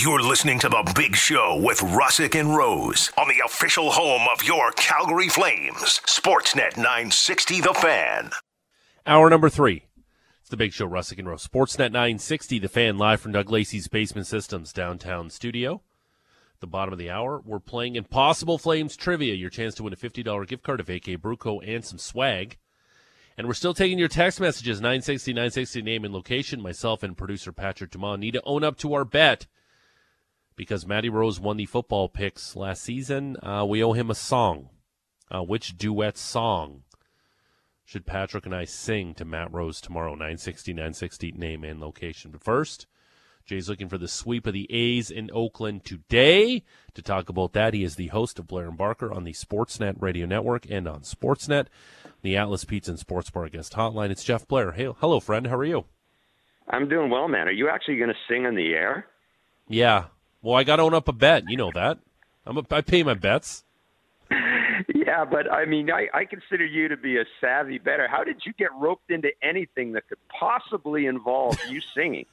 You're 0.00 0.22
listening 0.22 0.60
to 0.60 0.68
The 0.68 0.92
Big 0.94 1.16
Show 1.16 1.60
with 1.60 1.80
Rusic 1.80 2.38
and 2.38 2.54
Rose 2.54 3.10
on 3.18 3.26
the 3.26 3.42
official 3.44 3.90
home 3.90 4.28
of 4.32 4.44
your 4.44 4.70
Calgary 4.72 5.28
Flames, 5.28 6.00
Sportsnet 6.06 6.76
960 6.76 7.60
The 7.62 7.74
Fan. 7.74 8.30
Hour 9.08 9.28
number 9.28 9.48
three. 9.48 9.86
It's 10.40 10.50
The 10.50 10.56
Big 10.56 10.72
Show, 10.72 10.86
Rusic 10.86 11.18
and 11.18 11.26
Rose. 11.26 11.48
Sportsnet 11.48 11.90
960 11.90 12.60
The 12.60 12.68
Fan, 12.68 12.96
live 12.96 13.20
from 13.20 13.32
Doug 13.32 13.50
Lacey's 13.50 13.88
Basement 13.88 14.28
Systems 14.28 14.72
downtown 14.72 15.30
studio. 15.30 15.82
The 16.60 16.68
bottom 16.68 16.92
of 16.92 17.00
the 17.00 17.10
hour, 17.10 17.42
we're 17.44 17.58
playing 17.58 17.96
Impossible 17.96 18.58
Flames 18.58 18.96
Trivia, 18.96 19.34
your 19.34 19.50
chance 19.50 19.74
to 19.74 19.82
win 19.82 19.92
a 19.92 19.96
$50 19.96 20.46
gift 20.46 20.62
card 20.62 20.78
of 20.78 20.88
AK 20.88 21.20
Bruco 21.20 21.60
and 21.66 21.84
some 21.84 21.98
swag. 21.98 22.56
And 23.36 23.48
we're 23.48 23.54
still 23.54 23.74
taking 23.74 23.98
your 23.98 24.06
text 24.06 24.38
messages 24.38 24.80
960 24.80 25.32
960 25.32 25.82
name 25.82 26.04
and 26.04 26.14
location. 26.14 26.62
Myself 26.62 27.02
and 27.02 27.16
producer 27.16 27.50
Patrick 27.50 27.90
Dumont 27.90 28.20
need 28.20 28.34
to 28.34 28.42
own 28.44 28.62
up 28.62 28.76
to 28.78 28.94
our 28.94 29.04
bet 29.04 29.48
because 30.58 30.84
Matty 30.84 31.08
Rose 31.08 31.38
won 31.38 31.56
the 31.56 31.66
football 31.66 32.08
picks 32.08 32.56
last 32.56 32.82
season. 32.82 33.36
Uh, 33.42 33.64
we 33.64 33.82
owe 33.82 33.92
him 33.92 34.10
a 34.10 34.14
song. 34.14 34.68
Uh, 35.30 35.42
which 35.42 35.78
duet 35.78 36.18
song 36.18 36.82
should 37.84 38.04
Patrick 38.04 38.44
and 38.44 38.54
I 38.54 38.64
sing 38.64 39.14
to 39.14 39.24
Matt 39.24 39.52
Rose 39.52 39.80
tomorrow? 39.80 40.12
960 40.12 40.72
960 40.72 41.32
name 41.32 41.62
and 41.62 41.80
location. 41.80 42.32
But 42.32 42.42
first, 42.42 42.86
Jay's 43.46 43.68
looking 43.68 43.88
for 43.88 43.98
the 43.98 44.08
sweep 44.08 44.46
of 44.46 44.52
the 44.52 44.66
A's 44.70 45.10
in 45.10 45.30
Oakland 45.32 45.84
today. 45.84 46.64
To 46.94 47.02
talk 47.02 47.28
about 47.28 47.52
that, 47.52 47.72
he 47.72 47.84
is 47.84 47.94
the 47.94 48.08
host 48.08 48.38
of 48.40 48.48
Blair 48.48 48.66
and 48.66 48.76
Barker 48.76 49.12
on 49.12 49.22
the 49.22 49.34
Sportsnet 49.34 49.94
Radio 50.00 50.26
Network 50.26 50.66
and 50.68 50.88
on 50.88 51.02
Sportsnet, 51.02 51.66
the 52.22 52.36
Atlas 52.36 52.64
Pizza 52.64 52.90
and 52.90 52.98
Sports 52.98 53.30
Bar 53.30 53.48
guest 53.48 53.74
hotline. 53.74 54.10
It's 54.10 54.24
Jeff 54.24 54.48
Blair. 54.48 54.72
Hey, 54.72 54.90
hello, 54.98 55.20
friend. 55.20 55.46
How 55.46 55.56
are 55.56 55.64
you? 55.64 55.84
I'm 56.68 56.88
doing 56.88 57.10
well, 57.10 57.28
man. 57.28 57.46
Are 57.46 57.52
you 57.52 57.68
actually 57.68 57.98
going 57.98 58.10
to 58.10 58.16
sing 58.28 58.44
on 58.44 58.56
the 58.56 58.72
air? 58.72 59.06
Yeah, 59.68 60.06
well, 60.42 60.56
I 60.56 60.64
got 60.64 60.76
to 60.76 60.82
own 60.82 60.94
up 60.94 61.08
a 61.08 61.12
bet. 61.12 61.44
You 61.48 61.56
know 61.56 61.70
that. 61.74 61.98
I'm 62.46 62.56
a, 62.58 62.62
I 62.70 62.80
pay 62.80 63.02
my 63.02 63.14
bets. 63.14 63.64
Yeah, 64.94 65.24
but 65.24 65.50
I 65.52 65.64
mean, 65.64 65.90
I, 65.90 66.06
I 66.14 66.24
consider 66.24 66.64
you 66.64 66.88
to 66.88 66.96
be 66.96 67.18
a 67.18 67.24
savvy 67.40 67.78
better. 67.78 68.06
How 68.08 68.24
did 68.24 68.42
you 68.46 68.52
get 68.52 68.68
roped 68.74 69.10
into 69.10 69.30
anything 69.42 69.92
that 69.92 70.08
could 70.08 70.18
possibly 70.28 71.06
involve 71.06 71.58
you 71.68 71.80
singing? 71.94 72.26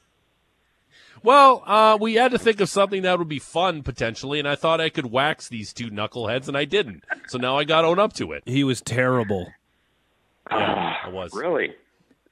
Well, 1.22 1.62
uh, 1.66 1.98
we 2.00 2.14
had 2.14 2.30
to 2.32 2.38
think 2.38 2.60
of 2.60 2.68
something 2.68 3.02
that 3.02 3.18
would 3.18 3.28
be 3.28 3.38
fun 3.38 3.82
potentially, 3.82 4.38
and 4.38 4.46
I 4.48 4.54
thought 4.54 4.80
I 4.80 4.88
could 4.90 5.06
wax 5.10 5.48
these 5.48 5.72
two 5.72 5.90
knuckleheads, 5.90 6.48
and 6.48 6.56
I 6.56 6.64
didn't. 6.64 7.04
So 7.26 7.36
now 7.38 7.56
I 7.58 7.64
got 7.64 7.82
to 7.82 7.88
own 7.88 7.98
up 7.98 8.12
to 8.14 8.32
it. 8.32 8.42
He 8.46 8.64
was 8.64 8.80
terrible. 8.80 9.46
Yeah, 10.48 10.96
I 11.06 11.08
was. 11.08 11.34
Really? 11.34 11.74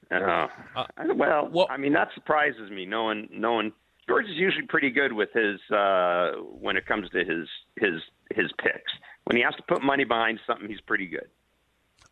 Uh, 0.09 0.47
Uh, 0.73 0.85
well, 1.15 1.49
well- 1.51 1.67
I 1.69 1.75
mean, 1.75 1.91
that 1.93 2.07
surprises 2.15 2.71
me. 2.71 2.85
Knowing, 2.85 3.27
knowing 3.29 3.73
George 4.07 4.25
is 4.25 4.35
usually 4.35 4.65
pretty 4.67 4.91
good 4.91 5.13
with 5.13 5.29
his 5.33 5.59
uh, 5.75 6.31
when 6.59 6.77
it 6.77 6.85
comes 6.85 7.09
to 7.11 7.19
his 7.23 7.47
his 7.77 8.01
his 8.33 8.51
picks. 8.61 8.91
When 9.25 9.37
he 9.37 9.43
has 9.43 9.55
to 9.55 9.63
put 9.63 9.83
money 9.83 10.03
behind 10.03 10.39
something, 10.45 10.69
he's 10.69 10.81
pretty 10.81 11.07
good. 11.07 11.27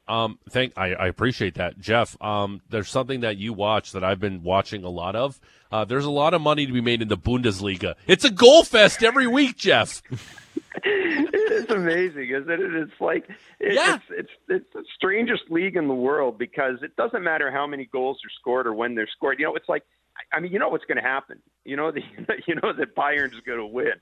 Um, 0.08 0.38
thank 0.50 0.74
I, 0.76 0.94
I 0.94 1.08
appreciate 1.08 1.56
that, 1.56 1.80
Jeff. 1.80 2.22
Um, 2.22 2.62
there's 2.70 2.90
something 2.90 3.22
that 3.22 3.38
you 3.38 3.54
watch 3.54 3.94
that 3.94 4.04
I've 4.04 4.20
been 4.20 4.44
watching 4.44 4.84
a 4.84 4.90
lot 4.90 5.16
of. 5.16 5.40
Uh, 5.72 5.86
there's 5.86 6.04
a 6.06 6.12
lot 6.12 6.34
of 6.34 6.42
money 6.42 6.66
to 6.66 6.74
be 6.74 6.82
made 6.82 7.02
in 7.02 7.08
the 7.08 7.18
Bundesliga. 7.18 7.96
It's 8.06 8.26
a 8.26 8.30
goal 8.32 8.64
fest 8.64 9.02
every 9.04 9.28
week, 9.28 9.56
Jeff. 9.58 10.02
it 10.84 11.52
is 11.54 11.70
amazing, 11.70 12.30
isn't 12.32 12.50
it? 12.50 12.60
It's 12.60 13.00
like 13.00 13.30
it, 13.60 13.74
Yeah. 13.76 13.96
it's, 13.96 14.04
it's 14.10 14.30
it's 14.50 14.74
the 14.74 14.84
strangest 14.96 15.44
league 15.50 15.76
in 15.78 15.88
the 15.88 15.94
world 15.94 16.38
because 16.38 16.82
it 16.82 16.96
doesn't 16.96 17.24
matter 17.24 17.52
how 17.52 17.68
many 17.68 17.86
goals 17.86 18.18
are 18.26 18.30
scored 18.40 18.66
or 18.68 18.74
when 18.74 18.96
they're 18.96 19.08
scored. 19.08 19.40
You 19.40 19.46
know, 19.46 19.56
it's 19.56 19.70
like 19.70 19.84
I 20.31 20.39
mean, 20.39 20.52
you 20.52 20.59
know 20.59 20.69
what's 20.69 20.86
going 20.86 20.97
to 20.97 21.08
happen. 21.08 21.39
You 21.66 21.75
know 21.75 21.92
the 21.92 22.02
you 22.47 22.56
know 22.56 22.73
that 22.73 22.95
Bayern's 22.95 23.39
going 23.45 23.59
to 23.59 23.66
win. 23.66 23.94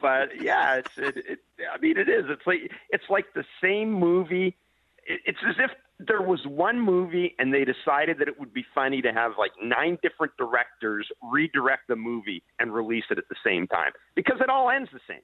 But 0.00 0.40
yeah, 0.40 0.76
it's 0.76 0.98
it, 0.98 1.16
it. 1.16 1.38
I 1.72 1.78
mean, 1.78 1.96
it 1.96 2.08
is. 2.08 2.26
It's 2.28 2.46
like 2.46 2.70
it's 2.90 3.04
like 3.08 3.26
the 3.34 3.44
same 3.62 3.92
movie. 3.92 4.56
It, 5.06 5.20
it's 5.24 5.38
as 5.48 5.56
if 5.58 5.70
there 5.98 6.20
was 6.20 6.40
one 6.46 6.78
movie 6.78 7.34
and 7.38 7.54
they 7.54 7.64
decided 7.64 8.18
that 8.18 8.28
it 8.28 8.38
would 8.38 8.52
be 8.52 8.64
funny 8.74 9.00
to 9.00 9.12
have 9.12 9.32
like 9.38 9.52
nine 9.62 9.96
different 10.02 10.34
directors 10.36 11.08
redirect 11.22 11.88
the 11.88 11.96
movie 11.96 12.42
and 12.60 12.74
release 12.74 13.04
it 13.10 13.16
at 13.16 13.24
the 13.30 13.36
same 13.42 13.66
time 13.66 13.92
because 14.14 14.36
it 14.42 14.50
all 14.50 14.68
ends 14.68 14.90
the 14.92 15.00
same. 15.08 15.22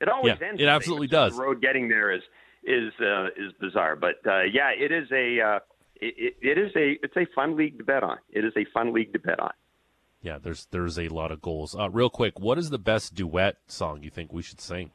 It 0.00 0.08
always 0.08 0.36
Yeah, 0.40 0.46
ends. 0.46 0.60
it 0.60 0.64
the 0.64 0.70
same. 0.70 0.76
absolutely 0.76 1.06
It's 1.06 1.12
does. 1.12 1.36
The 1.36 1.42
road 1.42 1.60
getting 1.60 1.88
there 1.88 2.12
is 2.12 2.22
is 2.64 2.92
uh, 3.00 3.26
is 3.36 3.52
bizarre, 3.60 3.96
but 3.96 4.24
uh, 4.24 4.42
yeah, 4.42 4.70
it 4.70 4.92
is 4.92 5.10
a 5.10 5.40
uh, 5.40 5.58
it, 5.96 6.14
it, 6.16 6.34
it 6.40 6.58
is 6.58 6.70
a 6.76 6.98
it's 7.02 7.16
a 7.16 7.26
fun 7.34 7.56
league 7.56 7.78
to 7.78 7.84
bet 7.84 8.04
on. 8.04 8.18
It 8.30 8.44
is 8.44 8.52
a 8.56 8.64
fun 8.72 8.92
league 8.92 9.12
to 9.14 9.18
bet 9.18 9.40
on. 9.40 9.50
Yeah, 10.22 10.38
there's 10.40 10.66
there's 10.70 10.98
a 10.98 11.08
lot 11.08 11.32
of 11.32 11.42
goals. 11.42 11.74
Uh, 11.76 11.90
real 11.90 12.08
quick, 12.08 12.38
what 12.38 12.56
is 12.56 12.70
the 12.70 12.78
best 12.78 13.14
duet 13.14 13.56
song 13.66 14.02
you 14.02 14.10
think 14.10 14.32
we 14.32 14.42
should 14.42 14.60
sing? 14.60 14.92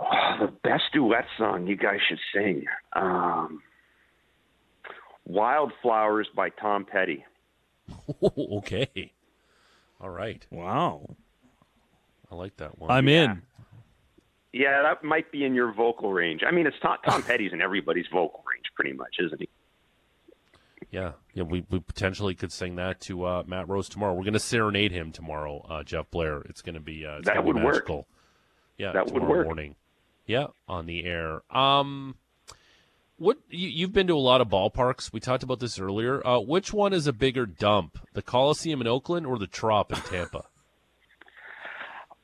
Oh, 0.00 0.36
the 0.40 0.52
best 0.64 0.84
duet 0.92 1.26
song 1.38 1.66
you 1.66 1.76
guys 1.76 2.00
should 2.08 2.20
sing. 2.34 2.64
Um, 2.94 3.62
Wildflowers 5.26 6.28
by 6.34 6.50
Tom 6.50 6.84
Petty. 6.84 7.24
okay, 8.36 9.12
all 10.00 10.10
right, 10.10 10.46
Wow. 10.50 11.16
I 12.30 12.34
like 12.34 12.56
that 12.56 12.78
one. 12.78 12.90
I'm 12.90 13.06
in. 13.08 13.42
Yeah, 14.52 14.82
that 14.82 15.04
might 15.04 15.30
be 15.30 15.44
in 15.44 15.54
your 15.54 15.72
vocal 15.72 16.12
range. 16.12 16.42
I 16.46 16.50
mean, 16.50 16.66
it's 16.66 16.76
Tom, 16.82 16.96
Tom 17.06 17.22
Petty's 17.26 17.52
in 17.52 17.60
everybody's 17.60 18.06
vocal 18.12 18.42
range, 18.52 18.64
pretty 18.74 18.92
much, 18.94 19.16
isn't 19.20 19.40
he? 19.40 19.48
Yeah, 20.96 21.12
yeah, 21.34 21.42
we, 21.42 21.62
we 21.68 21.78
potentially 21.80 22.34
could 22.34 22.50
sing 22.50 22.76
that 22.76 23.02
to 23.02 23.24
uh, 23.26 23.42
Matt 23.46 23.68
Rose 23.68 23.86
tomorrow. 23.86 24.14
We're 24.14 24.22
going 24.22 24.32
to 24.32 24.38
serenade 24.40 24.92
him 24.92 25.12
tomorrow, 25.12 25.62
uh, 25.68 25.82
Jeff 25.82 26.10
Blair. 26.10 26.40
It's 26.46 26.62
going 26.62 26.74
to 26.76 26.80
be 26.80 27.04
uh, 27.04 27.18
That 27.22 27.34
gonna 27.34 27.42
be 27.42 27.52
would 27.52 27.62
work. 27.62 27.90
Yeah, 28.78 28.92
That 28.92 29.12
would 29.12 29.22
work. 29.22 29.44
morning. 29.46 29.74
Yeah, 30.24 30.46
on 30.66 30.86
the 30.86 31.04
air. 31.04 31.42
Um, 31.54 32.14
what 33.18 33.36
you, 33.50 33.68
you've 33.68 33.92
been 33.92 34.06
to 34.06 34.14
a 34.14 34.16
lot 34.16 34.40
of 34.40 34.48
ballparks. 34.48 35.12
We 35.12 35.20
talked 35.20 35.42
about 35.42 35.60
this 35.60 35.78
earlier. 35.78 36.26
Uh, 36.26 36.38
which 36.40 36.72
one 36.72 36.94
is 36.94 37.06
a 37.06 37.12
bigger 37.12 37.44
dump, 37.44 37.98
the 38.14 38.22
Coliseum 38.22 38.80
in 38.80 38.86
Oakland 38.86 39.26
or 39.26 39.38
the 39.38 39.46
Trop 39.46 39.92
in 39.92 39.98
Tampa? 40.00 40.44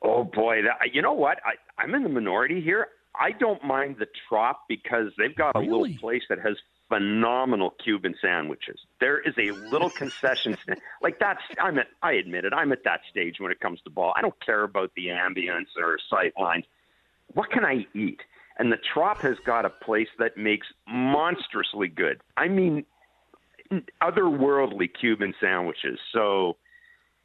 Oh 0.05 0.25
boy, 0.25 0.63
that, 0.63 0.93
you 0.93 1.01
know 1.01 1.13
what? 1.13 1.39
I, 1.47 1.53
I'm 1.81 1.95
in 1.95 2.03
the 2.03 2.09
minority 2.09 2.61
here. 2.61 2.89
I 3.15 3.31
don't 3.31 3.63
mind 3.63 3.97
the 4.01 4.09
Trop 4.29 4.63
because 4.69 5.13
they've 5.17 5.37
got 5.37 5.55
a 5.55 5.61
little 5.61 5.87
place 6.01 6.23
that 6.29 6.41
has 6.41 6.57
phenomenal 6.93 7.75
Cuban 7.83 8.15
sandwiches. 8.21 8.79
There 9.01 9.21
is 9.21 9.35
a 9.39 9.51
little 9.71 9.91
concession 9.99 10.57
stand. 10.63 10.81
Like 11.01 11.19
that's 11.19 11.41
I'm 11.61 11.79
at 11.79 11.87
I 12.03 12.13
admit 12.13 12.45
it. 12.45 12.53
I'm 12.53 12.73
at 12.73 12.85
that 12.85 13.01
stage 13.11 13.37
when 13.39 13.51
it 13.51 13.61
comes 13.61 13.81
to 13.83 13.91
ball. 13.91 14.13
I 14.17 14.21
don't 14.21 14.39
care 14.45 14.65
about 14.65 14.91
the 14.97 15.07
ambience 15.07 15.69
or 15.81 15.99
sight 16.11 16.33
lines. 16.39 16.65
What 17.35 17.51
can 17.51 17.65
I 17.65 17.87
eat? 17.95 18.21
And 18.59 18.71
the 18.71 18.77
Trop 18.93 19.23
has 19.23 19.37
got 19.47 19.65
a 19.65 19.71
place 19.71 20.09
that 20.19 20.37
makes 20.37 20.67
monstrously 20.87 21.89
good. 21.89 22.21
I 22.37 22.49
mean 22.49 22.85
otherworldly 24.03 24.91
Cuban 25.01 25.33
sandwiches. 25.41 25.99
So 26.13 26.57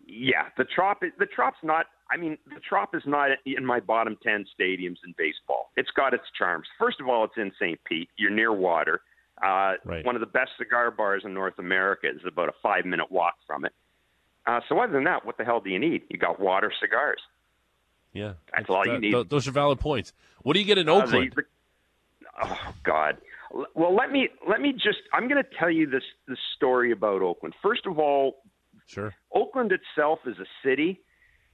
yeah, 0.05 0.45
the 0.57 0.63
Trop 0.63 1.01
the 1.01 1.25
Trop's 1.25 1.57
not 1.63 1.88
I 2.09 2.16
mean, 2.16 2.38
the 2.45 2.61
Trop 2.61 2.95
is 2.95 3.03
not 3.05 3.31
in 3.45 3.66
my 3.66 3.81
bottom 3.81 4.17
10 4.23 4.45
stadiums 4.57 4.95
in 5.05 5.13
baseball. 5.17 5.72
It's 5.75 5.91
got 5.91 6.13
its 6.13 6.23
charms. 6.38 6.66
First 6.79 7.01
of 7.01 7.09
all, 7.09 7.25
it's 7.25 7.34
in 7.35 7.51
St. 7.59 7.78
Pete. 7.84 8.07
You're 8.17 8.31
near 8.31 8.53
water. 8.53 9.01
Uh, 9.42 9.74
Right. 9.86 10.03
One 10.06 10.16
of 10.16 10.20
the 10.22 10.25
best 10.28 10.52
cigar 10.58 10.90
bars 10.92 11.24
in 11.25 11.34
North 11.34 11.59
America 11.59 12.08
is 12.09 12.22
about 12.28 12.50
a 12.50 12.53
five 12.64 12.86
minute 12.86 13.12
walk 13.12 13.36
from 13.46 13.66
it. 13.66 13.74
Uh, 14.46 14.62
so, 14.70 14.80
other 14.80 14.94
than 14.94 15.03
that, 15.03 15.25
what 15.25 15.38
the 15.38 15.44
hell 15.46 15.59
do 15.59 15.70
you 15.70 15.78
need? 15.80 16.03
You 16.09 16.18
got 16.18 16.40
water, 16.40 16.72
cigars. 16.80 17.20
Yeah, 18.14 18.34
That's 18.56 18.70
all 18.70 18.88
you 18.88 18.97
need. 19.00 19.12
th- 19.12 19.28
those 19.30 19.47
are 19.47 19.52
valid 19.52 19.80
points. 19.80 20.14
What 20.42 20.53
do 20.53 20.59
you 20.59 20.66
get 20.66 20.78
in 20.78 20.88
Uh, 20.90 21.00
the- 21.00 21.03
Oakland? 21.03 21.34
the- 21.36 21.44
oh 22.42 22.74
God. 22.84 23.18
Well, 23.76 23.94
let 23.96 24.12
me 24.12 24.30
let 24.47 24.59
me 24.62 24.74
just. 24.74 25.00
I'm 25.14 25.28
going 25.28 25.42
to 25.44 25.50
tell 25.58 25.70
you 25.70 25.86
this 25.88 26.03
this 26.28 26.40
story 26.56 26.92
about 26.92 27.22
Oakland. 27.22 27.53
First 27.62 27.86
of 27.86 28.00
all, 28.00 28.42
sure. 28.88 29.14
Oakland 29.34 29.72
itself 29.72 30.20
as 30.28 30.38
a 30.40 30.46
city 30.64 31.00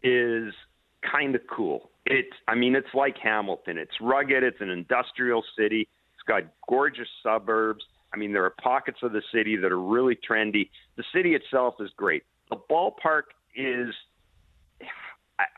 is 0.03 0.53
kind 1.01 1.35
of 1.35 1.41
cool. 1.47 1.89
It's 2.05 2.35
I 2.47 2.55
mean 2.55 2.75
it's 2.75 2.93
like 2.93 3.17
Hamilton. 3.17 3.77
It's 3.77 3.99
rugged, 4.01 4.43
it's 4.43 4.61
an 4.61 4.69
industrial 4.69 5.43
city. 5.57 5.87
Got 6.27 6.43
gorgeous 6.67 7.09
suburbs. 7.21 7.85
I 8.13 8.17
mean 8.17 8.31
there 8.31 8.45
are 8.45 8.53
pockets 8.61 8.99
of 9.01 9.11
the 9.11 9.23
city 9.33 9.55
that 9.57 9.71
are 9.71 9.81
really 9.81 10.15
trendy. 10.15 10.69
The 10.95 11.03
city 11.13 11.35
itself 11.35 11.75
is 11.79 11.89
great. 11.97 12.23
The 12.49 12.57
ballpark 12.69 13.23
is 13.55 13.93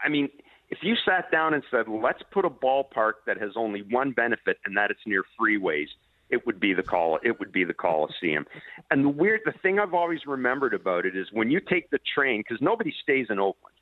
I 0.04 0.10
mean 0.10 0.30
if 0.70 0.80
you 0.82 0.96
sat 1.06 1.32
down 1.32 1.54
and 1.54 1.64
said, 1.70 1.88
"Let's 1.88 2.24
put 2.32 2.46
a 2.46 2.50
ballpark 2.50 3.14
that 3.28 3.38
has 3.40 3.52
only 3.56 3.82
one 3.84 4.12
benefit, 4.12 4.58
and 4.66 4.76
that 4.78 4.90
it's 4.90 5.06
near 5.06 5.24
freeways," 5.40 5.90
it 6.30 6.46
would 6.48 6.60
be 6.60 6.74
the 6.74 6.84
call. 6.84 7.20
It 7.24 7.40
would 7.40 7.52
be 7.52 7.64
the 7.64 7.74
Coliseum. 7.74 8.48
And 8.90 9.06
the 9.06 9.10
weird, 9.10 9.42
the 9.46 9.52
thing 9.52 9.80
I've 9.80 9.94
always 9.94 10.26
remembered 10.26 10.74
about 10.74 11.06
it 11.06 11.16
is 11.16 11.32
when 11.32 11.52
you 11.52 11.60
take 11.60 11.92
the 11.92 12.00
train, 12.00 12.42
because 12.42 12.62
nobody 12.62 12.92
stays 13.04 13.28
in 13.30 13.38
Oakland. 13.38 13.76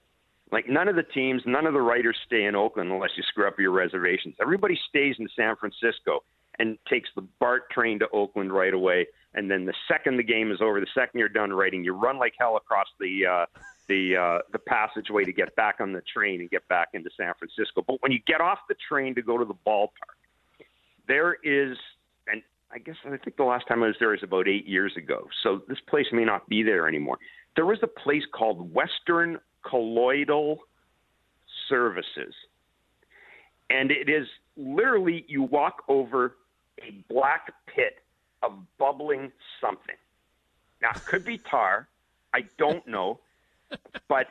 Like 0.52 0.68
none 0.68 0.88
of 0.88 0.96
the 0.96 1.04
teams, 1.04 1.42
none 1.46 1.66
of 1.66 1.74
the 1.74 1.82
writers 1.82 2.18
stay 2.26 2.44
in 2.44 2.56
Oakland 2.56 2.92
unless 2.92 3.12
you 3.16 3.24
screw 3.24 3.48
up 3.48 3.60
your 3.60 3.72
reservations. 3.72 4.36
Everybody 4.42 4.78
stays 4.90 5.16
in 5.20 5.28
San 5.36 5.56
Francisco 5.56 6.24
and 6.60 6.78
takes 6.90 7.10
the 7.16 7.22
BART 7.40 7.70
train 7.72 8.00
to 8.00 8.10
Oakland 8.10 8.54
right 8.54 8.74
away. 8.74 9.08
And 9.34 9.50
then 9.50 9.66
the 9.66 9.74
second 9.88 10.18
the 10.18 10.24
game 10.24 10.52
is 10.52 10.62
over, 10.62 10.80
the 10.80 10.88
second 10.94 11.20
you're 11.20 11.30
done 11.30 11.52
writing, 11.52 11.84
you 11.84 11.94
run 11.94 12.20
like 12.20 12.34
hell 12.38 12.56
across 12.56 12.88
the 13.00 13.26
uh, 13.26 13.46
the 13.88 14.16
uh, 14.16 14.40
the 14.52 14.60
passageway 14.60 15.24
to 15.26 15.34
get 15.34 15.56
back 15.56 15.78
on 15.80 15.92
the 15.92 16.02
train 16.02 16.42
and 16.42 16.50
get 16.50 16.68
back 16.68 16.90
into 16.94 17.10
San 17.18 17.34
Francisco. 17.38 17.84
But 17.86 18.02
when 18.02 18.12
you 18.12 18.20
get 18.26 18.42
off 18.42 18.60
the 18.70 18.76
train 18.88 19.16
to 19.16 19.22
go 19.22 19.38
to 19.38 19.46
the 19.46 19.56
ballpark, 19.66 19.90
there 21.08 21.38
is, 21.44 21.78
and 22.28 22.42
I 22.72 22.78
guess 22.78 22.96
I 23.06 23.18
think 23.18 23.38
the 23.38 23.44
last 23.44 23.68
time 23.68 23.84
I 23.84 23.88
was 23.88 23.96
there 24.00 24.10
was 24.10 24.24
about 24.24 24.48
eight 24.48 24.68
years 24.68 24.96
ago. 24.96 25.28
So 25.42 25.64
this 25.68 25.80
place 25.88 26.08
may 26.12 26.26
not 26.26 26.48
be 26.48 26.64
there 26.64 26.88
anymore. 26.88 27.18
There 27.56 27.66
was 27.66 27.80
a 27.82 27.88
place 27.88 28.24
called 28.32 28.74
Western 28.74 29.40
Colloidal 29.64 30.60
Services, 31.70 32.34
and 33.70 33.92
it 33.92 34.10
is 34.10 34.28
literally 34.56 35.26
you 35.28 35.44
walk 35.44 35.84
over 35.88 36.36
a 36.82 36.92
black 37.10 37.54
pit 37.68 38.00
of 38.42 38.54
bubbling 38.78 39.32
something. 39.62 39.96
Now 40.82 40.92
it 40.96 41.06
could 41.06 41.26
be 41.26 41.38
tar. 41.38 41.88
I 42.34 42.46
don't 42.58 42.86
know, 42.88 43.20
but 44.08 44.28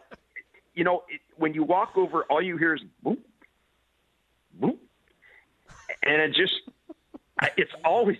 you 0.74 0.84
know 0.84 1.04
it, 1.08 1.20
when 1.36 1.54
you 1.54 1.62
walk 1.62 1.96
over, 1.96 2.24
all 2.24 2.42
you 2.42 2.56
hear 2.56 2.74
is 2.74 2.82
boop, 3.04 3.18
boop, 4.60 4.76
and 6.02 6.20
it 6.20 6.34
just 6.34 6.52
it's 7.56 7.72
always. 7.84 8.18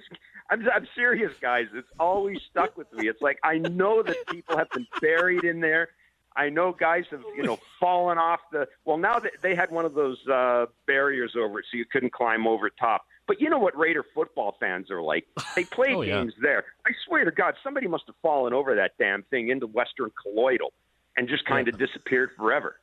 I'm, 0.51 0.69
I'm 0.69 0.87
serious, 0.95 1.33
guys. 1.41 1.67
It's 1.73 1.89
always 1.99 2.39
stuck 2.51 2.77
with 2.77 2.93
me. 2.93 3.09
It's 3.09 3.23
like 3.23 3.39
I 3.43 3.59
know 3.59 4.03
that 4.03 4.17
people 4.29 4.57
have 4.57 4.71
been 4.71 4.87
buried 5.01 5.45
in 5.45 5.61
there. 5.61 5.89
I 6.35 6.49
know 6.49 6.73
guys 6.73 7.05
have 7.11 7.23
you 7.37 7.43
know 7.43 7.59
fallen 7.81 8.19
off 8.19 8.41
the. 8.51 8.69
Well, 8.85 8.99
now 8.99 9.19
that 9.19 9.33
they 9.43 9.55
had 9.55 9.71
one 9.71 9.85
of 9.85 9.95
those 9.95 10.19
uh, 10.29 10.67
barriers 10.87 11.35
over 11.37 11.61
it, 11.61 11.67
so 11.71 11.77
you 11.77 11.85
couldn't 11.85 12.13
climb 12.13 12.47
over 12.47 12.71
top. 12.71 13.07
But 13.33 13.41
you 13.41 13.49
know 13.49 13.59
what 13.59 13.75
Raider 13.79 14.05
football 14.15 14.59
fans 14.61 14.91
are 14.91 15.01
like? 15.01 15.25
They 15.57 15.65
play 15.73 15.95
oh, 15.95 16.05
games 16.05 16.35
yeah. 16.37 16.43
there. 16.43 16.65
I 16.87 16.91
swear 17.07 17.25
to 17.25 17.31
God, 17.31 17.55
somebody 17.65 17.87
must 17.87 18.05
have 18.09 18.17
fallen 18.21 18.53
over 18.53 18.75
that 18.75 18.91
damn 18.99 19.23
thing 19.23 19.49
into 19.49 19.67
Western 19.67 20.11
Colloidal 20.23 20.71
and 21.17 21.27
just 21.27 21.47
kind 21.47 21.67
of 21.67 21.79
disappeared 21.79 22.33
forever. 22.37 22.77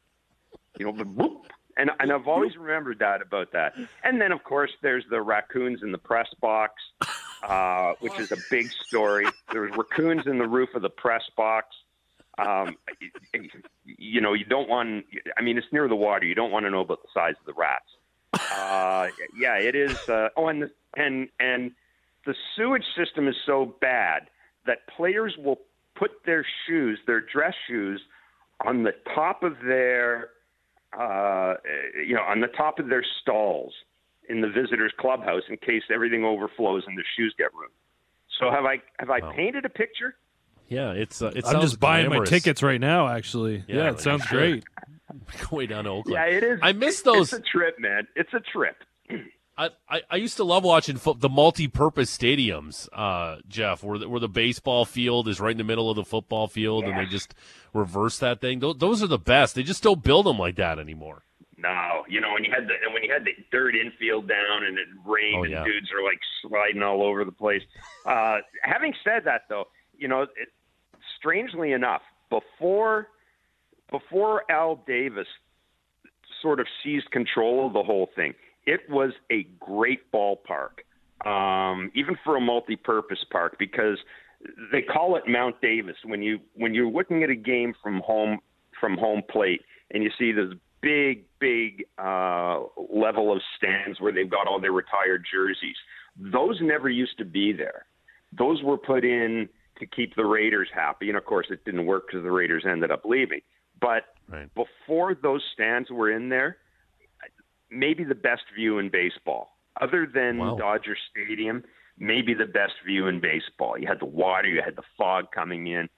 You 0.79 0.87
know, 0.87 1.03
whoop. 1.03 1.45
And, 1.77 1.91
and 1.99 2.11
I've 2.11 2.27
always 2.27 2.57
remembered 2.57 2.97
that 2.97 3.21
about 3.21 3.51
that. 3.51 3.75
And 4.03 4.19
then, 4.19 4.31
of 4.31 4.43
course, 4.43 4.71
there's 4.81 5.05
the 5.11 5.21
raccoons 5.21 5.83
in 5.83 5.91
the 5.91 5.99
press 5.99 6.29
box, 6.41 6.73
uh, 7.43 7.93
which 7.99 8.17
is 8.17 8.31
a 8.31 8.37
big 8.49 8.71
story. 8.71 9.27
There's 9.51 9.71
raccoons 9.77 10.25
in 10.25 10.39
the 10.39 10.47
roof 10.47 10.69
of 10.73 10.81
the 10.81 10.89
press 10.89 11.29
box. 11.37 11.67
Um, 12.39 12.75
you 13.85 14.19
know, 14.19 14.33
you 14.33 14.45
don't 14.45 14.67
want. 14.67 15.05
I 15.37 15.43
mean, 15.43 15.59
it's 15.59 15.67
near 15.71 15.87
the 15.87 15.95
water. 15.95 16.25
You 16.25 16.33
don't 16.33 16.51
want 16.51 16.65
to 16.65 16.71
know 16.71 16.81
about 16.81 17.03
the 17.03 17.09
size 17.13 17.35
of 17.39 17.45
the 17.45 17.53
rats. 17.53 17.85
Uh, 18.33 19.07
yeah, 19.37 19.55
it 19.55 19.75
is. 19.75 19.97
Uh, 20.07 20.29
oh, 20.37 20.47
and 20.47 20.63
the, 20.63 20.71
and 20.95 21.29
and 21.39 21.71
the 22.25 22.35
sewage 22.55 22.85
system 22.95 23.27
is 23.27 23.35
so 23.45 23.75
bad 23.81 24.29
that 24.65 24.87
players 24.95 25.35
will 25.37 25.59
put 25.95 26.11
their 26.25 26.45
shoes, 26.65 26.99
their 27.07 27.21
dress 27.21 27.53
shoes, 27.67 28.01
on 28.65 28.83
the 28.83 28.93
top 29.15 29.43
of 29.43 29.55
their, 29.65 30.29
uh, 30.97 31.55
you 32.05 32.15
know, 32.15 32.21
on 32.21 32.39
the 32.41 32.47
top 32.47 32.79
of 32.79 32.89
their 32.89 33.03
stalls 33.21 33.73
in 34.29 34.41
the 34.41 34.49
visitors' 34.49 34.93
clubhouse 34.99 35.43
in 35.49 35.57
case 35.57 35.83
everything 35.91 36.23
overflows 36.23 36.83
and 36.87 36.97
their 36.97 37.05
shoes 37.17 37.33
get 37.37 37.53
ruined. 37.53 37.73
So 38.39 38.51
have 38.51 38.65
I 38.65 38.81
have 38.99 39.09
I 39.09 39.19
wow. 39.19 39.31
painted 39.35 39.65
a 39.65 39.69
picture? 39.69 40.15
Yeah, 40.67 40.91
it's 40.91 41.21
uh, 41.21 41.31
it 41.35 41.45
I'm 41.45 41.61
just 41.61 41.79
buying 41.79 42.07
glamorous. 42.07 42.29
my 42.29 42.37
tickets 42.37 42.61
right 42.61 42.79
now. 42.79 43.07
Actually, 43.07 43.63
yeah, 43.67 43.75
yeah 43.75 43.89
it 43.89 43.99
sounds 43.99 44.25
great. 44.27 44.63
Way 45.51 45.67
down 45.67 45.85
to 45.85 45.91
Oakland. 45.91 46.15
Yeah, 46.15 46.37
it 46.37 46.43
is. 46.43 46.59
I 46.61 46.73
miss 46.73 47.01
those. 47.01 47.33
It's 47.33 47.47
a 47.47 47.51
trip, 47.51 47.79
man. 47.79 48.07
It's 48.15 48.33
a 48.33 48.39
trip. 48.39 48.77
I, 49.57 49.69
I, 49.89 50.01
I 50.09 50.15
used 50.15 50.37
to 50.37 50.45
love 50.45 50.63
watching 50.63 50.95
fo- 50.95 51.15
the 51.15 51.27
multi-purpose 51.27 52.17
stadiums, 52.17 52.87
uh, 52.93 53.41
Jeff, 53.49 53.83
where 53.83 53.97
the, 53.97 54.07
where 54.07 54.21
the 54.21 54.29
baseball 54.29 54.85
field 54.85 55.27
is 55.27 55.41
right 55.41 55.51
in 55.51 55.57
the 55.57 55.65
middle 55.65 55.89
of 55.89 55.97
the 55.97 56.05
football 56.05 56.47
field, 56.47 56.85
yeah. 56.85 56.91
and 56.91 56.99
they 56.99 57.11
just 57.11 57.35
reverse 57.73 58.19
that 58.19 58.39
thing. 58.39 58.59
Those, 58.59 58.77
those 58.77 59.03
are 59.03 59.07
the 59.07 59.19
best. 59.19 59.55
They 59.55 59.63
just 59.63 59.83
don't 59.83 60.01
build 60.01 60.25
them 60.25 60.39
like 60.39 60.55
that 60.55 60.79
anymore. 60.79 61.23
No, 61.57 62.03
you 62.07 62.21
know 62.21 62.31
when 62.31 62.45
you 62.45 62.51
had 62.51 62.69
the 62.69 62.73
and 62.85 62.93
when 62.93 63.03
you 63.03 63.11
had 63.11 63.25
the 63.25 63.35
dirt 63.51 63.75
infield 63.75 64.29
down 64.29 64.63
and 64.63 64.77
it 64.77 64.87
rained 65.05 65.39
oh, 65.39 65.43
and 65.43 65.51
yeah. 65.51 65.63
dudes 65.65 65.89
are 65.91 66.01
like 66.01 66.19
sliding 66.41 66.81
all 66.81 67.03
over 67.03 67.25
the 67.25 67.33
place. 67.33 67.61
Uh, 68.05 68.37
having 68.63 68.93
said 69.03 69.23
that, 69.25 69.41
though, 69.49 69.65
you 69.97 70.07
know, 70.07 70.21
it, 70.21 70.49
strangely 71.17 71.73
enough, 71.73 72.01
before 72.29 73.07
before 73.91 74.49
Al 74.51 74.83
Davis 74.87 75.27
sort 76.41 76.59
of 76.59 76.67
seized 76.83 77.09
control 77.11 77.67
of 77.67 77.73
the 77.73 77.83
whole 77.83 78.09
thing, 78.15 78.33
it 78.65 78.81
was 78.89 79.11
a 79.31 79.47
great 79.59 80.11
ballpark, 80.11 80.83
um, 81.25 81.91
even 81.95 82.17
for 82.23 82.37
a 82.37 82.41
multi-purpose 82.41 83.25
park, 83.31 83.55
because 83.57 83.97
they 84.71 84.81
call 84.81 85.15
it 85.15 85.23
Mount 85.27 85.59
Davis 85.61 85.95
when 86.05 86.21
you 86.21 86.39
when 86.55 86.73
you're 86.73 86.89
looking 86.89 87.23
at 87.23 87.29
a 87.29 87.35
game 87.35 87.73
from 87.81 88.01
home 88.05 88.39
from 88.79 88.97
home 88.97 89.21
plate 89.29 89.61
and 89.91 90.03
you 90.03 90.09
see 90.17 90.31
this 90.31 90.53
big 90.81 91.25
big 91.39 91.85
uh, 91.97 92.59
level 92.91 93.33
of 93.33 93.41
stands 93.57 93.99
where 93.99 94.13
they've 94.13 94.29
got 94.29 94.47
all 94.47 94.61
their 94.61 94.71
retired 94.71 95.25
jerseys. 95.31 95.75
Those 96.17 96.59
never 96.61 96.89
used 96.89 97.17
to 97.17 97.25
be 97.25 97.53
there. 97.53 97.85
Those 98.37 98.61
were 98.63 98.77
put 98.77 99.03
in 99.03 99.49
to 99.79 99.85
keep 99.85 100.15
the 100.15 100.25
Raiders 100.25 100.67
happy, 100.73 101.09
and 101.09 101.17
of 101.17 101.25
course 101.25 101.47
it 101.49 101.63
didn't 101.65 101.85
work 101.85 102.07
because 102.07 102.23
the 102.23 102.31
Raiders 102.31 102.65
ended 102.69 102.91
up 102.91 103.03
leaving. 103.05 103.41
But 103.79 104.05
right. 104.27 104.49
before 104.55 105.15
those 105.15 105.43
stands 105.53 105.89
were 105.89 106.11
in 106.11 106.29
there, 106.29 106.57
maybe 107.69 108.03
the 108.03 108.15
best 108.15 108.43
view 108.55 108.79
in 108.79 108.89
baseball, 108.89 109.49
other 109.79 110.09
than 110.11 110.37
wow. 110.37 110.57
Dodger 110.57 110.97
Stadium, 111.11 111.63
maybe 111.97 112.33
the 112.33 112.45
best 112.45 112.73
view 112.85 113.07
in 113.07 113.19
baseball. 113.19 113.77
You 113.77 113.87
had 113.87 113.99
the 113.99 114.05
water, 114.05 114.47
you 114.47 114.61
had 114.63 114.75
the 114.75 114.83
fog 114.97 115.31
coming 115.31 115.67
in. 115.67 115.89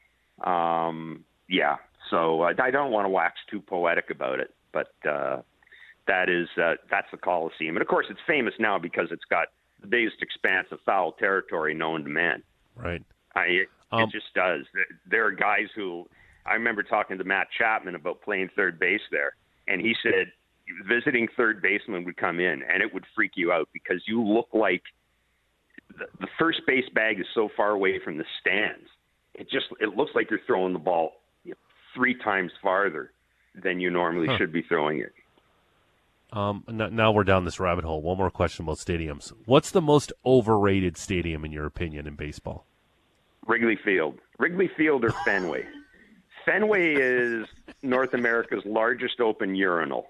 Um, 0.43 1.23
yeah, 1.47 1.77
so 2.09 2.41
uh, 2.43 2.53
I 2.61 2.71
don't 2.71 2.91
want 2.91 3.05
to 3.05 3.09
wax 3.09 3.35
too 3.49 3.61
poetic 3.61 4.09
about 4.09 4.39
it, 4.39 4.53
but 4.71 4.93
uh, 5.07 5.41
that 6.07 6.29
is 6.29 6.47
uh, 6.61 6.75
that's 6.89 7.07
the 7.11 7.17
Coliseum, 7.17 7.75
and 7.75 7.81
of 7.81 7.87
course 7.87 8.07
it's 8.09 8.19
famous 8.25 8.53
now 8.59 8.79
because 8.79 9.07
it's 9.11 9.25
got 9.29 9.47
the 9.81 9.87
biggest 9.87 10.21
expanse 10.21 10.67
of 10.71 10.79
foul 10.85 11.11
territory 11.13 11.73
known 11.73 12.03
to 12.03 12.09
man. 12.09 12.43
Right. 12.75 13.03
I, 13.35 13.41
it, 13.41 13.67
um, 13.91 14.03
it 14.03 14.09
just 14.11 14.33
does. 14.33 14.65
There 15.09 15.25
are 15.25 15.31
guys 15.31 15.67
who 15.75 16.07
I 16.45 16.53
remember 16.53 16.83
talking 16.83 17.17
to 17.17 17.23
Matt 17.23 17.47
Chapman 17.57 17.95
about 17.95 18.21
playing 18.21 18.49
third 18.55 18.79
base 18.79 19.01
there, 19.11 19.35
and 19.67 19.81
he 19.81 19.95
said 20.01 20.31
visiting 20.87 21.27
third 21.35 21.61
baseman 21.61 22.05
would 22.05 22.17
come 22.17 22.39
in 22.39 22.63
and 22.63 22.81
it 22.81 22.93
would 22.93 23.03
freak 23.15 23.31
you 23.35 23.51
out 23.51 23.67
because 23.73 24.01
you 24.07 24.23
look 24.23 24.47
like 24.53 24.83
the, 25.97 26.05
the 26.19 26.27
first 26.39 26.61
base 26.65 26.87
bag 26.93 27.19
is 27.19 27.25
so 27.33 27.49
far 27.55 27.71
away 27.71 27.99
from 28.03 28.17
the 28.17 28.25
stands. 28.39 28.87
It 29.33 29.49
just 29.49 29.65
it 29.79 29.95
looks 29.95 30.11
like 30.15 30.29
you're 30.29 30.39
throwing 30.47 30.73
the 30.73 30.79
ball 30.79 31.13
three 31.93 32.15
times 32.23 32.51
farther 32.61 33.11
than 33.61 33.79
you 33.79 33.89
normally 33.89 34.27
huh. 34.27 34.37
should 34.37 34.53
be 34.53 34.61
throwing 34.61 34.99
it. 34.99 35.13
Um, 36.31 36.63
now 36.67 37.11
we're 37.11 37.25
down 37.25 37.43
this 37.43 37.59
rabbit 37.59 37.83
hole. 37.83 38.01
One 38.01 38.17
more 38.17 38.31
question 38.31 38.63
about 38.63 38.77
stadiums. 38.77 39.33
What's 39.45 39.71
the 39.71 39.81
most 39.81 40.13
overrated 40.25 40.95
stadium 40.95 41.43
in 41.43 41.51
your 41.51 41.65
opinion 41.65 42.07
in 42.07 42.15
baseball? 42.15 42.65
Wrigley 43.45 43.77
Field. 43.83 44.17
Wrigley 44.39 44.69
Field 44.77 45.03
or 45.03 45.11
Fenway. 45.25 45.65
Fenway 46.45 46.95
is 46.95 47.47
North 47.81 48.13
America's 48.13 48.63
largest 48.65 49.19
open 49.19 49.55
urinal. 49.55 50.07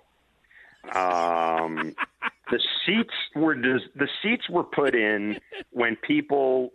Um, 0.93 1.95
the 2.49 2.59
seats 2.85 3.13
were 3.35 3.55
des- 3.55 3.89
the 3.95 4.07
seats 4.21 4.49
were 4.49 4.63
put 4.63 4.95
in 4.95 5.39
when 5.71 5.95
people 5.95 6.71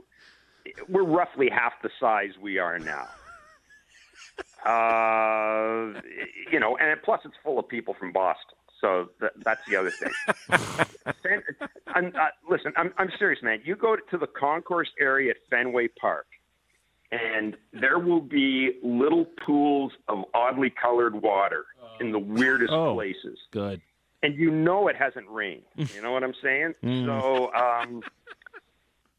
were 0.88 1.04
roughly 1.04 1.48
half 1.48 1.72
the 1.82 1.90
size 2.00 2.30
we 2.40 2.58
are 2.58 2.78
now. 2.78 3.08
Uh, 4.64 6.00
you 6.50 6.58
know, 6.58 6.76
and 6.76 7.00
plus 7.02 7.20
it's 7.24 7.34
full 7.44 7.58
of 7.58 7.68
people 7.68 7.94
from 7.94 8.12
Boston. 8.12 8.56
So 8.80 9.08
th- 9.20 9.32
that's 9.38 9.60
the 9.68 9.76
other 9.76 9.90
thing. 9.90 10.12
I'm, 11.86 12.12
uh, 12.14 12.28
listen, 12.48 12.72
I'm, 12.76 12.92
I'm 12.98 13.10
serious, 13.18 13.42
man. 13.42 13.60
You 13.64 13.76
go 13.76 13.96
to 13.96 14.18
the 14.18 14.26
concourse 14.26 14.90
area 15.00 15.30
at 15.30 15.36
Fenway 15.50 15.88
Park, 15.88 16.26
and 17.12 17.56
there 17.72 17.98
will 17.98 18.20
be 18.20 18.78
little 18.82 19.24
pools 19.44 19.92
of 20.08 20.24
oddly 20.34 20.70
colored 20.70 21.14
water 21.22 21.66
in 22.00 22.12
the 22.12 22.18
weirdest 22.18 22.72
oh, 22.72 22.94
places. 22.94 23.38
Good. 23.50 23.80
And 24.22 24.34
you 24.34 24.50
know 24.50 24.88
it 24.88 24.96
hasn't 24.96 25.28
rained. 25.28 25.62
You 25.76 26.02
know 26.02 26.12
what 26.12 26.24
I'm 26.24 26.34
saying? 26.42 26.74
Mm. 26.82 27.06
So 27.06 27.52
um, 27.54 28.02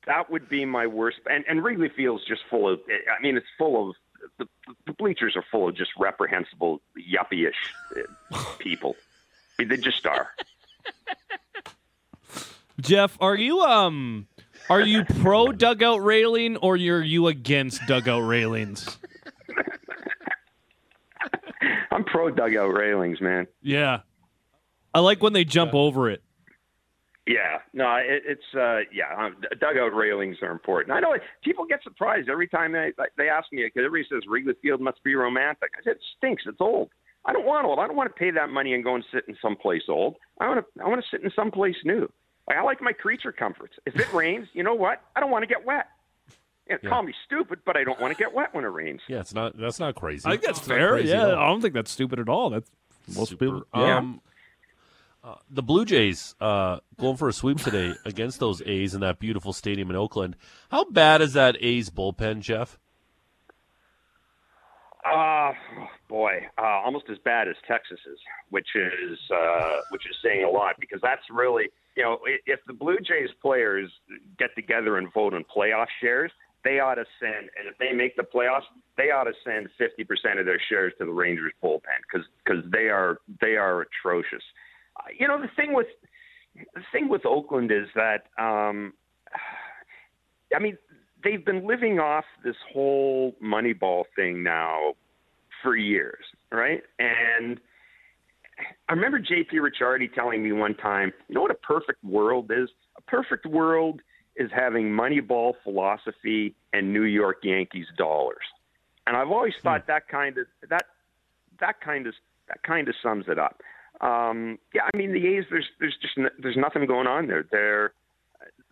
that 0.06 0.30
would 0.30 0.50
be 0.50 0.66
my 0.66 0.88
worst. 0.88 1.20
And, 1.30 1.46
and 1.48 1.64
Wrigley 1.64 1.90
Field's 1.90 2.26
just 2.26 2.42
full 2.50 2.68
of. 2.70 2.80
I 2.90 3.22
mean, 3.22 3.38
it's 3.38 3.48
full 3.58 3.90
of. 3.90 3.96
The, 4.40 4.48
the 4.86 4.94
bleachers 4.94 5.36
are 5.36 5.44
full 5.52 5.70
of 5.70 5.76
just 5.76 5.92
reprehensible, 5.98 6.82
yuppie-ish 6.98 7.74
uh, 7.96 8.44
people. 8.58 8.96
They 9.58 9.78
just 9.78 10.06
are. 10.06 10.30
Jeff, 12.82 13.18
are 13.20 13.36
you 13.36 13.62
um 13.62 14.28
are 14.70 14.82
you 14.82 15.04
pro 15.06 15.52
dugout 15.52 16.04
railing 16.04 16.58
or 16.58 16.74
are 16.74 16.78
you 16.78 17.28
against 17.28 17.86
dugout 17.88 18.26
railings? 18.28 18.98
I'm 21.92 22.04
pro 22.04 22.30
dugout 22.30 22.74
railings, 22.74 23.20
man. 23.22 23.48
Yeah. 23.62 24.02
I 24.94 25.00
like 25.00 25.22
when 25.22 25.34
they 25.34 25.46
jump 25.46 25.74
over 25.74 26.10
it. 26.10 26.22
Yeah, 27.28 27.58
no, 27.74 27.96
it, 27.96 28.24
it's 28.26 28.56
uh, 28.56 28.80
yeah. 28.94 29.14
Um, 29.18 29.36
dugout 29.60 29.94
railings 29.94 30.38
are 30.42 30.52
important. 30.52 30.96
I 30.96 31.02
know 31.02 31.14
people 31.44 31.66
get 31.66 31.84
surprised 31.84 32.30
every 32.30 32.48
time 32.48 32.72
they 32.72 32.94
they 33.18 33.28
ask 33.28 33.52
me 33.52 33.66
because 33.66 33.86
everybody 33.86 34.08
says 34.10 34.24
Wrigley 34.30 34.54
Field 34.62 34.80
must 34.80 35.04
be 35.04 35.14
romantic. 35.14 35.72
I 35.78 35.84
said 35.84 35.98
it 35.98 36.02
stinks. 36.18 36.44
It's 36.46 36.62
old. 36.62 36.90
I 37.26 37.34
don't 37.34 37.46
want 37.46 37.66
old. 37.68 37.80
I 37.80 37.88
don't 37.88 37.98
want 37.98 38.10
to 38.10 38.18
pay 38.18 38.32
that 38.32 38.50
money 38.50 38.74
and 38.74 38.84
go 38.84 38.96
and 38.96 39.04
sit 39.14 39.26
in 39.28 39.36
some 39.42 39.58
place 39.58 39.82
old. 39.90 40.16
I 40.40 40.48
want 40.48 40.66
to 40.66 40.84
I 40.84 40.88
want 40.88 41.02
to 41.02 41.08
sit 41.12 41.22
in 41.22 41.30
some 41.36 41.52
place 41.52 41.76
new. 41.84 42.10
Like, 42.48 42.58
I 42.58 42.62
like 42.62 42.82
my 42.82 42.94
creature 42.94 43.32
comforts. 43.32 43.74
If 43.86 43.96
it 43.96 44.12
rains, 44.14 44.48
you 44.54 44.64
know 44.64 44.76
what? 44.76 45.02
I 45.16 45.20
don't 45.20 45.32
want 45.32 45.44
to 45.44 45.48
get 45.48 45.66
wet. 45.66 45.88
Yeah, 46.70 46.78
yeah. 46.82 46.90
Call 46.90 47.04
me 47.04 47.14
stupid, 47.26 47.60
but 47.66 47.78
I 47.78 47.84
don't 47.84 48.00
want 48.00 48.16
to 48.16 48.22
get 48.22 48.34
wet 48.34 48.54
when 48.54 48.64
it 48.66 48.68
rains. 48.68 49.02
Yeah, 49.08 49.20
it's 49.20 49.34
not. 49.34 49.58
That's 49.58 49.80
not 49.80 49.96
crazy. 49.96 50.26
I 50.26 50.32
think 50.32 50.44
that's 50.44 50.60
fair. 50.60 51.00
Yeah, 51.00 51.28
I 51.28 51.48
don't 51.48 51.62
think 51.62 51.74
that's 51.74 51.92
stupid 51.92 52.20
at 52.20 52.28
all. 52.28 52.50
That's 52.50 52.70
most 53.16 53.30
Super. 53.30 53.46
people. 53.46 53.64
Yeah. 53.74 53.98
Um, 53.98 54.22
uh, 55.24 55.36
the 55.50 55.64
Blue 55.64 55.84
Jays 55.84 56.36
uh, 56.40 56.80
going 56.98 57.18
for 57.18 57.28
a 57.28 57.34
sweep 57.34 57.58
today 57.58 57.94
against 58.06 58.40
those 58.40 58.62
A's 58.66 58.94
in 58.94 59.02
that 59.02 59.20
beautiful 59.20 59.52
stadium 59.54 59.90
in 59.90 59.96
Oakland. 59.96 60.36
How 60.70 60.86
bad 60.86 61.22
is 61.22 61.34
that 61.34 61.58
A's 61.60 61.90
bullpen, 61.90 62.42
Jeff? 62.42 62.78
Uh, 65.06 65.54
boy, 66.10 66.46
uh, 66.58 66.82
almost 66.84 67.06
as 67.10 67.18
bad 67.20 67.48
as 67.48 67.56
Texas's, 67.68 68.20
which 68.50 68.68
is 68.76 69.18
uh, 69.34 69.78
which 69.90 70.06
is 70.10 70.16
saying 70.24 70.44
a 70.44 70.50
lot 70.50 70.76
because 70.80 71.00
that's 71.02 71.24
really 71.30 71.70
you 71.98 72.04
know 72.04 72.20
if 72.46 72.60
the 72.68 72.74
Blue 72.74 72.98
Jays 73.00 73.30
players 73.42 73.92
get 74.38 74.52
together 74.56 74.98
and 74.98 75.12
vote 75.12 75.34
on 75.34 75.44
playoff 75.44 75.88
shares, 76.00 76.32
they 76.64 76.80
ought 76.80 76.96
to 76.96 77.06
send, 77.20 77.50
and 77.58 77.68
if 77.68 77.78
they 77.80 77.92
make 77.92 78.16
the 78.16 78.24
playoffs, 78.24 78.68
they 78.98 79.12
ought 79.12 79.24
to 79.24 79.34
send 79.44 79.68
50% 79.80 80.40
of 80.40 80.46
their 80.46 80.62
shares 80.70 80.94
to 81.00 81.06
the 81.06 81.12
Rangers 81.12 81.54
bullpen 81.64 81.82
because 82.04 82.28
because 82.46 82.64
they 82.72 82.90
are 82.90 83.18
they 83.42 83.56
are 83.58 83.82
atrocious. 83.82 84.44
Uh, 84.96 85.10
you 85.18 85.28
know 85.28 85.42
the 85.42 85.50
thing 85.56 85.74
with 85.74 85.88
the 86.56 86.82
thing 86.92 87.10
with 87.10 87.26
Oakland 87.26 87.72
is 87.72 87.88
that 87.96 88.26
um, 88.38 88.94
I 90.56 90.60
mean 90.60 90.78
they've 91.24 91.44
been 91.44 91.66
living 91.66 92.00
off 92.00 92.26
this 92.44 92.56
whole 92.72 93.36
Moneyball 93.44 94.04
thing 94.16 94.44
now 94.44 94.94
for 95.64 95.76
years, 95.76 96.24
right? 96.52 96.84
And 97.00 97.60
I 98.90 98.94
remember 98.94 99.20
JP 99.20 99.52
Ricciardi 99.54 100.14
telling 100.14 100.44
me 100.44 100.52
one 100.52 100.76
time, 100.76 101.14
you 101.28 101.36
know 101.36 101.42
what 101.42 101.52
a 101.52 101.56
perfect 101.56 102.04
world 102.04 102.52
is? 102.52 102.70
A 102.98 103.02
perfect 103.02 103.46
world 103.46 104.02
is 104.36 104.50
having 104.54 104.90
Moneyball 104.90 105.54
philosophy 105.64 106.56
and 106.74 106.94
New 106.94 107.04
York 107.04 107.38
Yankees 107.44 107.88
dollars. 107.98 108.46
And 109.06 109.16
I've 109.16 109.30
always 109.30 109.54
hmm. 109.56 109.64
thought 109.64 109.88
that 109.88 110.08
kind 110.08 110.38
of 110.38 110.48
that 110.70 110.86
that 111.60 111.82
kind 111.82 112.08
of 112.08 112.14
that 112.48 112.62
kind 112.64 112.88
of 112.88 112.96
sums 113.02 113.26
it 113.28 113.40
up. 113.40 113.62
Um, 114.02 114.60
yeah, 114.74 114.82
I 114.94 114.96
mean 114.98 115.12
the 115.12 115.26
A's. 115.28 115.46
There's 115.50 115.68
there's 115.80 115.98
just 116.02 116.14
there's 116.40 116.58
nothing 116.58 116.86
going 116.86 117.08
on 117.08 117.28
there. 117.28 117.46
They're 117.52 117.94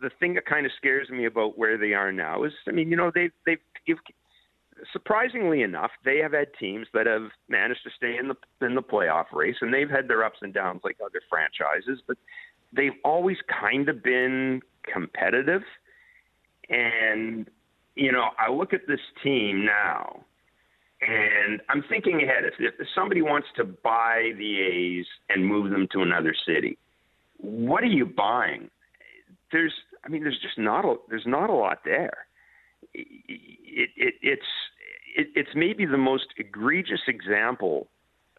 the 0.00 0.10
thing 0.20 0.34
that 0.34 0.46
kind 0.46 0.66
of 0.66 0.72
scares 0.76 1.08
me 1.08 1.24
about 1.24 1.58
where 1.58 1.78
they 1.78 1.94
are 1.94 2.12
now 2.12 2.44
is, 2.44 2.52
I 2.68 2.72
mean, 2.72 2.90
you 2.90 2.96
know, 2.96 3.10
they've 3.14 3.32
they've 3.44 3.58
surprisingly 4.92 5.62
enough, 5.62 5.90
they 6.04 6.18
have 6.18 6.32
had 6.32 6.48
teams 6.58 6.86
that 6.92 7.06
have 7.06 7.30
managed 7.48 7.82
to 7.84 7.90
stay 7.96 8.16
in 8.18 8.28
the 8.28 8.66
in 8.66 8.74
the 8.74 8.82
playoff 8.82 9.26
race, 9.32 9.56
and 9.60 9.72
they've 9.72 9.90
had 9.90 10.08
their 10.08 10.24
ups 10.24 10.38
and 10.42 10.52
downs 10.52 10.80
like 10.84 10.96
other 11.04 11.20
franchises, 11.28 12.02
but 12.06 12.16
they've 12.72 12.96
always 13.04 13.38
kind 13.48 13.88
of 13.88 14.02
been 14.02 14.60
competitive. 14.92 15.62
And 16.68 17.48
you 17.94 18.12
know, 18.12 18.30
I 18.38 18.50
look 18.50 18.72
at 18.72 18.86
this 18.86 19.00
team 19.22 19.64
now, 19.64 20.24
and 21.00 21.60
I'm 21.68 21.84
thinking 21.88 22.22
ahead. 22.22 22.44
If, 22.44 22.54
if 22.58 22.86
somebody 22.94 23.22
wants 23.22 23.48
to 23.56 23.64
buy 23.64 24.32
the 24.36 24.60
A's 24.60 25.06
and 25.28 25.46
move 25.46 25.70
them 25.70 25.88
to 25.92 26.02
another 26.02 26.34
city, 26.46 26.78
what 27.38 27.82
are 27.82 27.86
you 27.86 28.06
buying? 28.06 28.70
There's, 29.52 29.72
I 30.04 30.08
mean, 30.08 30.22
there's 30.22 30.40
just 30.42 30.58
not 30.58 30.84
a 30.84 30.96
there's 31.08 31.26
not 31.26 31.50
a 31.50 31.54
lot 31.54 31.78
there. 31.84 32.25
It, 32.98 33.90
it, 33.96 34.14
it's 34.22 34.42
it, 35.16 35.28
it's 35.34 35.50
maybe 35.54 35.86
the 35.86 35.98
most 35.98 36.26
egregious 36.38 37.02
example 37.08 37.88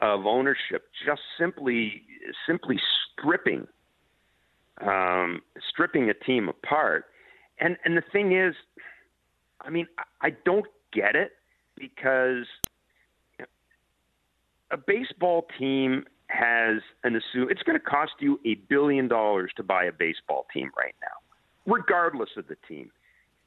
of 0.02 0.26
ownership, 0.26 0.90
just 1.06 1.22
simply 1.40 2.04
simply 2.48 2.80
stripping 3.14 3.68
um, 4.82 5.42
stripping 5.70 6.10
a 6.10 6.14
team 6.14 6.50
apart. 6.50 7.06
And 7.60 7.78
and 7.86 7.98
the 7.98 8.04
thing 8.12 8.38
is, 8.38 8.54
I 9.62 9.70
mean, 9.70 9.88
I 10.22 10.32
don't 10.46 10.68
get 10.94 11.16
it 11.16 11.32
because 11.76 12.46
a 14.72 14.78
baseball 14.78 15.48
team 15.58 16.06
has 16.28 16.82
an 17.04 17.16
assume 17.16 17.50
it's 17.50 17.64
going 17.64 17.80
to 17.80 17.84
cost 17.84 18.14
you 18.20 18.40
a 18.46 18.56
billion 18.70 19.08
dollars 19.08 19.52
to 19.56 19.64
buy 19.64 19.86
a 19.86 19.92
baseball 19.92 20.46
team 20.54 20.72
right 20.78 20.96
now, 21.02 21.74
regardless 21.74 22.30
of 22.38 22.48
the 22.48 22.58
team. 22.68 22.92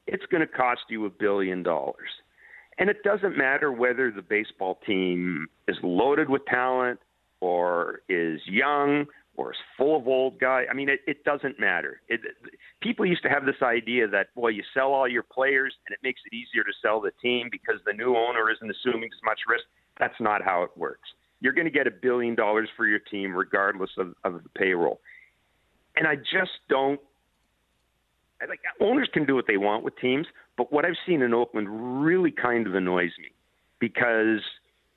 It's 0.07 0.25
going 0.31 0.41
to 0.41 0.47
cost 0.47 0.81
you 0.89 1.05
a 1.05 1.09
billion 1.09 1.63
dollars. 1.63 2.09
And 2.77 2.89
it 2.89 3.03
doesn't 3.03 3.37
matter 3.37 3.71
whether 3.71 4.11
the 4.11 4.21
baseball 4.21 4.79
team 4.85 5.47
is 5.67 5.77
loaded 5.83 6.29
with 6.29 6.45
talent 6.45 6.99
or 7.39 8.01
is 8.09 8.39
young 8.45 9.05
or 9.35 9.51
is 9.51 9.57
full 9.77 9.97
of 9.97 10.07
old 10.07 10.39
guys. 10.39 10.65
I 10.69 10.73
mean, 10.73 10.89
it, 10.89 11.01
it 11.05 11.23
doesn't 11.23 11.59
matter. 11.59 12.01
It, 12.07 12.21
people 12.81 13.05
used 13.05 13.23
to 13.23 13.29
have 13.29 13.45
this 13.45 13.61
idea 13.61 14.07
that, 14.07 14.33
boy, 14.35 14.49
you 14.49 14.63
sell 14.73 14.93
all 14.93 15.07
your 15.07 15.23
players 15.23 15.73
and 15.87 15.93
it 15.93 15.99
makes 16.03 16.21
it 16.25 16.35
easier 16.35 16.63
to 16.63 16.71
sell 16.81 17.01
the 17.01 17.11
team 17.21 17.49
because 17.51 17.79
the 17.85 17.93
new 17.93 18.15
owner 18.15 18.49
isn't 18.51 18.69
assuming 18.69 19.09
as 19.13 19.23
much 19.23 19.39
risk. 19.47 19.65
That's 19.99 20.19
not 20.19 20.41
how 20.43 20.63
it 20.63 20.71
works. 20.75 21.09
You're 21.39 21.53
going 21.53 21.65
to 21.65 21.71
get 21.71 21.87
a 21.87 21.91
billion 21.91 22.35
dollars 22.35 22.69
for 22.75 22.85
your 22.85 22.99
team 22.99 23.33
regardless 23.35 23.89
of, 23.97 24.13
of 24.23 24.43
the 24.43 24.49
payroll. 24.49 25.01
And 25.95 26.07
I 26.07 26.15
just 26.15 26.51
don't. 26.69 26.99
Like 28.47 28.61
owners 28.79 29.09
can 29.13 29.25
do 29.25 29.35
what 29.35 29.47
they 29.47 29.57
want 29.57 29.83
with 29.83 29.97
teams, 29.97 30.27
but 30.57 30.71
what 30.71 30.85
I've 30.85 30.95
seen 31.05 31.21
in 31.21 31.33
Oakland 31.33 32.03
really 32.03 32.31
kind 32.31 32.67
of 32.67 32.75
annoys 32.75 33.11
me 33.19 33.29
because 33.79 34.41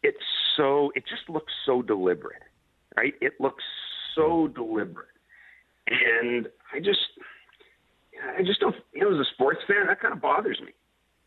it's 0.02 0.18
so. 0.56 0.92
It 0.94 1.04
just 1.08 1.28
looks 1.28 1.52
so 1.66 1.82
deliberate, 1.82 2.42
right? 2.96 3.14
It 3.20 3.34
looks 3.40 3.64
so 4.14 4.48
deliberate. 4.48 5.08
And 5.88 6.48
I 6.72 6.78
just, 6.78 7.00
I 8.36 8.42
just 8.42 8.60
don't, 8.60 8.74
you 8.94 9.02
know, 9.02 9.14
as 9.14 9.26
a 9.26 9.30
sports 9.34 9.60
fan, 9.66 9.86
that 9.88 10.00
kind 10.00 10.14
of 10.14 10.20
bothers 10.20 10.60
me. 10.60 10.72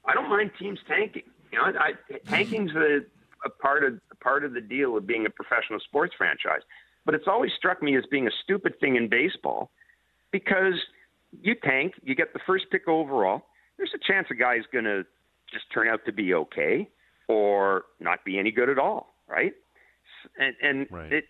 I 0.06 0.14
don't 0.14 0.30
mind 0.30 0.52
teams 0.58 0.80
tanking. 0.88 1.24
You 1.52 1.60
know, 1.60 1.66
I, 1.80 1.94
tanking's 2.26 2.72
a, 2.76 3.00
a 3.46 3.50
part 3.50 3.84
of 3.84 4.00
a 4.12 4.16
part 4.16 4.44
of 4.44 4.54
the 4.54 4.62
deal 4.62 4.98
of 4.98 5.06
being 5.06 5.26
a 5.26 5.30
professional 5.30 5.80
sports 5.80 6.14
franchise. 6.18 6.62
But 7.06 7.16
it's 7.16 7.28
always 7.28 7.52
struck 7.58 7.82
me 7.82 7.96
as 7.96 8.04
being 8.10 8.28
a 8.28 8.32
stupid 8.44 8.80
thing 8.80 8.96
in 8.96 9.08
baseball 9.08 9.72
because 10.32 10.74
you 11.42 11.56
tank, 11.56 11.94
you 12.04 12.16
get 12.16 12.34
the 12.34 12.40
first 12.46 12.66
pick 12.72 12.88
overall. 12.88 13.44
There's 13.78 13.92
a 13.94 14.00
chance 14.12 14.28
a 14.32 14.36
guy's 14.36 14.64
going 14.72 14.86
to 14.86 15.04
just 15.52 15.66
turn 15.74 15.88
out 15.88 16.02
to 16.06 16.12
be 16.12 16.34
okay 16.34 16.90
or 17.28 17.84
not 18.00 18.24
be 18.26 18.40
any 18.40 18.52
good 18.52 18.70
at 18.70 18.80
all, 18.80 19.14
right? 19.28 19.54
And 20.40 20.56
and 20.62 20.88
right. 20.90 21.14
it 21.14 21.24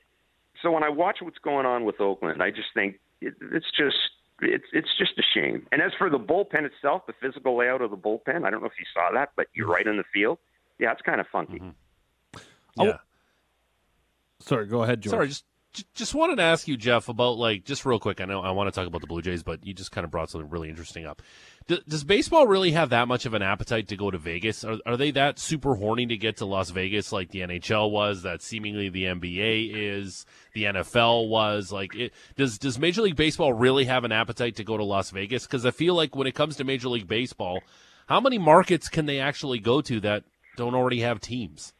so 0.61 0.71
when 0.71 0.83
I 0.83 0.89
watch 0.89 1.17
what's 1.21 1.37
going 1.39 1.65
on 1.65 1.85
with 1.85 1.99
Oakland, 1.99 2.41
I 2.41 2.49
just 2.49 2.69
think 2.73 2.99
it, 3.21 3.33
it's 3.51 3.67
just 3.77 3.97
it's 4.41 4.65
it's 4.73 4.89
just 4.97 5.11
a 5.17 5.23
shame. 5.33 5.67
And 5.71 5.81
as 5.81 5.91
for 5.97 6.09
the 6.09 6.19
bullpen 6.19 6.65
itself, 6.65 7.03
the 7.07 7.13
physical 7.21 7.57
layout 7.57 7.81
of 7.81 7.91
the 7.91 7.97
bullpen, 7.97 8.45
I 8.45 8.49
don't 8.49 8.61
know 8.61 8.67
if 8.67 8.79
you 8.79 8.85
saw 8.93 9.11
that, 9.13 9.31
but 9.35 9.47
you're 9.53 9.67
right 9.67 9.85
in 9.85 9.97
the 9.97 10.03
field. 10.13 10.39
Yeah, 10.79 10.91
it's 10.91 11.01
kind 11.01 11.19
of 11.19 11.27
funky. 11.31 11.59
Mm-hmm. 11.59 12.39
Yeah. 12.83 12.91
Oh, 12.93 12.99
sorry, 14.39 14.67
go 14.67 14.83
ahead, 14.83 15.01
George. 15.01 15.11
Sorry, 15.11 15.27
just 15.27 15.45
just 15.93 16.15
wanted 16.15 16.37
to 16.37 16.43
ask 16.43 16.67
you, 16.67 16.77
Jeff, 16.77 17.09
about 17.09 17.37
like 17.37 17.63
just 17.63 17.85
real 17.85 17.99
quick. 17.99 18.21
I 18.21 18.25
know 18.25 18.41
I 18.41 18.51
want 18.51 18.67
to 18.67 18.77
talk 18.77 18.87
about 18.87 19.01
the 19.01 19.07
Blue 19.07 19.21
Jays, 19.21 19.43
but 19.43 19.65
you 19.65 19.73
just 19.73 19.91
kind 19.91 20.05
of 20.05 20.11
brought 20.11 20.29
something 20.29 20.49
really 20.49 20.69
interesting 20.69 21.05
up. 21.05 21.21
does 21.67 22.03
baseball 22.03 22.47
really 22.47 22.71
have 22.71 22.89
that 22.89 23.07
much 23.07 23.25
of 23.25 23.33
an 23.33 23.41
appetite 23.41 23.87
to 23.89 23.97
go 23.97 24.09
to 24.09 24.17
Vegas? 24.17 24.63
Are, 24.63 24.77
are 24.85 24.97
they 24.97 25.11
that 25.11 25.39
super 25.39 25.75
horny 25.75 26.05
to 26.07 26.17
get 26.17 26.37
to 26.37 26.45
Las 26.45 26.71
Vegas 26.71 27.11
like 27.11 27.29
the 27.29 27.41
NHL 27.41 27.91
was? 27.91 28.23
That 28.23 28.41
seemingly 28.41 28.89
the 28.89 29.03
NBA 29.05 29.71
is, 29.73 30.25
the 30.53 30.63
NFL 30.63 31.29
was. 31.29 31.71
Like, 31.71 31.95
it, 31.95 32.13
does 32.35 32.57
does 32.57 32.79
Major 32.79 33.01
League 33.01 33.15
Baseball 33.15 33.53
really 33.53 33.85
have 33.85 34.03
an 34.03 34.11
appetite 34.11 34.55
to 34.55 34.63
go 34.63 34.77
to 34.77 34.83
Las 34.83 35.11
Vegas? 35.11 35.45
Because 35.45 35.65
I 35.65 35.71
feel 35.71 35.93
like 35.93 36.15
when 36.15 36.27
it 36.27 36.35
comes 36.35 36.55
to 36.57 36.63
Major 36.63 36.89
League 36.89 37.07
Baseball, 37.07 37.61
how 38.07 38.19
many 38.19 38.37
markets 38.37 38.89
can 38.89 39.05
they 39.05 39.19
actually 39.19 39.59
go 39.59 39.81
to 39.81 39.99
that 39.99 40.23
don't 40.55 40.73
already 40.73 41.01
have 41.01 41.19
teams? 41.21 41.73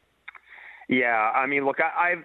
Yeah, 0.88 1.32
I 1.34 1.46
mean, 1.46 1.66
look, 1.66 1.80
I, 1.80 2.12
I've 2.12 2.24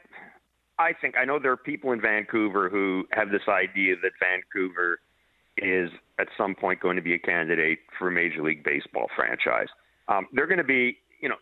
I 0.79 0.93
think 0.99 1.15
I 1.17 1.25
know 1.25 1.39
there 1.39 1.51
are 1.51 1.57
people 1.57 1.91
in 1.91 2.01
Vancouver 2.01 2.69
who 2.69 3.05
have 3.11 3.29
this 3.29 3.47
idea 3.47 3.95
that 4.01 4.11
Vancouver 4.19 4.99
is 5.57 5.89
at 6.19 6.27
some 6.37 6.55
point 6.55 6.79
going 6.79 6.95
to 6.95 7.01
be 7.01 7.13
a 7.13 7.19
candidate 7.19 7.79
for 7.97 8.07
a 8.07 8.11
Major 8.11 8.41
League 8.41 8.63
Baseball 8.63 9.07
franchise. 9.15 9.67
Um, 10.07 10.27
they're 10.33 10.47
going 10.47 10.57
to 10.57 10.63
be, 10.63 10.97
you 11.21 11.29
know, 11.29 11.35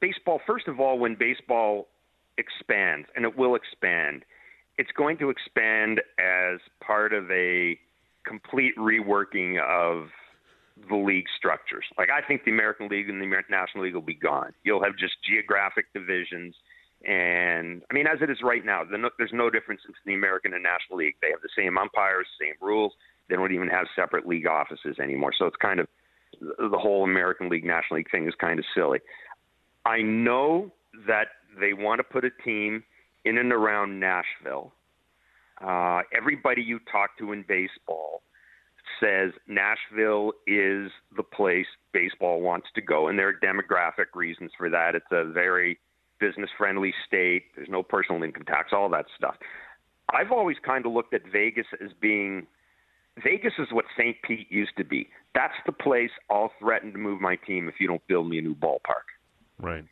baseball. 0.00 0.40
First 0.46 0.66
of 0.66 0.80
all, 0.80 0.98
when 0.98 1.14
baseball 1.14 1.88
expands, 2.38 3.06
and 3.14 3.24
it 3.24 3.36
will 3.36 3.54
expand, 3.54 4.24
it's 4.78 4.90
going 4.96 5.18
to 5.18 5.28
expand 5.28 6.00
as 6.18 6.58
part 6.84 7.12
of 7.12 7.30
a 7.30 7.78
complete 8.26 8.74
reworking 8.78 9.60
of 9.60 10.08
the 10.88 10.96
league 10.96 11.26
structures. 11.36 11.84
Like 11.98 12.08
I 12.08 12.26
think 12.26 12.44
the 12.44 12.50
American 12.50 12.88
League 12.88 13.10
and 13.10 13.20
the 13.20 13.26
American 13.26 13.52
National 13.52 13.84
League 13.84 13.94
will 13.94 14.00
be 14.00 14.14
gone. 14.14 14.52
You'll 14.64 14.82
have 14.82 14.96
just 14.96 15.14
geographic 15.28 15.92
divisions 15.92 16.54
and 17.06 17.82
I 17.90 17.94
mean, 17.94 18.06
as 18.06 18.20
it 18.20 18.30
is 18.30 18.38
right 18.42 18.64
now, 18.64 18.82
there's 18.84 19.32
no 19.32 19.48
difference 19.48 19.80
in 19.86 19.94
the 20.04 20.14
American 20.14 20.52
and 20.52 20.62
National 20.62 20.98
League. 20.98 21.14
They 21.22 21.30
have 21.30 21.40
the 21.40 21.48
same 21.56 21.78
umpires, 21.78 22.26
same 22.38 22.54
rules. 22.60 22.92
They 23.28 23.36
don't 23.36 23.52
even 23.52 23.68
have 23.68 23.86
separate 23.96 24.26
league 24.26 24.46
offices 24.46 24.98
anymore. 25.02 25.32
So 25.38 25.46
it's 25.46 25.56
kind 25.56 25.80
of 25.80 25.88
the 26.40 26.78
whole 26.78 27.04
American 27.04 27.48
League 27.48 27.64
National 27.64 27.98
League 27.98 28.10
thing 28.10 28.28
is 28.28 28.34
kind 28.38 28.58
of 28.58 28.64
silly. 28.74 29.00
I 29.86 30.02
know 30.02 30.70
that 31.06 31.28
they 31.58 31.72
want 31.72 32.00
to 32.00 32.04
put 32.04 32.24
a 32.24 32.30
team 32.44 32.84
in 33.24 33.38
and 33.38 33.52
around 33.52 33.98
Nashville. 33.98 34.72
Uh, 35.62 36.02
everybody 36.14 36.62
you 36.62 36.80
talk 36.90 37.16
to 37.18 37.32
in 37.32 37.44
baseball 37.46 38.22
says 38.98 39.32
Nashville 39.46 40.32
is 40.46 40.90
the 41.16 41.22
place 41.22 41.66
baseball 41.92 42.40
wants 42.40 42.68
to 42.74 42.82
go, 42.82 43.08
and 43.08 43.18
there 43.18 43.28
are 43.28 43.34
demographic 43.34 44.14
reasons 44.14 44.50
for 44.56 44.68
that. 44.68 44.94
It's 44.94 45.06
a 45.10 45.24
very 45.24 45.78
business 46.20 46.50
friendly 46.56 46.92
state, 47.06 47.44
there's 47.56 47.68
no 47.68 47.82
personal 47.82 48.22
income 48.22 48.44
tax, 48.44 48.70
all 48.72 48.88
that 48.90 49.06
stuff. 49.16 49.34
I've 50.12 50.32
always 50.32 50.56
kind 50.64 50.86
of 50.86 50.92
looked 50.92 51.14
at 51.14 51.22
Vegas 51.32 51.66
as 51.82 51.90
being 52.00 52.46
Vegas 53.22 53.52
is 53.58 53.68
what 53.72 53.84
St. 53.98 54.16
Pete 54.22 54.50
used 54.50 54.72
to 54.78 54.84
be. 54.84 55.08
That's 55.34 55.54
the 55.66 55.72
place 55.72 56.10
I'll 56.30 56.52
threaten 56.58 56.92
to 56.92 56.98
move 56.98 57.20
my 57.20 57.36
team 57.36 57.68
if 57.68 57.74
you 57.80 57.86
don't 57.86 58.06
build 58.06 58.28
me 58.28 58.38
a 58.38 58.42
new 58.42 58.54
ballpark. 58.54 59.06
Right. 59.60 59.84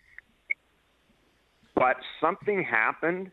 But 1.74 1.96
something 2.20 2.64
happened, 2.64 3.30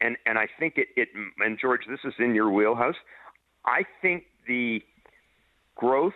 and 0.00 0.16
and 0.26 0.38
I 0.38 0.46
think 0.58 0.74
it, 0.76 0.88
it 0.96 1.08
and 1.38 1.58
George, 1.60 1.82
this 1.88 2.00
is 2.04 2.14
in 2.18 2.34
your 2.34 2.50
wheelhouse. 2.50 2.94
I 3.66 3.82
think 4.00 4.24
the 4.46 4.80
growth 5.74 6.12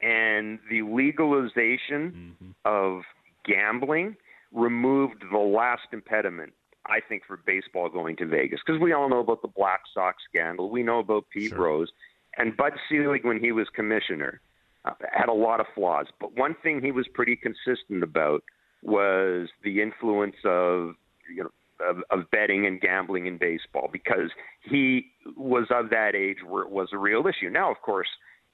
and 0.00 0.58
the 0.70 0.82
legalization 0.82 2.34
mm-hmm. 2.42 2.50
of 2.64 3.02
gambling 3.46 4.16
removed 4.52 5.24
the 5.30 5.38
last 5.38 5.88
impediment 5.92 6.52
I 6.86 7.00
think 7.00 7.22
for 7.26 7.36
baseball 7.36 7.88
going 7.88 8.16
to 8.16 8.26
Vegas 8.26 8.60
because 8.64 8.80
we 8.80 8.92
all 8.92 9.08
know 9.08 9.20
about 9.20 9.42
the 9.42 9.48
Black 9.48 9.82
Sox 9.94 10.16
scandal. 10.28 10.70
We 10.70 10.82
know 10.82 10.98
about 10.98 11.24
Pete 11.30 11.50
sure. 11.50 11.58
Rose 11.58 11.88
and 12.36 12.56
Bud 12.56 12.72
Selig 12.88 13.24
when 13.24 13.38
he 13.38 13.52
was 13.52 13.68
commissioner 13.74 14.40
uh, 14.84 14.92
had 15.12 15.28
a 15.28 15.32
lot 15.32 15.60
of 15.60 15.66
flaws. 15.74 16.06
But 16.20 16.36
one 16.36 16.56
thing 16.62 16.80
he 16.82 16.90
was 16.90 17.06
pretty 17.14 17.36
consistent 17.36 18.02
about 18.02 18.42
was 18.82 19.48
the 19.62 19.80
influence 19.80 20.36
of 20.44 20.94
you 21.32 21.44
know 21.44 21.50
of, 21.88 21.98
of 22.10 22.30
betting 22.30 22.66
and 22.66 22.80
gambling 22.80 23.26
in 23.26 23.38
baseball 23.38 23.88
because 23.92 24.30
he 24.62 25.06
was 25.36 25.66
of 25.70 25.90
that 25.90 26.14
age 26.14 26.38
where 26.46 26.62
it 26.62 26.70
was 26.70 26.88
a 26.92 26.98
real 26.98 27.26
issue. 27.26 27.50
Now, 27.50 27.70
of 27.70 27.80
course, 27.82 28.08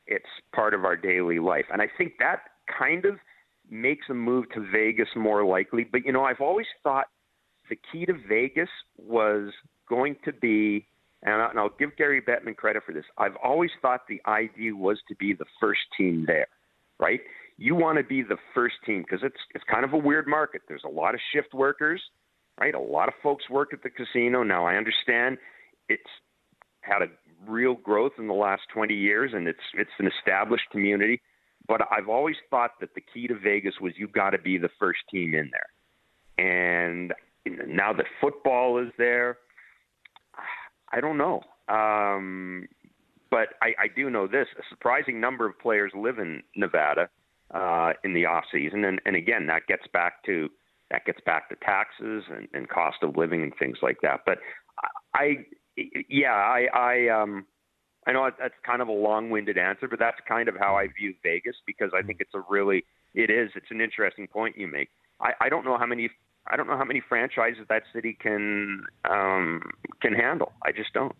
it's 0.06 0.28
part 0.54 0.74
of 0.74 0.84
our 0.84 0.96
daily 0.96 1.38
life, 1.38 1.66
and 1.72 1.80
I 1.80 1.88
think 1.96 2.14
that 2.18 2.42
kind 2.78 3.04
of 3.04 3.18
makes 3.70 4.06
a 4.10 4.14
move 4.14 4.50
to 4.54 4.66
Vegas 4.72 5.08
more 5.16 5.44
likely. 5.44 5.84
But 5.90 6.04
you 6.04 6.12
know, 6.12 6.24
I've 6.24 6.40
always 6.40 6.66
thought 6.82 7.06
the 7.68 7.78
key 7.92 8.06
to 8.06 8.14
Vegas 8.28 8.68
was 8.96 9.52
going 9.88 10.16
to 10.24 10.32
be, 10.32 10.86
and 11.22 11.58
I'll 11.58 11.70
give 11.78 11.96
Gary 11.96 12.20
Bettman 12.20 12.56
credit 12.56 12.82
for 12.84 12.92
this. 12.92 13.04
I've 13.18 13.36
always 13.42 13.70
thought 13.82 14.02
the 14.08 14.20
idea 14.26 14.74
was 14.74 14.98
to 15.08 15.14
be 15.16 15.32
the 15.32 15.44
first 15.60 15.80
team 15.96 16.24
there, 16.26 16.48
right? 16.98 17.20
You 17.56 17.74
want 17.74 17.98
to 17.98 18.04
be 18.04 18.22
the 18.22 18.36
first 18.54 18.76
team 18.86 19.02
because 19.02 19.20
it's 19.22 19.40
it's 19.54 19.64
kind 19.70 19.84
of 19.84 19.92
a 19.92 19.98
weird 19.98 20.26
market. 20.26 20.62
There's 20.68 20.84
a 20.84 20.90
lot 20.90 21.14
of 21.14 21.20
shift 21.32 21.52
workers, 21.54 22.00
right? 22.60 22.74
A 22.74 22.80
lot 22.80 23.08
of 23.08 23.14
folks 23.22 23.48
work 23.50 23.72
at 23.72 23.82
the 23.82 23.90
casino. 23.90 24.42
Now 24.42 24.64
I 24.64 24.76
understand 24.76 25.38
it's 25.88 26.02
had 26.80 27.02
a 27.02 27.06
real 27.46 27.74
growth 27.74 28.12
in 28.18 28.26
the 28.26 28.34
last 28.34 28.62
20 28.72 28.94
years, 28.94 29.32
and 29.34 29.48
it's 29.48 29.58
it's 29.74 29.90
an 29.98 30.06
established 30.06 30.64
community. 30.70 31.20
But 31.68 31.82
I've 31.90 32.08
always 32.08 32.36
thought 32.50 32.72
that 32.80 32.94
the 32.94 33.02
key 33.12 33.26
to 33.28 33.38
Vegas 33.38 33.74
was 33.80 33.92
you've 33.96 34.12
got 34.12 34.30
to 34.30 34.38
be 34.38 34.58
the 34.58 34.70
first 34.78 35.00
team 35.10 35.34
in 35.34 35.50
there. 35.52 36.44
And 36.44 37.12
now 37.66 37.92
that 37.92 38.06
football 38.20 38.78
is 38.78 38.90
there, 38.96 39.38
I 40.92 41.00
don't 41.00 41.18
know. 41.18 41.42
Um, 41.68 42.66
but 43.30 43.48
I, 43.60 43.74
I 43.78 43.88
do 43.94 44.08
know 44.08 44.26
this: 44.26 44.46
a 44.58 44.62
surprising 44.70 45.20
number 45.20 45.46
of 45.46 45.58
players 45.58 45.92
live 45.94 46.18
in 46.18 46.42
Nevada 46.56 47.10
uh, 47.52 47.92
in 48.04 48.14
the 48.14 48.24
off 48.24 48.44
season, 48.50 48.84
and, 48.84 49.00
and 49.04 49.14
again, 49.16 49.46
that 49.48 49.66
gets 49.66 49.86
back 49.92 50.24
to 50.24 50.48
that 50.90 51.04
gets 51.04 51.20
back 51.26 51.50
to 51.50 51.56
taxes 51.56 52.24
and, 52.34 52.48
and 52.54 52.68
cost 52.68 52.98
of 53.02 53.16
living 53.16 53.42
and 53.42 53.52
things 53.58 53.78
like 53.82 53.98
that. 54.02 54.20
But 54.24 54.38
I, 55.14 55.44
yeah, 56.08 56.32
I, 56.32 56.66
I, 56.72 57.08
um, 57.08 57.44
I 58.08 58.12
know 58.12 58.30
that's 58.38 58.54
kind 58.64 58.80
of 58.80 58.88
a 58.88 58.92
long-winded 58.92 59.58
answer, 59.58 59.86
but 59.86 59.98
that's 59.98 60.16
kind 60.26 60.48
of 60.48 60.56
how 60.58 60.76
I 60.76 60.86
view 60.98 61.14
Vegas 61.22 61.56
because 61.66 61.90
I 61.94 62.00
think 62.00 62.20
it's 62.20 62.34
a 62.34 62.42
really, 62.48 62.84
it 63.14 63.30
is, 63.30 63.50
it's 63.54 63.70
an 63.70 63.82
interesting 63.82 64.26
point 64.26 64.56
you 64.56 64.66
make. 64.66 64.88
I, 65.20 65.32
I 65.42 65.48
don't 65.50 65.64
know 65.64 65.76
how 65.76 65.86
many 65.86 66.08
I 66.50 66.56
don't 66.56 66.66
know 66.66 66.78
how 66.78 66.84
many 66.84 67.02
franchises 67.06 67.66
that 67.68 67.82
city 67.92 68.16
can 68.18 68.86
um, 69.08 69.60
can 70.00 70.14
handle. 70.14 70.52
I 70.64 70.72
just 70.72 70.92
don't. 70.94 71.14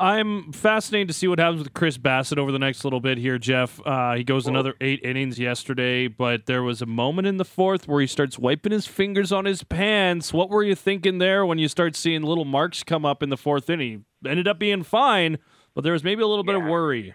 I'm 0.00 0.50
fascinated 0.52 1.08
to 1.08 1.14
see 1.14 1.28
what 1.28 1.38
happens 1.38 1.62
with 1.62 1.74
Chris 1.74 1.98
Bassitt 1.98 2.38
over 2.38 2.50
the 2.50 2.58
next 2.58 2.84
little 2.84 3.00
bit 3.00 3.18
here, 3.18 3.36
Jeff. 3.36 3.78
Uh, 3.84 4.14
he 4.14 4.24
goes 4.24 4.46
another 4.46 4.74
eight 4.80 5.00
innings 5.04 5.38
yesterday, 5.38 6.08
but 6.08 6.46
there 6.46 6.62
was 6.62 6.80
a 6.80 6.86
moment 6.86 7.28
in 7.28 7.36
the 7.36 7.44
fourth 7.44 7.86
where 7.86 8.00
he 8.00 8.06
starts 8.06 8.38
wiping 8.38 8.72
his 8.72 8.86
fingers 8.86 9.30
on 9.30 9.44
his 9.44 9.62
pants. 9.62 10.32
What 10.32 10.48
were 10.48 10.62
you 10.62 10.74
thinking 10.74 11.18
there 11.18 11.44
when 11.44 11.58
you 11.58 11.68
start 11.68 11.96
seeing 11.96 12.22
little 12.22 12.46
marks 12.46 12.82
come 12.82 13.04
up 13.04 13.22
in 13.22 13.28
the 13.28 13.36
fourth 13.36 13.68
inning? 13.68 14.06
Ended 14.26 14.48
up 14.48 14.58
being 14.58 14.84
fine, 14.84 15.36
but 15.74 15.84
there 15.84 15.92
was 15.92 16.02
maybe 16.02 16.22
a 16.22 16.26
little 16.26 16.46
yeah. 16.46 16.54
bit 16.54 16.62
of 16.62 16.70
worry. 16.70 17.14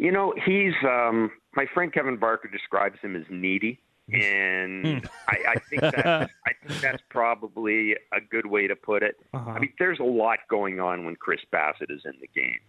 You 0.00 0.10
know, 0.10 0.34
he's 0.44 0.74
um, 0.82 1.30
my 1.54 1.66
friend 1.74 1.92
Kevin 1.92 2.16
Barker 2.16 2.48
describes 2.48 2.98
him 3.02 3.14
as 3.14 3.22
needy 3.30 3.80
and 4.12 4.86
hmm. 4.86 5.06
I, 5.28 5.52
I 5.52 5.58
think 5.68 5.82
that 5.82 6.30
I 6.46 6.52
think 6.66 6.80
that's 6.80 7.02
probably 7.10 7.92
a 8.12 8.20
good 8.30 8.46
way 8.46 8.66
to 8.66 8.76
put 8.76 9.02
it. 9.02 9.16
Uh-huh. 9.34 9.50
I 9.50 9.58
mean, 9.58 9.72
there's 9.78 9.98
a 9.98 10.04
lot 10.04 10.38
going 10.48 10.80
on 10.80 11.04
when 11.04 11.16
Chris 11.16 11.40
Bassitt 11.52 11.90
is 11.90 12.02
in 12.04 12.14
the 12.20 12.28
game, 12.28 12.60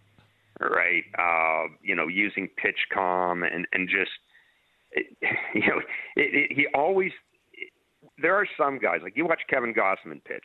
right? 0.60 1.04
Uh, 1.18 1.72
you 1.82 1.94
know, 1.94 2.08
using 2.08 2.48
PitchCom 2.62 3.46
and 3.52 3.66
and 3.72 3.88
just 3.88 4.10
you 5.54 5.66
know, 5.66 5.78
it, 6.16 6.34
it, 6.34 6.52
he 6.52 6.66
always. 6.74 7.12
There 8.20 8.34
are 8.34 8.46
some 8.58 8.78
guys 8.78 9.00
like 9.02 9.16
you 9.16 9.26
watch 9.26 9.40
Kevin 9.48 9.72
Gausman 9.72 10.22
pitch. 10.24 10.44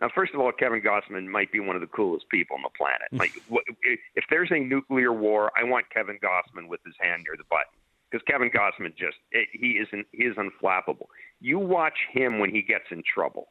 Now, 0.00 0.10
first 0.14 0.34
of 0.34 0.40
all, 0.40 0.52
Kevin 0.52 0.82
Gausman 0.82 1.26
might 1.26 1.50
be 1.50 1.60
one 1.60 1.74
of 1.74 1.80
the 1.80 1.86
coolest 1.86 2.28
people 2.28 2.56
on 2.56 2.62
the 2.62 2.70
planet. 2.76 3.08
Like, 3.12 3.32
if 4.14 4.24
there's 4.28 4.50
a 4.50 4.58
nuclear 4.58 5.10
war, 5.10 5.50
I 5.56 5.64
want 5.64 5.88
Kevin 5.88 6.18
Gausman 6.22 6.68
with 6.68 6.80
his 6.84 6.94
hand 7.00 7.24
near 7.24 7.34
the 7.38 7.44
button 7.48 7.72
because 8.10 8.24
Kevin 8.26 8.50
Gausman 8.50 8.96
just 8.96 9.16
eh, 9.34 9.46
he 9.52 9.78
isn't 9.82 10.06
he 10.12 10.24
is 10.24 10.36
unflappable. 10.36 11.06
You 11.40 11.58
watch 11.58 11.98
him 12.12 12.38
when 12.38 12.50
he 12.50 12.62
gets 12.62 12.84
in 12.90 13.02
trouble, 13.02 13.48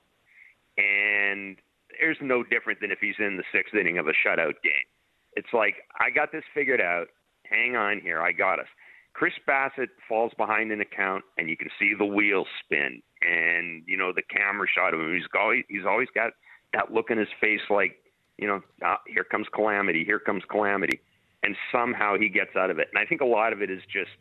and 0.78 1.58
there's 2.00 2.18
no 2.22 2.44
different 2.44 2.80
than 2.82 2.92
if 2.92 3.00
he's 3.00 3.16
in 3.20 3.38
the 3.38 3.44
sixth 3.52 3.74
inning 3.74 3.98
of 3.98 4.08
a 4.08 4.14
shutout 4.26 4.62
game. 4.64 4.88
It's 5.34 5.54
like 5.54 5.76
I 6.00 6.10
got 6.10 6.32
this 6.32 6.44
figured 6.54 6.82
out. 6.82 7.08
Hang 7.50 7.76
on 7.76 8.00
here, 8.02 8.22
I 8.22 8.32
got 8.32 8.60
us. 8.60 8.68
Chris 9.14 9.34
Bassitt 9.48 9.90
falls 10.10 10.34
behind 10.36 10.72
an 10.72 10.82
account, 10.82 11.24
and 11.38 11.50
you 11.50 11.56
can 11.56 11.70
see 11.80 11.94
the 11.98 12.06
wheels 12.06 12.48
spin, 12.64 13.02
and 13.22 13.84
you 13.86 13.98
know 13.98 14.12
the 14.14 14.24
camera 14.24 14.68
shot 14.68 14.94
of 14.94 15.00
him. 15.00 15.14
He's 15.14 15.24
always 15.40 15.64
he's 15.70 15.86
always 15.86 16.10
got 16.14 16.32
that 16.74 16.92
look 16.92 17.12
in 17.12 17.18
his 17.18 17.30
face, 17.40 17.62
like 17.70 17.98
you 18.38 18.48
know, 18.48 18.62
ah, 18.84 19.00
here 19.08 19.24
comes 19.24 19.48
calamity, 19.54 20.04
here 20.04 20.20
comes 20.20 20.44
calamity, 20.50 21.00
and 21.44 21.56
somehow 21.72 22.18
he 22.18 22.30
gets 22.30 22.56
out 22.56 22.70
of 22.70 22.80
it. 22.80 22.88
And 22.94 23.02
I 23.02 23.08
think 23.08 23.22
a 23.22 23.26
lot 23.26 23.54
of 23.54 23.62
it 23.62 23.70
is 23.70 23.82
just 23.92 24.12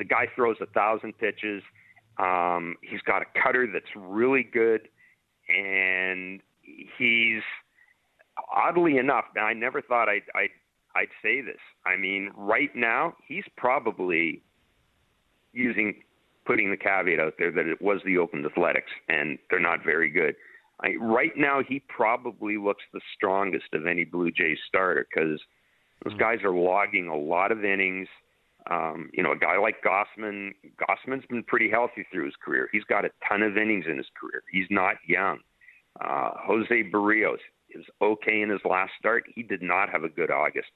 the 0.00 0.04
guy 0.04 0.26
throws 0.34 0.56
a 0.62 0.66
thousand 0.66 1.16
pitches. 1.18 1.62
Um, 2.18 2.76
he's 2.82 3.02
got 3.02 3.22
a 3.22 3.26
cutter 3.44 3.68
that's 3.70 3.92
really 3.94 4.42
good, 4.42 4.88
and 5.48 6.40
he's 6.98 7.42
oddly 8.52 8.96
enough. 8.96 9.26
Now, 9.36 9.44
I 9.44 9.52
never 9.52 9.82
thought 9.82 10.08
I'd, 10.08 10.22
I'd 10.34 10.50
I'd 10.96 11.08
say 11.22 11.40
this. 11.40 11.60
I 11.86 11.96
mean, 11.96 12.30
right 12.34 12.74
now 12.74 13.14
he's 13.28 13.44
probably 13.56 14.42
using 15.52 16.02
putting 16.46 16.70
the 16.70 16.76
caveat 16.76 17.20
out 17.20 17.34
there 17.38 17.52
that 17.52 17.66
it 17.66 17.80
was 17.80 18.00
the 18.04 18.18
Oakland 18.18 18.46
Athletics 18.46 18.90
and 19.08 19.38
they're 19.50 19.60
not 19.60 19.84
very 19.84 20.10
good. 20.10 20.34
I, 20.82 20.94
right 20.98 21.32
now, 21.36 21.60
he 21.66 21.82
probably 21.88 22.56
looks 22.56 22.82
the 22.92 23.00
strongest 23.14 23.74
of 23.74 23.86
any 23.86 24.04
Blue 24.04 24.30
Jays 24.30 24.58
starter 24.66 25.06
because 25.08 25.38
those 26.02 26.14
hmm. 26.14 26.18
guys 26.18 26.38
are 26.42 26.54
logging 26.54 27.08
a 27.08 27.16
lot 27.16 27.52
of 27.52 27.64
innings. 27.64 28.08
Um, 28.68 29.10
you 29.12 29.22
know, 29.22 29.32
a 29.32 29.38
guy 29.38 29.58
like 29.58 29.76
Gausman, 29.82 30.50
Gausman's 30.76 31.24
been 31.26 31.42
pretty 31.44 31.70
healthy 31.70 32.06
through 32.12 32.26
his 32.26 32.34
career. 32.44 32.68
He's 32.72 32.84
got 32.84 33.04
a 33.04 33.10
ton 33.28 33.42
of 33.42 33.56
innings 33.56 33.86
in 33.88 33.96
his 33.96 34.06
career. 34.18 34.42
He's 34.50 34.66
not 34.70 34.96
young. 35.06 35.38
Uh, 36.00 36.30
Jose 36.36 36.90
Berrios 36.92 37.38
is 37.70 37.84
okay 38.02 38.42
in 38.42 38.50
his 38.50 38.60
last 38.64 38.92
start. 38.98 39.24
He 39.34 39.42
did 39.42 39.62
not 39.62 39.90
have 39.90 40.04
a 40.04 40.08
good 40.08 40.30
August. 40.30 40.68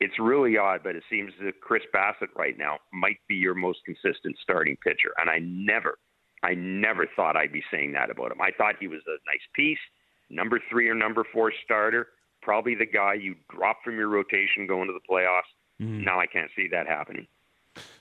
It's 0.00 0.18
really 0.18 0.58
odd, 0.58 0.80
but 0.82 0.96
it 0.96 1.04
seems 1.08 1.32
that 1.42 1.60
Chris 1.60 1.82
Bassitt 1.94 2.28
right 2.36 2.58
now 2.58 2.78
might 2.92 3.18
be 3.28 3.34
your 3.34 3.54
most 3.54 3.78
consistent 3.84 4.36
starting 4.42 4.76
pitcher. 4.84 5.12
And 5.18 5.30
I 5.30 5.38
never, 5.38 5.98
I 6.42 6.54
never 6.54 7.06
thought 7.16 7.36
I'd 7.36 7.52
be 7.52 7.62
saying 7.70 7.92
that 7.92 8.10
about 8.10 8.32
him. 8.32 8.40
I 8.40 8.50
thought 8.56 8.74
he 8.78 8.88
was 8.88 9.00
a 9.06 9.16
nice 9.26 9.46
piece, 9.54 9.78
number 10.28 10.60
three 10.70 10.88
or 10.88 10.94
number 10.94 11.24
four 11.32 11.52
starter, 11.64 12.08
probably 12.42 12.74
the 12.74 12.86
guy 12.86 13.14
you 13.14 13.36
drop 13.54 13.78
from 13.82 13.96
your 13.96 14.08
rotation 14.08 14.66
going 14.66 14.86
to 14.86 14.92
the 14.92 15.00
playoffs 15.10 15.48
Mm-hmm. 15.80 16.04
Now 16.04 16.20
I 16.20 16.26
can't 16.26 16.50
see 16.56 16.68
that 16.72 16.86
happening. 16.86 17.26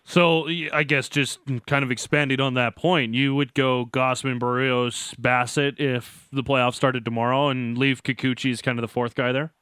So 0.03 0.47
I 0.71 0.83
guess 0.83 1.09
just 1.09 1.39
kind 1.65 1.83
of 1.83 1.91
expanding 1.91 2.39
on 2.39 2.53
that 2.53 2.75
point, 2.75 3.13
you 3.13 3.35
would 3.35 3.53
go 3.53 3.85
Gausman, 3.87 4.39
Berrios, 4.39 5.15
Bassitt 5.15 5.79
if 5.79 6.27
the 6.31 6.43
playoffs 6.43 6.75
started 6.75 7.03
tomorrow, 7.03 7.49
and 7.49 7.77
leave 7.77 8.03
Kikuchi 8.03 8.51
as 8.51 8.61
kind 8.61 8.77
of 8.77 8.81
the 8.81 8.87
fourth 8.87 9.15
guy 9.15 9.31
there. 9.31 9.53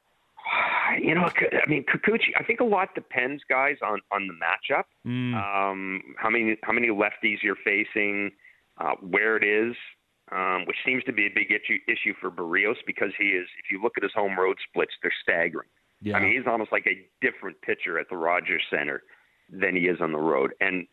you 1.00 1.14
know, 1.14 1.24
I 1.24 1.68
mean, 1.68 1.84
Kikuchi. 1.84 2.28
I 2.38 2.44
think 2.44 2.60
a 2.60 2.64
lot 2.64 2.94
depends, 2.94 3.42
guys, 3.48 3.76
on 3.82 4.00
on 4.12 4.28
the 4.28 4.34
matchup. 4.34 4.84
Mm. 5.06 5.34
Um, 5.34 6.02
how 6.18 6.30
many 6.30 6.56
how 6.62 6.72
many 6.72 6.88
lefties 6.88 7.38
you're 7.42 7.56
facing, 7.64 8.30
uh, 8.78 8.92
where 9.00 9.36
it 9.36 9.44
is, 9.44 9.74
um, 10.30 10.64
which 10.66 10.76
seems 10.84 11.02
to 11.04 11.12
be 11.12 11.26
a 11.26 11.30
big 11.34 11.50
issue 11.50 11.78
issue 11.88 12.14
for 12.20 12.30
Berrios 12.30 12.76
because 12.86 13.10
he 13.18 13.28
is. 13.28 13.48
If 13.58 13.70
you 13.70 13.82
look 13.82 13.94
at 13.96 14.02
his 14.02 14.12
home 14.14 14.38
road 14.38 14.58
splits, 14.68 14.92
they're 15.02 15.12
staggering. 15.22 15.68
Yeah. 16.04 16.18
I 16.18 16.20
mean, 16.20 16.36
he's 16.36 16.46
almost 16.46 16.70
like 16.70 16.86
a 16.86 17.08
different 17.24 17.60
pitcher 17.62 17.98
at 17.98 18.10
the 18.10 18.16
Rogers 18.16 18.62
Center 18.70 19.02
than 19.50 19.74
he 19.74 19.86
is 19.86 19.98
on 20.02 20.12
the 20.12 20.18
road, 20.18 20.52
and 20.60 20.86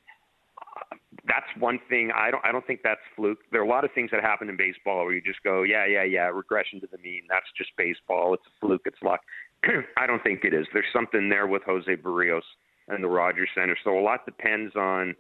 uh, 0.58 0.95
that's 1.28 1.45
one 1.60 1.80
thing. 1.89 2.12
I 2.15 2.32
don't. 2.32 2.43
I 2.45 2.54
don't 2.54 2.65
think 2.65 2.80
that's 2.82 3.02
fluke. 3.17 3.39
There 3.52 3.60
are 3.60 3.65
a 3.65 3.67
lot 3.67 3.84
of 3.84 3.91
things 3.93 4.10
that 4.12 4.24
happen 4.24 4.47
in 4.47 4.56
baseball 4.56 5.04
where 5.04 5.13
you 5.13 5.21
just 5.21 5.43
go, 5.43 5.63
yeah, 5.63 5.86
yeah, 5.86 6.04
yeah, 6.04 6.28
regression 6.28 6.80
to 6.80 6.88
the 6.89 6.97
mean. 7.00 7.24
That's 7.30 7.45
just 7.58 7.71
baseball. 7.78 8.34
It's 8.34 8.43
a 8.47 8.65
fluke. 8.65 8.84
It's 8.86 9.02
luck. 9.04 9.19
I 9.97 10.08
don't 10.08 10.24
think 10.24 10.45
it 10.45 10.54
is. 10.54 10.65
There's 10.71 10.86
something 10.93 11.28
there 11.28 11.45
with 11.45 11.63
Jose 11.65 11.93
Berrios 11.97 12.47
and 12.88 13.04
the 13.04 13.10
Rogers 13.10 13.50
Center. 13.54 13.76
So 13.84 14.00
a 14.00 14.02
lot 14.02 14.26
depends 14.26 14.76
on 14.78 15.13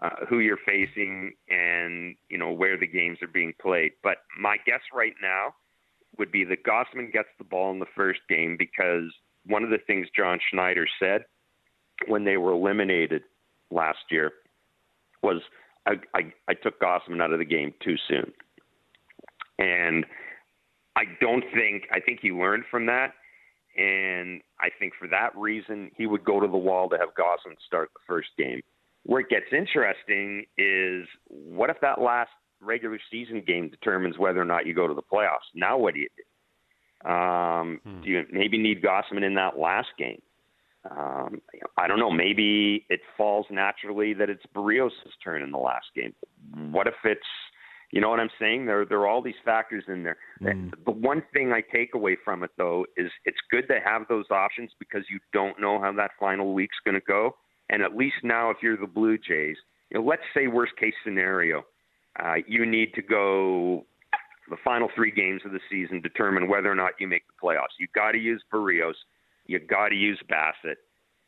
uh, 0.00 0.26
who 0.28 0.40
you're 0.40 0.58
facing 0.66 1.32
and 1.48 2.16
you 2.28 2.36
know 2.36 2.52
where 2.52 2.78
the 2.78 2.86
games 2.86 3.18
are 3.22 3.28
being 3.28 3.54
played. 3.62 3.92
But 4.02 4.18
my 4.38 4.58
guess 4.66 4.82
right 4.92 5.14
now 5.22 5.54
would 6.18 6.30
be 6.30 6.44
that 6.44 6.64
Gausman 6.64 7.12
gets 7.12 7.28
the 7.38 7.44
ball 7.44 7.70
in 7.70 7.78
the 7.78 7.86
first 7.96 8.20
game 8.28 8.56
because 8.58 9.10
one 9.48 9.64
of 9.64 9.70
the 9.70 9.78
things 9.86 10.06
John 10.16 10.38
Schneider 10.50 10.86
said 11.00 11.24
when 12.06 12.24
they 12.24 12.36
were 12.36 12.52
eliminated 12.52 13.22
last 13.70 13.98
year 14.10 14.32
was 15.22 15.40
I, 15.86 15.94
I, 16.14 16.32
I 16.48 16.54
took 16.54 16.80
Gausman 16.80 17.20
out 17.22 17.32
of 17.32 17.38
the 17.38 17.44
game 17.44 17.74
too 17.82 17.96
soon. 18.08 18.32
And 19.58 20.06
I 20.94 21.04
don't 21.20 21.44
think 21.52 21.84
I 21.90 21.98
think 22.00 22.20
he 22.22 22.30
learned 22.30 22.64
from 22.70 22.86
that. 22.86 23.14
And 23.76 24.42
I 24.60 24.68
think 24.78 24.92
for 24.98 25.08
that 25.08 25.36
reason 25.36 25.90
he 25.96 26.06
would 26.06 26.24
go 26.24 26.40
to 26.40 26.46
the 26.46 26.56
wall 26.56 26.88
to 26.90 26.98
have 26.98 27.08
Gausman 27.18 27.56
start 27.66 27.90
the 27.94 28.00
first 28.06 28.28
game. 28.36 28.60
Where 29.04 29.20
it 29.20 29.28
gets 29.28 29.46
interesting 29.52 30.44
is 30.56 31.06
what 31.26 31.70
if 31.70 31.80
that 31.80 32.00
last 32.00 32.30
regular 32.60 32.98
season 33.10 33.42
game 33.46 33.68
determines 33.68 34.18
whether 34.18 34.40
or 34.40 34.44
not 34.44 34.66
you 34.66 34.74
go 34.74 34.86
to 34.86 34.94
the 34.94 35.02
playoffs? 35.02 35.48
Now 35.54 35.78
what 35.78 35.94
do 35.94 36.00
you 36.00 36.08
do? 36.16 36.22
Um, 37.04 37.80
hmm. 37.84 38.02
Do 38.02 38.10
you 38.10 38.22
maybe 38.32 38.58
need 38.58 38.82
Gausman 38.82 39.24
in 39.24 39.34
that 39.34 39.58
last 39.58 39.88
game? 39.98 40.20
Um, 40.90 41.42
I 41.76 41.86
don't 41.86 41.98
know. 41.98 42.10
Maybe 42.10 42.86
it 42.88 43.00
falls 43.16 43.46
naturally 43.50 44.14
that 44.14 44.30
it's 44.30 44.44
Berrios' 44.54 44.90
turn 45.22 45.42
in 45.42 45.50
the 45.50 45.58
last 45.58 45.86
game. 45.94 46.14
What 46.72 46.86
if 46.86 46.94
it's, 47.04 47.20
you 47.90 48.00
know 48.00 48.08
what 48.08 48.20
I'm 48.20 48.30
saying? 48.38 48.66
There, 48.66 48.84
there 48.84 48.98
are 48.98 49.06
all 49.06 49.20
these 49.22 49.34
factors 49.44 49.84
in 49.88 50.02
there. 50.02 50.16
Mm. 50.40 50.72
The 50.84 50.90
one 50.90 51.22
thing 51.32 51.52
I 51.52 51.60
take 51.60 51.94
away 51.94 52.16
from 52.24 52.42
it, 52.42 52.50
though, 52.56 52.86
is 52.96 53.10
it's 53.24 53.38
good 53.50 53.66
to 53.68 53.80
have 53.84 54.02
those 54.08 54.26
options 54.30 54.70
because 54.78 55.02
you 55.10 55.18
don't 55.32 55.60
know 55.60 55.80
how 55.80 55.92
that 55.92 56.12
final 56.18 56.54
week's 56.54 56.76
going 56.84 56.94
to 56.94 57.06
go. 57.06 57.36
And 57.70 57.82
at 57.82 57.96
least 57.96 58.16
now, 58.22 58.50
if 58.50 58.58
you're 58.62 58.76
the 58.76 58.86
Blue 58.86 59.18
Jays, 59.18 59.56
you 59.90 59.98
know, 59.98 60.06
let's 60.06 60.22
say 60.34 60.46
worst 60.46 60.76
case 60.78 60.94
scenario, 61.04 61.64
uh, 62.22 62.36
you 62.46 62.64
need 62.64 62.94
to 62.94 63.02
go 63.02 63.84
the 64.50 64.56
final 64.64 64.88
three 64.94 65.10
games 65.10 65.42
of 65.44 65.52
the 65.52 65.60
season 65.70 66.00
determine 66.00 66.48
whether 66.48 66.70
or 66.70 66.74
not 66.74 66.92
you 66.98 67.06
make 67.06 67.24
the 67.26 67.46
playoffs. 67.46 67.76
You 67.78 67.86
got 67.94 68.12
to 68.12 68.18
use 68.18 68.42
Berrios 68.52 68.94
you 69.48 69.58
got 69.58 69.88
to 69.88 69.96
use 69.96 70.20
Bassitt, 70.30 70.76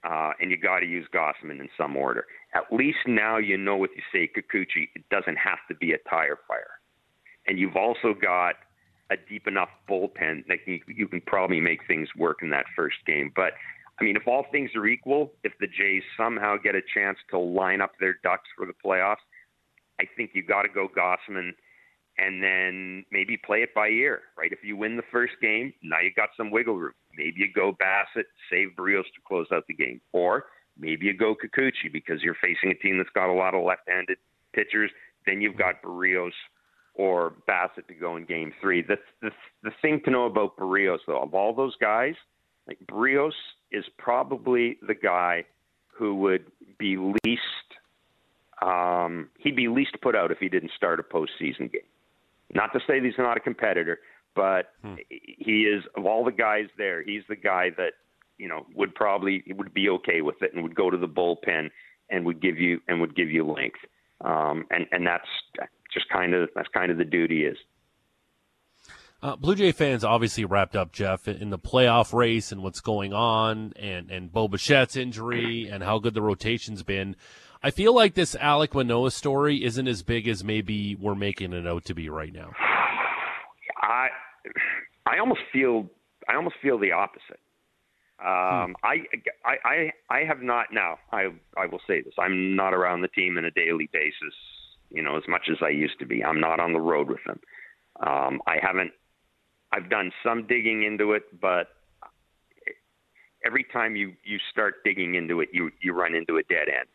uh, 0.04 0.32
and 0.40 0.50
you 0.50 0.56
got 0.56 0.80
to 0.80 0.86
use 0.86 1.06
Gausman 1.12 1.58
in 1.58 1.68
some 1.76 1.96
order. 1.96 2.26
At 2.54 2.64
least 2.70 2.98
now 3.06 3.38
you 3.38 3.56
know 3.56 3.76
what 3.76 3.90
you 3.96 4.02
say, 4.12 4.30
Kikuchi. 4.30 4.88
It 4.94 5.02
doesn't 5.10 5.36
have 5.36 5.58
to 5.68 5.74
be 5.74 5.92
a 5.92 5.98
tire 6.08 6.38
fire, 6.46 6.78
and 7.48 7.58
you've 7.58 7.76
also 7.76 8.14
got 8.14 8.56
a 9.10 9.16
deep 9.28 9.48
enough 9.48 9.70
bullpen 9.88 10.46
that 10.46 10.58
you, 10.66 10.80
you 10.86 11.08
can 11.08 11.20
probably 11.22 11.60
make 11.60 11.80
things 11.88 12.08
work 12.16 12.38
in 12.42 12.50
that 12.50 12.66
first 12.76 12.96
game. 13.06 13.32
But 13.34 13.54
I 14.00 14.04
mean, 14.04 14.16
if 14.16 14.28
all 14.28 14.46
things 14.52 14.70
are 14.76 14.86
equal, 14.86 15.32
if 15.42 15.52
the 15.58 15.66
Jays 15.66 16.02
somehow 16.16 16.56
get 16.62 16.76
a 16.76 16.82
chance 16.94 17.18
to 17.30 17.38
line 17.38 17.80
up 17.80 17.92
their 17.98 18.18
ducks 18.22 18.48
for 18.56 18.66
the 18.66 18.74
playoffs, 18.84 19.24
I 19.98 20.04
think 20.16 20.30
you 20.34 20.44
got 20.44 20.62
to 20.62 20.68
go 20.68 20.88
Gausman 20.88 21.52
and 22.20 22.42
then 22.42 23.04
maybe 23.10 23.36
play 23.36 23.62
it 23.62 23.74
by 23.74 23.88
ear, 23.88 24.20
right? 24.36 24.52
If 24.52 24.58
you 24.62 24.76
win 24.76 24.96
the 24.96 25.02
first 25.10 25.32
game, 25.40 25.72
now 25.82 26.00
you 26.00 26.10
got 26.14 26.28
some 26.36 26.50
wiggle 26.50 26.76
room. 26.76 26.92
Maybe 27.16 27.36
you 27.38 27.48
go 27.52 27.72
Bassitt, 27.72 28.26
save 28.50 28.76
Berrios 28.76 29.04
to 29.04 29.20
close 29.26 29.46
out 29.52 29.66
the 29.66 29.74
game. 29.74 30.00
Or 30.12 30.44
maybe 30.78 31.06
you 31.06 31.14
go 31.14 31.34
Kikuchi 31.34 31.90
because 31.90 32.22
you're 32.22 32.36
facing 32.40 32.70
a 32.70 32.74
team 32.74 32.98
that's 32.98 33.10
got 33.14 33.30
a 33.30 33.32
lot 33.32 33.54
of 33.54 33.64
left-handed 33.64 34.18
pitchers. 34.52 34.90
Then 35.26 35.40
you've 35.40 35.56
got 35.56 35.82
Berrios 35.82 36.32
or 36.94 37.32
Bassitt 37.48 37.88
to 37.88 37.94
go 37.94 38.16
in 38.16 38.26
game 38.26 38.52
three. 38.60 38.82
The, 38.82 38.96
the, 39.22 39.30
the 39.62 39.70
thing 39.80 40.02
to 40.04 40.10
know 40.10 40.26
about 40.26 40.56
Berrios, 40.58 40.98
though, 41.06 41.22
of 41.22 41.34
all 41.34 41.54
those 41.54 41.76
guys, 41.80 42.14
like 42.68 42.78
Berrios 42.86 43.32
is 43.72 43.84
probably 43.98 44.76
the 44.86 44.94
guy 44.94 45.44
who 45.88 46.14
would 46.16 46.44
be 46.78 46.96
least 47.24 47.40
um, 48.62 49.30
he'd 49.38 49.56
be 49.56 49.68
least 49.68 49.96
put 50.02 50.14
out 50.14 50.30
if 50.30 50.38
he 50.38 50.50
didn't 50.50 50.72
start 50.76 51.00
a 51.00 51.02
postseason 51.02 51.72
game. 51.72 51.80
Not 52.54 52.72
to 52.72 52.80
say 52.80 52.98
that 52.98 53.04
he's 53.04 53.14
not 53.18 53.36
a 53.36 53.40
competitor, 53.40 53.98
but 54.34 54.72
hmm. 54.82 54.94
he 55.08 55.62
is 55.62 55.84
of 55.96 56.06
all 56.06 56.24
the 56.24 56.32
guys 56.32 56.66
there, 56.78 57.02
he's 57.02 57.22
the 57.28 57.36
guy 57.36 57.70
that 57.76 57.92
you 58.38 58.48
know 58.48 58.66
would 58.74 58.94
probably 58.94 59.42
would 59.48 59.74
be 59.74 59.88
okay 59.88 60.20
with 60.20 60.36
it 60.42 60.52
and 60.54 60.62
would 60.62 60.74
go 60.74 60.90
to 60.90 60.96
the 60.96 61.08
bullpen 61.08 61.70
and 62.08 62.26
would 62.26 62.40
give 62.40 62.58
you 62.58 62.80
and 62.88 63.00
would 63.00 63.14
give 63.14 63.30
you 63.30 63.46
length. 63.46 63.80
Um, 64.22 64.66
and 64.70 64.86
and 64.92 65.06
that's 65.06 65.28
just 65.92 66.08
kind 66.08 66.34
of 66.34 66.48
that's 66.54 66.68
kind 66.68 66.90
of 66.90 66.98
the 66.98 67.04
duty 67.04 67.44
is. 67.44 67.56
Uh, 69.22 69.36
Blue 69.36 69.54
Jay 69.54 69.72
fans 69.72 70.02
obviously 70.02 70.46
wrapped 70.46 70.74
up 70.74 70.92
Jeff 70.92 71.28
in 71.28 71.50
the 71.50 71.58
playoff 71.58 72.14
race 72.14 72.52
and 72.52 72.62
what's 72.62 72.80
going 72.80 73.12
on, 73.12 73.74
and 73.76 74.10
and 74.10 74.32
Bo 74.32 74.48
Bichette's 74.48 74.96
injury 74.96 75.68
and 75.70 75.82
how 75.82 75.98
good 75.98 76.14
the 76.14 76.22
rotation's 76.22 76.82
been. 76.82 77.16
I 77.62 77.70
feel 77.70 77.94
like 77.94 78.14
this 78.14 78.34
Alek 78.36 78.74
Manoah 78.74 79.10
story 79.10 79.62
isn't 79.64 79.86
as 79.86 80.02
big 80.02 80.26
as 80.28 80.42
maybe 80.42 80.94
we're 80.94 81.14
making 81.14 81.52
it 81.52 81.66
out 81.66 81.84
to 81.86 81.94
be 81.94 82.08
right 82.08 82.32
now. 82.32 82.52
I 83.82 84.08
I 85.06 85.18
almost 85.18 85.40
feel 85.52 85.88
I 86.28 86.36
almost 86.36 86.56
feel 86.62 86.78
the 86.78 86.92
opposite. 86.92 87.40
Um, 88.18 88.74
hmm. 88.82 88.86
I, 88.86 88.96
I 89.44 89.56
I 89.64 89.92
I 90.08 90.24
have 90.24 90.40
not 90.40 90.66
now. 90.72 90.98
I 91.12 91.28
I 91.56 91.66
will 91.66 91.80
say 91.86 92.00
this. 92.00 92.14
I'm 92.18 92.56
not 92.56 92.72
around 92.72 93.02
the 93.02 93.08
team 93.08 93.36
on 93.36 93.44
a 93.44 93.50
daily 93.50 93.90
basis. 93.92 94.34
You 94.90 95.02
know, 95.02 95.16
as 95.16 95.24
much 95.28 95.48
as 95.50 95.58
I 95.62 95.68
used 95.68 95.98
to 96.00 96.06
be. 96.06 96.24
I'm 96.24 96.40
not 96.40 96.60
on 96.60 96.72
the 96.72 96.80
road 96.80 97.08
with 97.08 97.20
them. 97.26 97.40
Um, 98.00 98.40
I 98.46 98.56
haven't. 98.60 98.92
I've 99.72 99.88
done 99.88 100.10
some 100.24 100.46
digging 100.46 100.82
into 100.82 101.12
it, 101.12 101.24
but 101.40 101.68
every 103.44 103.64
time 103.72 103.96
you 103.96 104.14
you 104.24 104.38
start 104.50 104.76
digging 104.84 105.14
into 105.14 105.40
it, 105.40 105.50
you 105.52 105.70
you 105.82 105.92
run 105.92 106.14
into 106.14 106.38
a 106.38 106.42
dead 106.44 106.68
end. 106.68 106.88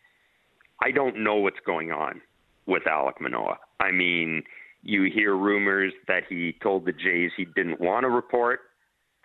I 0.82 0.92
don't 0.92 1.24
know 1.24 1.36
what's 1.36 1.60
going 1.66 1.92
on 1.92 2.22
with 2.66 2.84
Alek 2.84 3.22
Manoah. 3.22 3.58
I 3.80 3.92
mean, 3.92 4.44
you 4.82 5.04
hear 5.04 5.36
rumors 5.36 5.94
that 6.08 6.24
he 6.30 6.56
told 6.62 6.86
the 6.86 6.92
Jays 6.92 7.32
he 7.36 7.46
didn't 7.56 7.80
want 7.80 8.04
to 8.04 8.10
report 8.10 8.62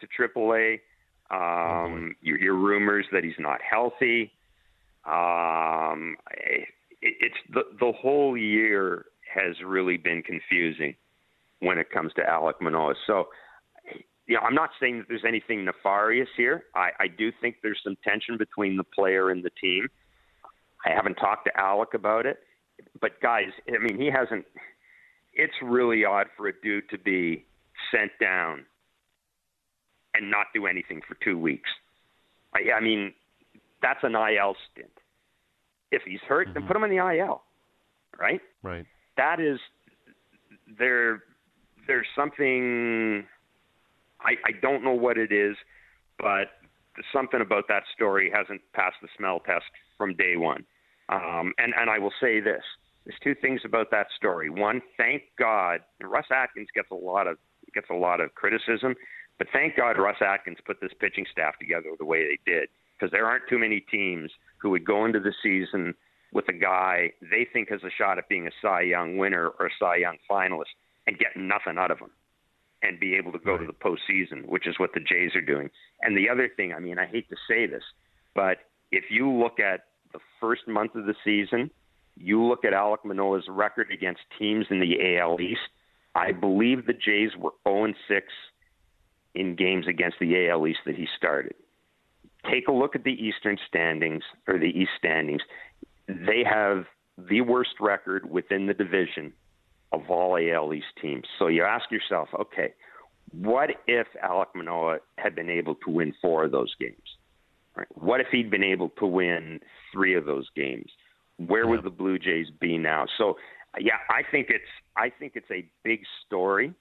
to 0.01 0.07
AAA. 0.07 0.81
Um, 1.31 1.39
oh 1.41 2.09
you 2.23 2.37
hear 2.37 2.55
rumors 2.55 3.07
that 3.13 3.25
he's 3.25 3.39
not 3.39 3.61
healthy. 3.63 4.33
Um, 5.05 6.17
it, 6.33 6.69
it's 7.03 7.37
the 7.53 7.63
the 7.79 7.93
whole 7.93 8.37
year 8.37 9.07
has 9.33 9.55
really 9.65 9.97
been 9.97 10.23
confusing 10.23 10.95
when 11.61 11.79
it 11.79 11.91
comes 11.91 12.13
to 12.15 12.23
Alek 12.23 12.61
Manoah. 12.61 12.95
So, 13.07 13.29
you 14.27 14.35
know, 14.35 14.41
I'm 14.41 14.55
not 14.55 14.71
saying 14.81 14.99
that 14.99 15.09
there's 15.09 15.25
anything 15.27 15.65
nefarious 15.65 16.29
here. 16.37 16.65
I, 16.75 16.91
I 16.99 17.07
do 17.09 17.31
think 17.41 17.57
there's 17.63 17.81
some 17.85 17.97
tension 18.03 18.37
between 18.39 18.77
the 18.77 18.85
player 18.85 19.31
and 19.31 19.45
the 19.45 19.51
team. 19.61 19.89
I 20.85 20.91
haven't 20.91 21.17
talked 21.17 21.47
to 21.47 21.53
Alek 21.59 21.95
about 21.95 22.27
it, 22.27 22.39
but 23.01 23.21
guys, 23.21 23.51
I 23.69 23.79
mean, 23.79 24.01
he 24.01 24.11
hasn't. 24.11 24.47
It's 25.33 25.55
really 25.63 26.05
odd 26.05 26.27
for 26.37 26.49
a 26.49 26.53
dude 26.61 26.89
to 26.91 26.99
be 26.99 27.45
sent 27.93 28.13
down 28.21 28.65
and 30.15 30.31
not 30.31 30.47
do 30.55 30.67
anything 30.67 31.01
for 31.07 31.17
two 31.23 31.39
weeks. 31.39 31.71
I, 32.55 32.79
I 32.79 32.81
mean, 32.81 33.15
that's 33.83 34.01
an 34.03 34.15
IL 34.15 34.57
stint. 34.73 34.91
If 35.93 36.03
he's 36.05 36.21
hurt, 36.29 36.49
mm-hmm. 36.49 36.59
then 36.59 36.67
put 36.67 36.77
him 36.77 36.85
in 36.85 36.91
the 36.91 37.15
IL, 37.17 37.43
right? 38.19 38.41
Right. 38.63 38.87
That 39.17 39.41
is 39.41 39.59
there. 40.79 41.25
There's 41.87 42.07
something. 42.17 43.25
I, 44.21 44.33
I 44.45 44.53
don't 44.61 44.85
know 44.85 44.93
what 44.93 45.17
it 45.17 45.33
is, 45.33 45.57
but 46.19 46.49
something 47.13 47.41
about 47.41 47.65
that 47.69 47.85
story 47.95 48.31
hasn't 48.33 48.61
passed 48.73 48.97
the 49.03 49.09
smell 49.17 49.41
test 49.41 49.65
from 49.97 50.15
day 50.15 50.37
one. 50.37 50.65
Um, 51.09 51.53
and 51.59 51.75
and 51.77 51.91
I 51.91 51.99
will 51.99 52.13
say 52.21 52.41
this: 52.41 52.63
there's 53.05 53.19
two 53.23 53.35
things 53.35 53.63
about 53.65 53.91
that 53.91 54.07
story. 54.17 54.51
One, 54.51 54.81
thank 54.97 55.23
God, 55.39 55.81
Ross 56.01 56.27
Atkins 56.31 56.69
gets 56.75 56.91
a 56.91 56.95
lot 56.95 57.27
of 57.27 57.37
gets 57.75 57.89
a 57.91 57.95
lot 57.95 58.21
of 58.21 58.35
criticism, 58.35 58.95
but 59.39 59.49
thank 59.53 59.77
God 59.77 59.99
Ross 59.99 60.21
Atkins 60.21 60.59
put 60.65 60.81
this 60.81 60.93
pitching 60.99 61.27
staff 61.31 61.59
together 61.59 61.89
the 61.99 62.05
way 62.05 62.25
they 62.25 62.39
did, 62.51 62.69
because 62.97 63.11
there 63.11 63.27
aren't 63.27 63.49
too 63.49 63.59
many 63.59 63.81
teams 63.81 64.31
who 64.59 64.71
would 64.71 64.85
go 64.85 65.05
into 65.05 65.21
the 65.21 65.33
season 65.43 65.95
with 66.33 66.49
a 66.49 66.53
guy 66.53 67.11
they 67.21 67.47
think 67.53 67.71
has 67.71 67.83
a 67.83 67.91
shot 67.91 68.19
at 68.19 68.29
being 68.29 68.47
a 68.47 68.51
Cy 68.63 68.83
Young 68.83 69.17
winner 69.17 69.49
or 69.59 69.67
a 69.67 69.71
Cy 69.79 69.97
Young 69.97 70.17
finalist 70.31 70.75
and 71.07 71.19
get 71.19 71.37
nothing 71.37 71.77
out 71.79 71.91
of 71.91 71.99
him. 71.99 72.11
And 72.83 72.99
be 72.99 73.15
able 73.15 73.33
to 73.33 73.39
go 73.39 73.53
right. 73.53 73.61
to 73.61 73.67
the 73.67 73.73
postseason, 73.73 74.47
which 74.47 74.67
is 74.67 74.79
what 74.79 74.91
the 74.95 75.01
Jays 75.01 75.35
are 75.35 75.41
doing. 75.41 75.71
And 76.03 76.17
the 76.17 76.29
other 76.29 76.49
thing, 76.49 76.73
I 76.73 76.79
mean, 76.79 76.99
I 76.99 77.07
hate 77.07 77.29
to 77.29 77.37
say 77.49 77.67
this, 77.67 77.83
but 78.35 78.59
if 78.91 79.05
you 79.11 79.31
look 79.31 79.61
at 79.61 79.85
the 80.13 80.21
first 80.41 80.67
month 80.67 80.95
of 80.95 81.07
the 81.07 81.15
season, 81.25 81.71
you 82.17 82.43
look 82.43 82.65
at 82.65 82.73
Alek 82.73 83.05
Manoah's 83.05 83.45
record 83.49 83.91
against 83.93 84.21
teams 84.39 84.67
in 84.71 84.81
the 84.81 85.19
AL 85.19 85.41
East. 85.41 85.61
I 86.15 86.33
believe 86.33 86.87
the 86.87 86.93
Jays 86.93 87.31
were 87.39 87.53
0 87.67 87.93
6 88.09 88.27
in 89.35 89.55
games 89.55 89.87
against 89.87 90.19
the 90.21 90.49
AL 90.49 90.67
East 90.67 90.81
that 90.87 90.97
he 90.97 91.07
started. 91.17 91.55
Take 92.51 92.69
a 92.69 92.73
look 92.73 92.97
at 92.97 93.05
the 93.05 93.13
Eastern 93.13 93.59
standings 93.69 94.23
or 94.49 94.59
the 94.59 94.67
East 94.67 94.91
standings. 94.99 95.43
They 96.09 96.43
have 96.45 96.87
the 97.17 97.43
worst 97.43 97.75
record 97.81 98.29
within 98.29 98.67
the 98.67 98.75
division 98.75 99.33
of 99.93 100.03
all 100.09 100.37
AL 100.37 100.73
teams. 101.01 101.25
So 101.39 101.49
you 101.49 101.65
ask 101.65 101.91
yourself, 101.91 102.29
okay, 102.39 102.75
what 103.33 103.71
if 103.87 104.07
Alek 104.25 104.47
Manoah 104.55 104.99
had 105.19 105.35
been 105.35 105.51
able 105.51 105.75
to 105.77 105.91
win 105.91 106.15
four 106.21 106.45
of 106.45 106.53
those 106.53 106.75
games? 106.81 106.97
Right? 107.77 107.87
What 107.95 108.21
if 108.21 108.27
he'd 108.33 108.51
been 108.51 108.65
able 108.65 108.91
to 108.99 109.07
win 109.07 109.61
three 109.93 110.17
of 110.17 110.25
those 110.25 110.49
games? 110.57 110.91
Where 111.39 111.67
would 111.67 111.85
the 111.85 111.91
Blue 111.91 112.19
Jays 112.19 112.49
be 112.61 112.77
now? 112.77 113.07
So, 113.17 113.37
yeah, 113.79 113.95
I 114.11 114.23
think 114.31 114.49
it's 114.51 114.65
I 114.97 115.11
think 115.11 115.33
it's 115.37 115.51
a 115.51 115.65
big 115.85 116.01
story, 116.27 116.75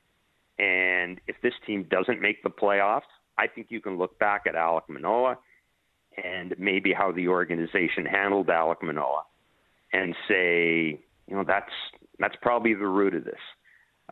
and 0.58 1.22
if 1.28 1.36
this 1.42 1.54
team 1.66 1.86
doesn't 1.90 2.20
make 2.20 2.44
the 2.44 2.50
playoffs, 2.50 3.02
I 3.38 3.48
think 3.48 3.68
you 3.70 3.80
can 3.80 3.98
look 3.98 4.20
back 4.20 4.44
at 4.48 4.56
Alek 4.56 4.90
Manoah 4.90 5.38
and 6.22 6.56
maybe 6.58 6.92
how 6.92 7.12
the 7.12 7.28
organization 7.28 8.06
handled 8.06 8.48
Alek 8.48 8.82
Manoah 8.82 9.24
and 9.94 10.16
say, 10.28 11.00
you 11.30 11.36
know, 11.36 11.44
that's 11.48 11.72
that's 12.18 12.36
probably 12.42 12.74
the 12.74 12.88
root 12.88 13.14
of 13.14 13.24
this. 13.24 13.40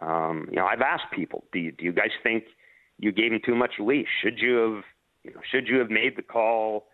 Um, 0.02 0.48
you 0.50 0.58
know, 0.58 0.66
I've 0.66 0.82
asked 0.82 1.06
people, 1.12 1.44
do 1.52 1.60
you, 1.60 1.72
do 1.72 1.84
you 1.84 1.92
guys 1.92 2.12
think 2.22 2.44
you 3.00 3.12
gave 3.12 3.32
him 3.32 3.42
too 3.44 3.56
much 3.56 3.72
leash? 3.80 4.08
Should 4.24 4.40
you 4.40 4.56
have, 4.56 4.84
you 5.24 5.34
know, 5.34 5.42
should 5.52 5.68
you 5.68 5.80
have 5.80 5.90
made 5.90 6.16
the 6.16 6.22
call 6.22 6.86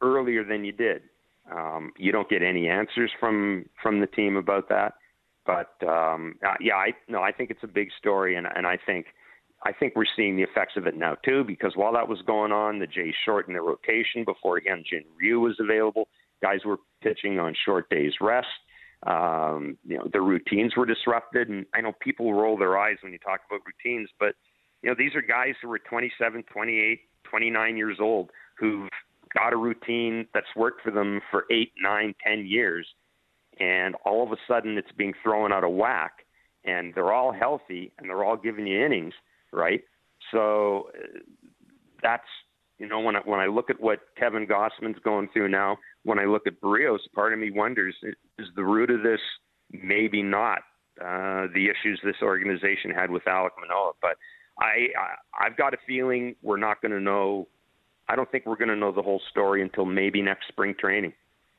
earlier 0.00 0.44
than 0.44 0.64
you 0.64 0.72
did? 0.72 1.02
Um, 1.50 1.92
you 1.96 2.12
don't 2.12 2.28
get 2.28 2.42
any 2.42 2.68
answers 2.68 3.10
from 3.18 3.66
from 3.82 4.00
the 4.00 4.06
team 4.06 4.36
about 4.36 4.68
that. 4.68 4.94
But 5.46 5.74
um, 5.86 6.36
uh, 6.46 6.54
yeah, 6.60 6.74
I 6.74 6.92
no, 7.08 7.22
I 7.22 7.32
think 7.32 7.50
it's 7.50 7.62
a 7.62 7.68
big 7.68 7.88
story, 7.98 8.36
and 8.36 8.46
and 8.54 8.66
I 8.66 8.78
think 8.84 9.06
I 9.64 9.72
think 9.72 9.94
we're 9.96 10.04
seeing 10.16 10.36
the 10.36 10.42
effects 10.42 10.74
of 10.76 10.86
it 10.86 10.96
now 10.96 11.16
too. 11.24 11.44
Because 11.44 11.72
while 11.74 11.92
that 11.94 12.08
was 12.08 12.20
going 12.22 12.52
on, 12.52 12.78
the 12.78 12.86
Jays 12.86 13.14
shortened 13.24 13.54
their 13.54 13.62
rotation 13.62 14.24
before 14.24 14.60
Hyunjin 14.60 15.04
Ryu 15.18 15.40
was 15.40 15.56
available. 15.58 16.08
Guys 16.42 16.64
were 16.64 16.78
pitching 17.02 17.38
on 17.38 17.54
short 17.64 17.88
days 17.90 18.14
rest. 18.20 18.48
Um, 19.06 19.76
you 19.84 19.98
know, 19.98 20.08
the 20.12 20.20
routines 20.20 20.76
were 20.76 20.86
disrupted, 20.86 21.48
and 21.48 21.66
I 21.74 21.80
know 21.80 21.92
people 22.00 22.34
roll 22.34 22.56
their 22.56 22.78
eyes 22.78 22.96
when 23.02 23.12
you 23.12 23.18
talk 23.18 23.40
about 23.48 23.60
routines, 23.66 24.08
but 24.20 24.34
you 24.82 24.90
know, 24.90 24.96
these 24.96 25.14
are 25.14 25.22
guys 25.22 25.54
who 25.60 25.70
are 25.72 25.78
27, 25.78 26.44
28, 26.44 27.00
29 27.24 27.76
years 27.76 27.98
old 28.00 28.30
who've 28.58 28.88
got 29.34 29.52
a 29.52 29.56
routine 29.56 30.26
that's 30.34 30.46
worked 30.56 30.82
for 30.82 30.90
them 30.90 31.20
for 31.30 31.46
eight, 31.50 31.72
nine, 31.80 32.14
ten 32.24 32.46
years, 32.46 32.86
and 33.58 33.94
all 34.04 34.22
of 34.22 34.32
a 34.32 34.36
sudden 34.46 34.76
it's 34.78 34.92
being 34.96 35.14
thrown 35.22 35.52
out 35.52 35.64
of 35.64 35.72
whack, 35.72 36.24
and 36.64 36.94
they're 36.94 37.12
all 37.12 37.32
healthy 37.32 37.92
and 37.98 38.08
they're 38.08 38.24
all 38.24 38.36
giving 38.36 38.66
you 38.66 38.84
innings, 38.84 39.14
right? 39.52 39.82
So 40.30 40.90
uh, 40.96 41.18
that's 42.02 42.22
you 42.82 42.88
know 42.88 42.98
when 42.98 43.14
I 43.14 43.20
when 43.20 43.38
I 43.38 43.46
look 43.46 43.70
at 43.70 43.80
what 43.80 44.00
Kevin 44.18 44.44
Gausman's 44.44 44.98
going 45.04 45.28
through 45.32 45.48
now, 45.48 45.78
when 46.02 46.18
I 46.18 46.24
look 46.24 46.48
at 46.48 46.60
Berrios, 46.60 46.98
part 47.14 47.32
of 47.32 47.38
me 47.38 47.52
wonders 47.52 47.94
is 48.02 48.48
the 48.56 48.64
root 48.64 48.90
of 48.90 49.04
this 49.04 49.20
maybe 49.70 50.20
not 50.20 50.58
uh, 51.00 51.46
the 51.54 51.68
issues 51.70 52.00
this 52.02 52.16
organization 52.22 52.90
had 52.90 53.08
with 53.08 53.22
Alek 53.22 53.50
Manoah, 53.60 53.92
but 54.02 54.16
I, 54.58 54.88
I 54.98 55.46
I've 55.46 55.56
got 55.56 55.74
a 55.74 55.76
feeling 55.86 56.34
we're 56.42 56.56
not 56.56 56.82
going 56.82 56.90
to 56.90 57.00
know. 57.00 57.46
I 58.08 58.16
don't 58.16 58.28
think 58.32 58.46
we're 58.46 58.56
going 58.56 58.68
to 58.68 58.76
know 58.76 58.90
the 58.90 59.00
whole 59.00 59.22
story 59.30 59.62
until 59.62 59.84
maybe 59.84 60.20
next 60.20 60.48
spring 60.48 60.74
training, 60.76 61.12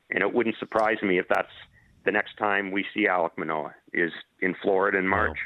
and 0.10 0.22
it 0.22 0.34
wouldn't 0.34 0.58
surprise 0.60 0.98
me 1.02 1.20
if 1.20 1.26
that's 1.30 1.48
the 2.04 2.12
next 2.12 2.36
time 2.38 2.70
we 2.70 2.84
see 2.94 3.08
Alek 3.08 3.38
Manoah 3.38 3.74
is 3.94 4.12
in 4.42 4.56
Florida 4.62 4.98
in 4.98 5.08
March 5.08 5.38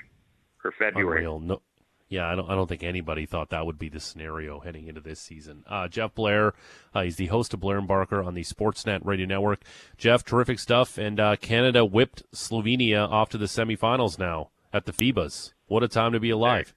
or 0.63 0.73
February. 0.79 1.19
Unreal. 1.19 1.39
No, 1.39 1.61
yeah, 2.09 2.31
I 2.31 2.35
don't. 2.35 2.49
I 2.49 2.55
don't 2.55 2.67
think 2.67 2.83
anybody 2.83 3.25
thought 3.25 3.49
that 3.49 3.65
would 3.65 3.77
be 3.77 3.89
the 3.89 3.99
scenario 3.99 4.61
heading 4.61 4.87
into 4.87 5.01
this 5.01 5.19
season. 5.19 5.63
Uh, 5.67 5.89
Jeff 5.89 6.15
Blair, 6.15 6.53
uh, 6.93 7.01
he's 7.01 7.17
the 7.17 7.25
host 7.25 7.53
of 7.53 7.59
Blair 7.59 7.77
and 7.77 7.87
Barker 7.87 8.23
on 8.23 8.33
the 8.33 8.43
Sportsnet 8.43 9.01
Radio 9.03 9.25
Network. 9.25 9.61
Jeff, 9.97 10.23
terrific 10.23 10.59
stuff. 10.59 10.97
And 10.97 11.19
uh, 11.19 11.35
Canada 11.35 11.83
whipped 11.83 12.23
Slovenia 12.33 13.09
off 13.09 13.29
to 13.29 13.37
the 13.37 13.45
semifinals 13.45 14.17
now 14.17 14.51
at 14.71 14.85
the 14.85 14.93
FIBAs. 14.93 15.53
What 15.67 15.83
a 15.83 15.89
time 15.89 16.13
to 16.13 16.19
be 16.19 16.29
alive! 16.29 16.73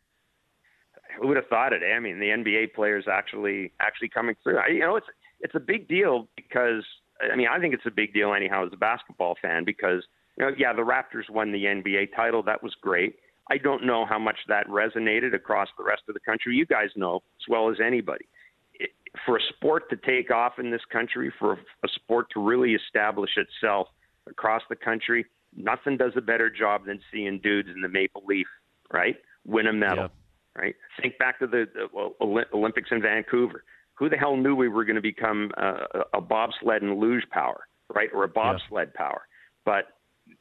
Who 1.20 1.28
would 1.28 1.36
have 1.36 1.46
thought 1.46 1.72
it? 1.72 1.82
Eh? 1.88 1.94
I 1.94 2.00
mean, 2.00 2.18
the 2.18 2.26
NBA 2.26 2.74
players 2.74 3.04
actually 3.10 3.72
actually 3.78 4.08
coming 4.08 4.34
through. 4.42 4.58
I, 4.58 4.68
you 4.68 4.80
know, 4.80 4.96
it's 4.96 5.06
it's 5.40 5.54
a 5.54 5.60
big 5.60 5.86
deal 5.86 6.28
because 6.34 6.84
I 7.32 7.36
mean, 7.36 7.46
I 7.48 7.60
think 7.60 7.72
it's 7.72 7.86
a 7.86 7.90
big 7.90 8.12
deal 8.12 8.34
anyhow 8.34 8.66
as 8.66 8.72
a 8.72 8.76
basketball 8.76 9.36
fan 9.40 9.64
because 9.64 10.02
you 10.36 10.44
know, 10.44 10.50
yeah, 10.58 10.72
the 10.72 10.82
Raptors 10.82 11.30
won 11.30 11.52
the 11.52 11.64
NBA 11.64 12.16
title. 12.16 12.42
That 12.42 12.64
was 12.64 12.74
great 12.80 13.14
I 13.50 13.58
don't 13.58 13.84
know 13.84 14.06
how 14.06 14.18
much 14.18 14.38
that 14.48 14.66
resonated 14.68 15.34
across 15.34 15.68
the 15.76 15.84
rest 15.84 16.02
of 16.08 16.14
the 16.14 16.20
country. 16.20 16.54
You 16.54 16.66
guys 16.66 16.90
know 16.94 17.16
as 17.16 17.48
well 17.48 17.68
as 17.68 17.78
anybody. 17.84 18.26
It, 18.74 18.90
for 19.26 19.36
a 19.36 19.40
sport 19.56 19.90
to 19.90 19.96
take 19.96 20.30
off 20.30 20.58
in 20.58 20.70
this 20.70 20.84
country, 20.90 21.32
for 21.38 21.54
a 21.84 21.88
sport 21.96 22.28
to 22.34 22.40
really 22.40 22.74
establish 22.74 23.30
itself 23.36 23.88
across 24.28 24.62
the 24.70 24.76
country, 24.76 25.26
nothing 25.56 25.96
does 25.96 26.12
a 26.16 26.20
better 26.20 26.48
job 26.48 26.86
than 26.86 27.00
seeing 27.12 27.40
dudes 27.40 27.68
in 27.74 27.80
the 27.80 27.88
maple 27.88 28.22
leaf, 28.24 28.46
right, 28.92 29.16
win 29.44 29.66
a 29.66 29.72
medal, 29.72 30.08
yeah. 30.56 30.62
right? 30.62 30.76
Think 31.02 31.18
back 31.18 31.40
to 31.40 31.46
the, 31.48 31.66
the 31.74 32.44
Olympics 32.54 32.90
in 32.92 33.02
Vancouver. 33.02 33.64
Who 33.94 34.08
the 34.08 34.16
hell 34.16 34.36
knew 34.36 34.54
we 34.54 34.68
were 34.68 34.84
going 34.84 34.96
to 34.96 35.02
become 35.02 35.50
uh, 35.58 36.04
a 36.14 36.20
bobsled 36.20 36.82
and 36.82 36.98
luge 36.98 37.24
power, 37.30 37.66
right, 37.92 38.08
or 38.14 38.24
a 38.24 38.28
bobsled 38.28 38.92
yeah. 38.94 38.98
power? 38.98 39.22
But 39.64 39.88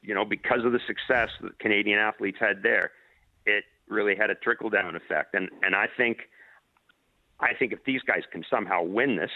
you 0.01 0.13
know, 0.13 0.23
because 0.23 0.63
of 0.63 0.71
the 0.71 0.79
success 0.85 1.29
that 1.41 1.57
Canadian 1.59 1.97
athletes 1.97 2.37
had 2.39 2.61
there, 2.61 2.91
it 3.49 3.63
really 3.87 4.15
had 4.15 4.29
a 4.29 4.35
trickle 4.35 4.69
down 4.69 4.95
effect. 4.95 5.33
And 5.33 5.49
and 5.61 5.75
I 5.75 5.85
think 5.97 6.17
I 7.39 7.53
think 7.57 7.73
if 7.73 7.83
these 7.85 8.01
guys 8.01 8.23
can 8.31 8.43
somehow 8.49 8.83
win 8.83 9.17
this, 9.17 9.31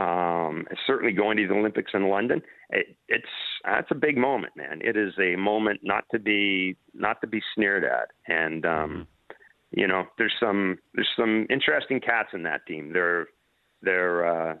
um, 0.00 0.66
certainly 0.86 1.12
going 1.12 1.36
to 1.36 1.46
the 1.46 1.54
Olympics 1.54 1.92
in 1.94 2.08
London, 2.08 2.42
it, 2.70 2.96
it's 3.08 3.24
that's 3.64 3.90
a 3.90 3.94
big 3.94 4.16
moment, 4.16 4.54
man. 4.56 4.80
It 4.82 4.96
is 4.96 5.14
a 5.20 5.36
moment 5.36 5.80
not 5.82 6.04
to 6.12 6.18
be 6.18 6.76
not 6.94 7.20
to 7.20 7.26
be 7.26 7.40
sneered 7.54 7.84
at. 7.84 8.10
And 8.26 8.64
um, 8.64 8.72
mm-hmm. 8.72 9.80
you 9.80 9.86
know, 9.86 10.04
there's 10.18 10.34
some 10.40 10.78
there's 10.94 11.08
some 11.16 11.46
interesting 11.50 12.00
cats 12.00 12.30
in 12.32 12.42
that 12.44 12.66
team. 12.66 12.92
They're 12.92 13.28
they're 13.82 14.26
uh, 14.26 14.54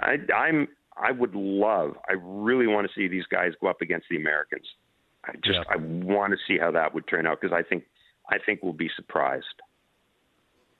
I, 0.00 0.16
I'm 0.34 0.68
I 0.96 1.12
would 1.12 1.34
love, 1.34 1.92
I 2.08 2.14
really 2.22 2.66
want 2.66 2.86
to 2.86 2.92
see 2.94 3.08
these 3.08 3.24
guys 3.30 3.52
go 3.60 3.68
up 3.68 3.80
against 3.80 4.06
the 4.10 4.16
Americans. 4.16 4.66
I 5.24 5.32
just 5.44 5.58
yeah. 5.58 5.62
I 5.68 5.76
want 5.76 6.32
to 6.32 6.38
see 6.46 6.58
how 6.58 6.70
that 6.72 6.94
would 6.94 7.06
turn 7.06 7.26
out 7.26 7.40
because 7.40 7.54
I 7.56 7.62
think 7.62 7.84
I 8.30 8.38
think 8.44 8.62
we'll 8.62 8.72
be 8.72 8.90
surprised. 8.96 9.44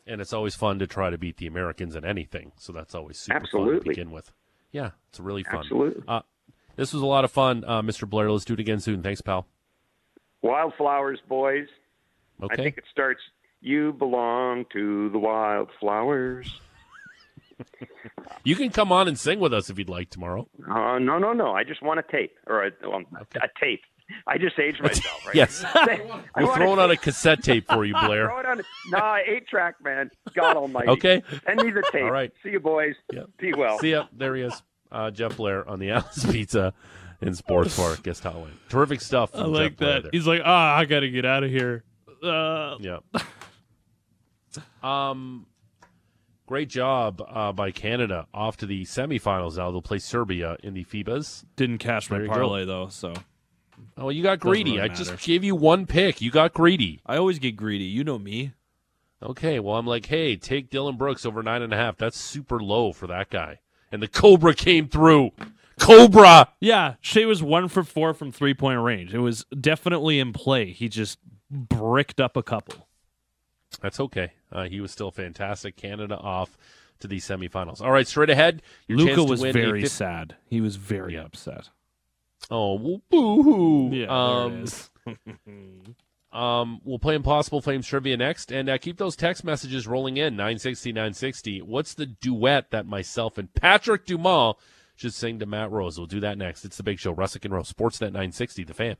And 0.06 0.20
it's 0.20 0.32
always 0.32 0.54
fun 0.54 0.78
to 0.78 0.86
try 0.86 1.10
to 1.10 1.18
beat 1.18 1.36
the 1.36 1.46
Americans 1.46 1.94
in 1.94 2.04
anything, 2.04 2.52
so 2.56 2.72
that's 2.72 2.94
always 2.94 3.18
super 3.18 3.36
Absolutely. 3.36 3.74
fun 3.74 3.84
to 3.84 3.88
begin 3.88 4.10
with. 4.10 4.32
Yeah, 4.72 4.90
it's 5.10 5.20
really 5.20 5.44
fun. 5.44 5.60
Absolutely. 5.60 6.02
Uh, 6.08 6.22
this 6.76 6.92
was 6.92 7.02
a 7.02 7.06
lot 7.06 7.24
of 7.24 7.30
fun, 7.30 7.64
uh, 7.66 7.82
Mr. 7.82 8.08
Blair. 8.08 8.30
Let's 8.30 8.44
do 8.44 8.54
it 8.54 8.60
again 8.60 8.80
soon. 8.80 9.02
Thanks, 9.02 9.20
pal. 9.20 9.46
Wildflowers, 10.42 11.20
boys. 11.28 11.66
Okay. 12.42 12.54
I 12.54 12.56
think 12.56 12.78
it 12.78 12.84
starts. 12.90 13.20
You 13.60 13.92
belong 13.92 14.64
to 14.72 15.10
the 15.10 15.18
wildflowers. 15.18 16.50
you 18.44 18.56
can 18.56 18.70
come 18.70 18.90
on 18.90 19.08
and 19.08 19.18
sing 19.18 19.38
with 19.38 19.52
us 19.52 19.68
if 19.68 19.78
you'd 19.78 19.90
like 19.90 20.08
tomorrow. 20.08 20.48
Uh, 20.66 20.98
no, 20.98 21.18
no, 21.18 21.32
no. 21.32 21.52
I 21.52 21.64
just 21.64 21.82
want 21.82 22.00
a 22.00 22.04
tape 22.10 22.36
or 22.46 22.66
a, 22.66 22.70
well, 22.82 23.02
okay. 23.22 23.40
a 23.42 23.48
tape. 23.60 23.82
I 24.26 24.38
just 24.38 24.58
aged 24.58 24.82
myself, 24.82 25.26
right? 25.26 25.34
yes. 25.34 25.64
We're 26.36 26.54
throwing 26.54 26.78
on 26.78 26.90
a 26.90 26.96
cassette 26.96 27.42
tape 27.42 27.66
for 27.66 27.84
you, 27.84 27.94
Blair. 27.94 28.26
Throw 28.28 28.40
it 28.40 28.46
on. 28.46 28.62
Nah, 28.88 29.18
eight 29.26 29.46
track, 29.48 29.76
man. 29.82 30.10
God 30.34 30.56
Almighty. 30.56 30.88
Okay. 30.88 31.22
Send 31.46 31.62
me 31.62 31.70
the 31.70 31.82
tape. 31.92 32.04
All 32.04 32.10
right. 32.10 32.32
See 32.42 32.50
you, 32.50 32.60
boys. 32.60 32.94
Yep. 33.12 33.26
Be 33.38 33.52
well. 33.54 33.78
See 33.78 33.92
ya. 33.92 34.06
There 34.12 34.34
he 34.36 34.42
is. 34.42 34.62
Uh, 34.90 35.10
Jeff 35.10 35.36
Blair 35.36 35.68
on 35.68 35.78
the 35.78 35.90
Atlas 35.90 36.24
Pizza 36.30 36.74
in 37.20 37.34
Sports 37.34 37.76
Park, 37.76 38.02
Guest 38.02 38.24
Hallway. 38.24 38.50
Terrific 38.68 39.00
stuff. 39.00 39.30
I 39.34 39.44
like 39.44 39.76
that. 39.78 40.08
He's 40.12 40.26
like, 40.26 40.42
ah, 40.44 40.74
oh, 40.74 40.80
I 40.80 40.84
got 40.84 41.00
to 41.00 41.10
get 41.10 41.24
out 41.24 41.44
of 41.44 41.50
here. 41.50 41.84
Uh. 42.22 42.76
Yeah. 42.80 42.98
um, 44.82 45.46
great 46.46 46.68
job 46.68 47.22
uh, 47.28 47.52
by 47.52 47.70
Canada. 47.70 48.26
Off 48.34 48.56
to 48.58 48.66
the 48.66 48.82
semifinals 48.84 49.56
now. 49.56 49.70
They'll 49.70 49.82
play 49.82 49.98
Serbia 49.98 50.56
in 50.62 50.74
the 50.74 50.84
FIBAs. 50.84 51.44
Didn't 51.56 51.78
cash 51.78 52.10
my 52.10 52.26
parlay 52.26 52.64
though, 52.64 52.88
so 52.88 53.14
Oh, 53.96 54.08
you 54.08 54.22
got 54.22 54.40
greedy. 54.40 54.72
Really 54.72 54.82
I 54.82 54.88
just 54.88 55.18
gave 55.22 55.44
you 55.44 55.54
one 55.54 55.86
pick. 55.86 56.20
You 56.20 56.30
got 56.30 56.52
greedy. 56.54 57.00
I 57.06 57.16
always 57.16 57.38
get 57.38 57.56
greedy. 57.56 57.84
You 57.84 58.04
know 58.04 58.18
me. 58.18 58.52
Okay, 59.22 59.60
well, 59.60 59.76
I'm 59.76 59.86
like, 59.86 60.06
hey, 60.06 60.36
take 60.36 60.70
Dillon 60.70 60.96
Brooks 60.96 61.26
over 61.26 61.42
nine 61.42 61.60
and 61.62 61.72
a 61.74 61.76
half. 61.76 61.98
That's 61.98 62.18
super 62.18 62.58
low 62.58 62.92
for 62.92 63.06
that 63.08 63.28
guy. 63.28 63.58
And 63.92 64.02
the 64.02 64.08
Cobra 64.08 64.54
came 64.54 64.88
through. 64.88 65.32
Cobra. 65.78 66.48
Yeah, 66.60 66.94
Shea 67.00 67.24
was 67.26 67.42
one 67.42 67.68
for 67.68 67.82
four 67.84 68.14
from 68.14 68.32
three 68.32 68.54
point 68.54 68.80
range. 68.80 69.12
It 69.14 69.18
was 69.18 69.44
definitely 69.58 70.18
in 70.20 70.32
play. 70.32 70.72
He 70.72 70.88
just 70.88 71.18
bricked 71.50 72.20
up 72.20 72.36
a 72.36 72.42
couple. 72.42 72.86
That's 73.82 74.00
okay. 74.00 74.32
Uh, 74.50 74.64
he 74.64 74.80
was 74.80 74.90
still 74.90 75.10
fantastic. 75.10 75.76
Canada 75.76 76.16
off 76.16 76.56
to 77.00 77.08
the 77.08 77.18
semifinals. 77.18 77.80
All 77.80 77.90
right, 77.90 78.06
straight 78.06 78.30
ahead. 78.30 78.62
Luka 78.88 79.22
was 79.24 79.40
very 79.42 79.82
fif- 79.82 79.90
sad. 79.90 80.36
He 80.48 80.60
was 80.60 80.76
very 80.76 81.14
Yeah. 81.14 81.24
upset. 81.24 81.68
Oh, 82.50 82.74
well, 82.74 83.02
boo-hoo. 83.10 83.90
Yeah, 83.92 84.06
um. 84.08 84.64
Um, 86.32 86.80
we'll 86.84 87.00
play 87.00 87.16
Impossible 87.16 87.60
Flames 87.60 87.88
trivia 87.88 88.16
next, 88.16 88.52
and 88.52 88.68
uh, 88.68 88.78
keep 88.78 88.98
those 88.98 89.16
text 89.16 89.42
messages 89.42 89.86
rolling 89.88 90.16
in 90.16 90.36
960 90.36 90.92
960. 90.92 91.62
What's 91.62 91.94
the 91.94 92.06
duet 92.06 92.70
that 92.70 92.86
myself 92.86 93.36
and 93.36 93.52
Patrick 93.52 94.06
Dumas 94.06 94.54
should 94.94 95.12
sing 95.12 95.40
to 95.40 95.46
Matt 95.46 95.72
Rose? 95.72 95.98
We'll 95.98 96.06
do 96.06 96.20
that 96.20 96.38
next. 96.38 96.64
It's 96.64 96.76
the 96.76 96.84
Big 96.84 97.00
Show, 97.00 97.14
Rusic 97.14 97.44
and 97.44 97.52
Rose, 97.52 97.72
Sportsnet 97.72 98.12
960, 98.12 98.62
The 98.62 98.74
Fan. 98.74 98.96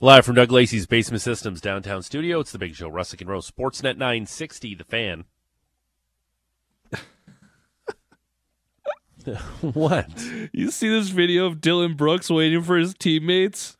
Live 0.00 0.26
from 0.26 0.34
Doug 0.34 0.50
Lacey's 0.50 0.86
Basement 0.86 1.22
Systems 1.22 1.60
downtown 1.60 2.02
studio, 2.02 2.40
it's 2.40 2.50
the 2.50 2.58
Big 2.58 2.74
Show, 2.74 2.90
Rusic 2.90 3.20
and 3.20 3.30
Rose, 3.30 3.48
Sportsnet 3.48 3.96
960, 3.96 4.74
The 4.74 4.84
Fan. 4.84 5.24
what? 9.60 10.08
You 10.52 10.70
see 10.70 10.88
this 10.88 11.08
video 11.08 11.46
of 11.46 11.60
Dillon 11.60 11.94
Brooks 11.94 12.30
waiting 12.30 12.62
for 12.62 12.76
his 12.76 12.94
teammates? 12.94 13.76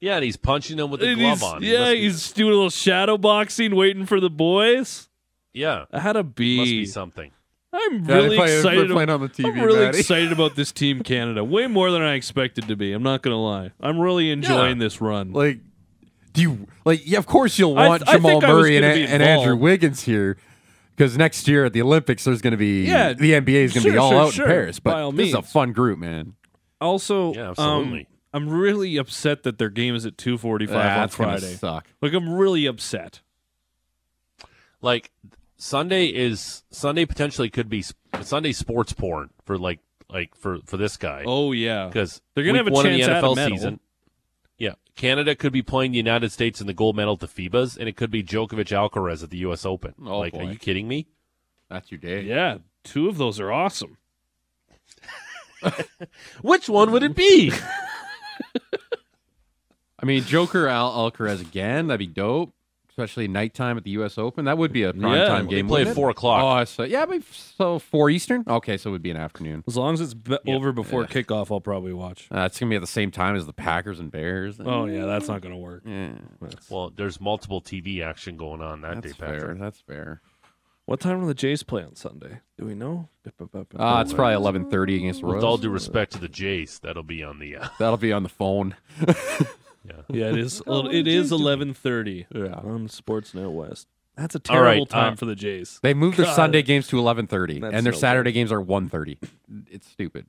Yeah, 0.00 0.14
and 0.16 0.24
he's 0.24 0.36
punching 0.36 0.76
them 0.76 0.90
with 0.90 1.00
the 1.00 1.08
And 1.08 1.18
glove 1.18 1.42
on. 1.42 1.62
He 1.62 1.72
Yeah, 1.72 1.80
must 1.80 1.92
be- 1.92 2.00
he's 2.02 2.32
doing 2.32 2.52
a 2.52 2.54
little 2.54 2.70
shadow 2.70 3.18
boxing, 3.18 3.74
waiting 3.74 4.06
for 4.06 4.20
the 4.20 4.30
boys. 4.30 5.08
yeah, 5.52 5.86
I 5.92 5.98
had 6.00 6.16
a 6.16 6.22
must 6.22 6.36
be 6.36 6.86
something. 6.86 7.32
I'm 7.72 8.04
Yeah, 8.08 8.14
really 8.14 8.36
play- 8.36 8.56
excited. 8.56 8.90
playing 8.90 9.10
on 9.10 9.20
the 9.20 9.28
TV, 9.28 9.46
I'm 9.48 9.60
really 9.60 9.80
Matty. 9.86 9.98
excited 9.98 10.32
about 10.32 10.54
this 10.56 10.72
team 10.72 11.02
Canada. 11.02 11.42
Way 11.44 11.66
more 11.66 11.90
than 11.90 12.00
I 12.02 12.14
expected 12.14 12.66
to 12.68 12.76
be. 12.76 12.92
I'm 12.92 13.02
not 13.02 13.22
gonna 13.22 13.42
lie. 13.42 13.72
I'm 13.80 13.98
really 13.98 14.30
enjoying 14.30 14.78
Yeah. 14.78 14.84
this 14.84 15.00
run. 15.00 15.32
Like, 15.32 15.58
do 16.32 16.42
you 16.42 16.66
like? 16.84 17.02
Yeah, 17.04 17.18
of 17.18 17.26
course 17.26 17.58
you'll 17.58 17.74
want 17.74 18.08
I 18.08 18.12
Jamal 18.12 18.42
I 18.44 18.48
Murray 18.48 18.76
and, 18.76 18.84
and 18.86 19.22
Andrew. 19.22 19.56
Wiggins 19.56 20.04
here 20.04 20.36
because 20.98 21.16
next 21.16 21.46
year 21.46 21.64
at 21.66 21.72
the 21.72 21.80
Olympics 21.82 22.24
there's 22.24 22.42
going 22.42 22.50
to 22.50 22.56
be 22.56 22.82
Yeah, 22.84 23.12
the 23.12 23.32
NBA 23.32 23.48
is 23.64 23.72
going 23.72 23.84
to 23.84 23.92
be 23.92 23.96
all 23.96 24.10
sure, 24.10 24.20
out 24.20 24.32
sure, 24.32 24.44
in 24.46 24.50
Paris. 24.50 24.80
But 24.80 24.92
by 24.94 25.00
all 25.02 25.12
this 25.12 25.28
is 25.28 25.34
a 25.34 25.42
fun 25.42 25.72
group, 25.72 25.98
man. 26.00 26.34
also, 26.80 27.32
Yeah, 27.34 27.42
um, 27.42 27.50
absolutely. 27.50 28.08
I'm 28.34 28.48
really 28.48 28.96
upset 28.98 29.44
that 29.44 29.58
their 29.58 29.70
game 29.70 29.94
is 29.94 30.04
at 30.04 30.16
2:45 30.16 30.68
on 30.68 30.68
That's 30.68 31.16
gonna 31.16 31.38
Friday. 31.38 31.54
suck. 31.54 31.86
Like 32.02 32.12
I'm 32.12 32.28
really 32.28 32.66
upset. 32.66 33.20
like 34.82 35.10
Sunday 35.56 36.06
is 36.06 36.62
Sunday 36.70 37.04
potentially 37.04 37.48
could 37.50 37.68
be 37.68 37.84
Sunday 38.20 38.52
sports 38.52 38.92
porn 38.92 39.30
for 39.44 39.56
like 39.58 39.80
like 40.10 40.34
for 40.34 40.58
for 40.66 40.76
this 40.76 40.96
guy 40.96 41.24
Oh 41.26 41.52
yeah, 41.52 41.86
because 41.86 42.20
they're 42.34 42.44
gonna 42.44 42.58
have 42.58 42.66
a 42.66 42.70
chance 42.82 43.02
of 43.02 43.08
the 43.08 43.14
at 43.16 43.24
a 43.24 43.34
medal. 43.34 43.56
season. 43.56 43.80
Yeah, 44.98 45.08
Canada 45.10 45.34
could 45.34 45.52
be 45.52 45.62
playing 45.62 45.92
the 45.92 45.98
United 45.98 46.32
States 46.32 46.60
in 46.60 46.66
the 46.66 46.74
gold 46.74 46.96
medal 46.96 47.16
to 47.16 47.26
FIBA's, 47.26 47.76
and 47.76 47.88
it 47.88 47.96
could 47.96 48.10
be 48.10 48.22
Djokovic 48.22 48.68
Alcaraz 48.68 49.22
at 49.22 49.30
the 49.30 49.38
U.S. 49.38 49.64
Open. 49.64 49.94
Oh, 50.04 50.18
like, 50.18 50.34
are 50.34 50.42
you 50.44 50.58
kidding 50.58 50.88
me? 50.88 51.08
That's 51.70 51.90
your 51.90 51.98
day. 51.98 52.22
yeah. 52.22 52.58
Two 52.84 53.08
of 53.08 53.18
those 53.18 53.38
are 53.40 53.52
awesome. 53.52 53.98
Which 56.42 56.68
one 56.68 56.90
would 56.92 57.02
it 57.02 57.14
be? 57.14 57.52
I 60.00 60.06
mean, 60.06 60.22
Joker 60.22 60.68
Al 60.68 61.10
Alcaraz 61.10 61.40
again. 61.40 61.88
That'd 61.88 61.98
be 61.98 62.06
dope, 62.06 62.54
especially 62.98 63.28
nighttime 63.28 63.76
at 63.76 63.84
the 63.84 63.90
U.S. 63.90 64.18
Open. 64.18 64.46
That 64.46 64.58
would 64.58 64.72
be 64.72 64.82
a 64.82 64.92
prime 64.92 65.14
Yeah, 65.16 65.26
time 65.28 65.46
they 65.46 65.56
game. 65.56 65.68
play 65.68 65.82
at 65.86 65.94
four 65.94 66.10
o'clock. 66.10 66.42
Oh, 66.42 66.64
so 66.64 66.82
yeah, 66.82 67.06
but 67.06 67.22
so 67.32 67.78
four 67.78 68.10
Eastern. 68.10 68.42
Okay, 68.48 68.76
so 68.76 68.90
it 68.90 68.92
would 68.92 69.02
be 69.02 69.10
an 69.12 69.16
afternoon. 69.16 69.62
As 69.68 69.76
long 69.76 69.94
as 69.94 70.00
it's 70.00 70.14
be- 70.14 70.36
over 70.48 70.72
before 70.72 71.04
kickoff, 71.04 71.52
I'll 71.52 71.60
probably 71.60 71.92
watch. 71.92 72.26
Uh, 72.34 72.40
it's 72.40 72.58
gonna 72.58 72.70
be 72.70 72.76
at 72.76 72.80
the 72.80 72.86
same 72.88 73.12
time 73.12 73.36
as 73.36 73.46
the 73.46 73.52
Packers 73.52 74.00
and 74.00 74.10
Bears. 74.10 74.58
Oh 74.64 74.86
yeah, 74.86 75.06
that's 75.06 75.28
not 75.28 75.40
gonna 75.42 75.56
work. 75.56 75.82
yeah, 75.86 76.10
well, 76.68 76.90
there's 76.94 77.20
multiple 77.20 77.60
TV 77.62 78.02
action 78.04 78.36
going 78.36 78.60
on 78.60 78.80
that 78.80 78.96
that's 79.02 79.14
day, 79.14 79.18
Patrick. 79.26 79.40
fair. 79.42 79.54
That's 79.54 79.80
fair. 79.80 80.20
What 80.86 80.98
time 81.00 81.20
will 81.20 81.28
the 81.28 81.34
Jays 81.34 81.62
play 81.62 81.84
on 81.84 81.94
Sunday? 81.94 82.40
Do 82.56 82.64
we 82.64 82.74
know? 82.74 83.10
Uh, 83.26 84.00
it's 84.02 84.12
probably 84.14 84.34
eleven 84.34 84.68
thirty 84.70 84.96
against 84.96 85.20
the 85.20 85.26
With 85.26 85.44
all 85.44 85.58
due 85.58 85.70
respect 85.70 86.12
to 86.14 86.18
the 86.18 86.28
Jays, 86.28 86.80
that'll 86.80 87.02
be 87.04 87.22
on 87.22 87.38
the. 87.38 87.56
Uh, 87.58 87.68
That'll 87.78 87.96
be 87.98 88.12
on 88.12 88.22
the 88.24 88.28
phone. 88.28 88.74
yeah. 90.10 90.26
Yeah, 90.26 90.30
it 90.32 90.38
is. 90.38 90.62
it 90.66 91.06
is 91.06 91.32
eleven 91.32 91.74
thirty 91.74 92.26
Yeah. 92.34 92.54
on 92.54 92.88
Sportsnet 92.88 93.52
West. 93.52 93.88
That's 94.16 94.34
a 94.34 94.40
All 94.48 94.60
right, 94.60 94.70
terrible 94.70 94.86
time 94.86 95.12
uh, 95.12 95.16
for 95.16 95.26
the 95.26 95.36
Jays. 95.36 95.78
They 95.82 95.94
moved 95.94 96.16
their 96.16 96.26
Sunday 96.26 96.62
games 96.62 96.88
to 96.88 96.98
eleven 96.98 97.26
thirty, 97.26 97.60
and 97.62 97.86
their 97.86 97.92
so 97.92 98.00
Saturday 98.00 98.32
games 98.32 98.50
are 98.50 98.60
1.30. 98.60 99.16
It's 99.70 99.86
stupid. 99.88 100.26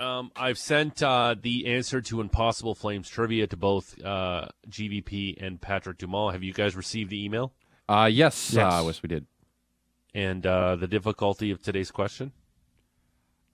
Um, 0.00 0.32
I've 0.34 0.58
sent 0.58 1.02
uh, 1.02 1.36
the 1.40 1.66
answer 1.66 2.00
to 2.00 2.20
Impossible 2.20 2.74
Flames 2.74 3.08
trivia 3.08 3.46
to 3.46 3.56
both 3.56 4.02
uh, 4.02 4.46
GVP 4.68 5.36
and 5.40 5.60
Patrick 5.60 5.98
Dumas. 5.98 6.32
Have 6.32 6.42
you 6.42 6.52
guys 6.52 6.74
received 6.74 7.10
the 7.10 7.24
email 7.24 7.52
Uh, 7.88 8.08
yes, 8.10 8.52
Yes. 8.54 8.72
Uh, 8.72 8.82
yes, 8.86 9.02
we 9.02 9.08
did. 9.08 9.26
and 10.14 10.44
uh, 10.46 10.76
the 10.76 10.88
difficulty 10.88 11.50
of 11.50 11.62
today's 11.62 11.90
question? 11.90 12.32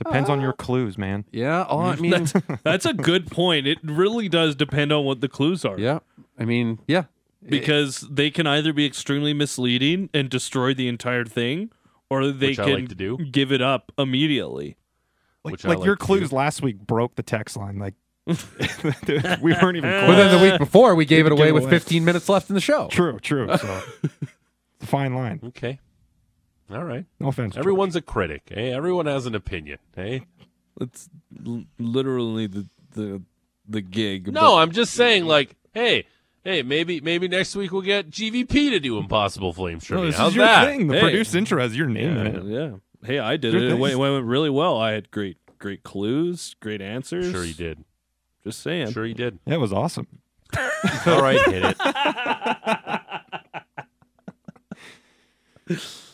Depends 0.03 0.31
on 0.31 0.41
your 0.41 0.51
oh. 0.53 0.57
clues, 0.57 0.97
man. 0.97 1.25
Yeah. 1.31 1.67
Oh, 1.69 1.81
I 1.81 1.97
mean, 2.01 2.11
That's, 2.11 2.33
that's 2.63 2.87
a 2.87 2.95
good 2.95 3.31
point. 3.31 3.67
It 3.67 3.79
really 3.85 4.29
does 4.29 4.55
depend 4.57 4.93
on 4.93 5.05
what 5.05 5.21
the 5.21 5.29
clues 5.29 5.65
are. 5.65 5.79
yeah. 5.79 6.01
I 6.39 6.45
mean, 6.45 6.79
yeah. 6.87 7.05
Because 7.47 8.01
they 8.11 8.31
can 8.31 8.47
either 8.47 8.73
be 8.73 8.87
extremely 8.87 9.33
misleading 9.35 10.09
and 10.15 10.29
destroy 10.31 10.73
the 10.75 10.89
entire 10.89 11.25
thing, 11.25 11.71
or 12.11 12.31
they 12.33 12.49
Which 12.49 12.59
I 12.59 12.65
can 12.65 12.75
like 12.75 12.89
to 12.89 12.95
do. 12.95 13.17
give 13.19 13.51
it 13.53 13.61
up 13.63 13.93
immediately. 13.99 14.77
Like, 15.45 15.53
Which 15.53 15.65
I 15.65 15.69
like 15.71 15.79
like 15.79 15.87
your 15.87 15.97
to 15.97 16.05
clues 16.05 16.31
do. 16.31 16.37
last 16.37 16.61
week 16.63 16.79
broke 16.79 17.15
the 17.15 17.23
text 17.23 17.57
line. 17.57 17.79
Like 17.79 17.95
we 18.27 19.53
weren't 19.55 19.77
even 19.77 19.91
But 19.91 20.17
then 20.17 20.39
the 20.39 20.51
week 20.51 20.59
before, 20.59 20.95
we 20.95 21.05
gave 21.07 21.25
it 21.27 21.33
away 21.33 21.53
with 21.53 21.65
away. 21.65 21.71
15 21.71 22.05
minutes 22.05 22.29
left 22.29 22.51
in 22.51 22.55
the 22.55 22.61
show. 22.61 22.89
True, 22.89 23.19
true. 23.21 23.47
So 23.57 23.83
it's 24.03 24.83
a 24.83 24.87
fine 24.87 25.15
line. 25.15 25.41
Okay. 25.49 25.79
All 26.73 26.85
right. 26.85 27.05
No 27.19 27.29
offense. 27.29 27.55
George. 27.55 27.63
Everyone's 27.65 27.97
a 27.97 28.01
critic. 28.03 28.43
Hey, 28.53 28.73
everyone 28.73 29.07
has 29.07 29.27
an 29.27 29.35
opinion. 29.35 29.79
Hey. 29.97 30.27
It's 30.81 31.09
l- 31.47 31.65
literally 31.79 32.47
the 32.47 32.67
the 32.95 33.23
the 33.69 33.81
gig. 33.81 34.33
No, 34.33 34.57
I'm 34.59 34.71
just 34.73 34.95
saying. 34.95 35.25
Like, 35.27 35.57
hey, 35.75 36.07
hey, 36.45 36.63
maybe 36.63 37.01
maybe 37.01 37.29
next 37.29 37.55
week 37.57 37.73
we'll 37.73 37.83
get 37.83 38.09
GVP 38.11 38.49
to 38.71 38.81
do 38.81 38.97
Impossible 38.99 39.53
Flames 39.53 39.83
No, 39.91 39.97
trivia. 39.97 40.07
this 40.11 40.17
How's 40.19 40.31
is 40.31 40.37
your 40.37 40.45
that? 40.47 40.65
thing. 40.67 40.87
The 40.87 40.95
Hey. 40.95 41.01
produced 41.01 41.35
intro 41.35 41.61
has 41.61 41.77
your 41.77 41.87
name 41.89 42.15
yeah, 42.17 42.23
in 42.25 42.37
it. 42.37 42.45
yeah. 42.45 42.71
Hey, 43.07 43.19
I 43.19 43.37
did 43.37 43.53
Your 43.55 43.63
it. 43.65 43.71
It 43.73 43.79
went, 43.79 43.95
it 43.95 43.97
went 43.97 44.25
really 44.27 44.51
well. 44.51 44.79
I 44.79 44.93
had 44.93 45.11
great 45.11 45.37
great 45.59 45.83
clues, 45.83 46.55
great 46.61 46.81
answers. 46.81 47.31
Sure 47.31 47.45
you 47.45 47.55
did. 47.55 47.85
Just 48.45 48.61
saying. 48.63 48.93
Sure 48.93 49.05
you 49.05 49.15
did. 49.15 49.39
That 49.47 49.61
was 49.61 49.73
awesome. 49.73 50.07
All 51.07 51.21
right, 51.23 51.41
hit 51.49 51.77
it. 51.77 51.77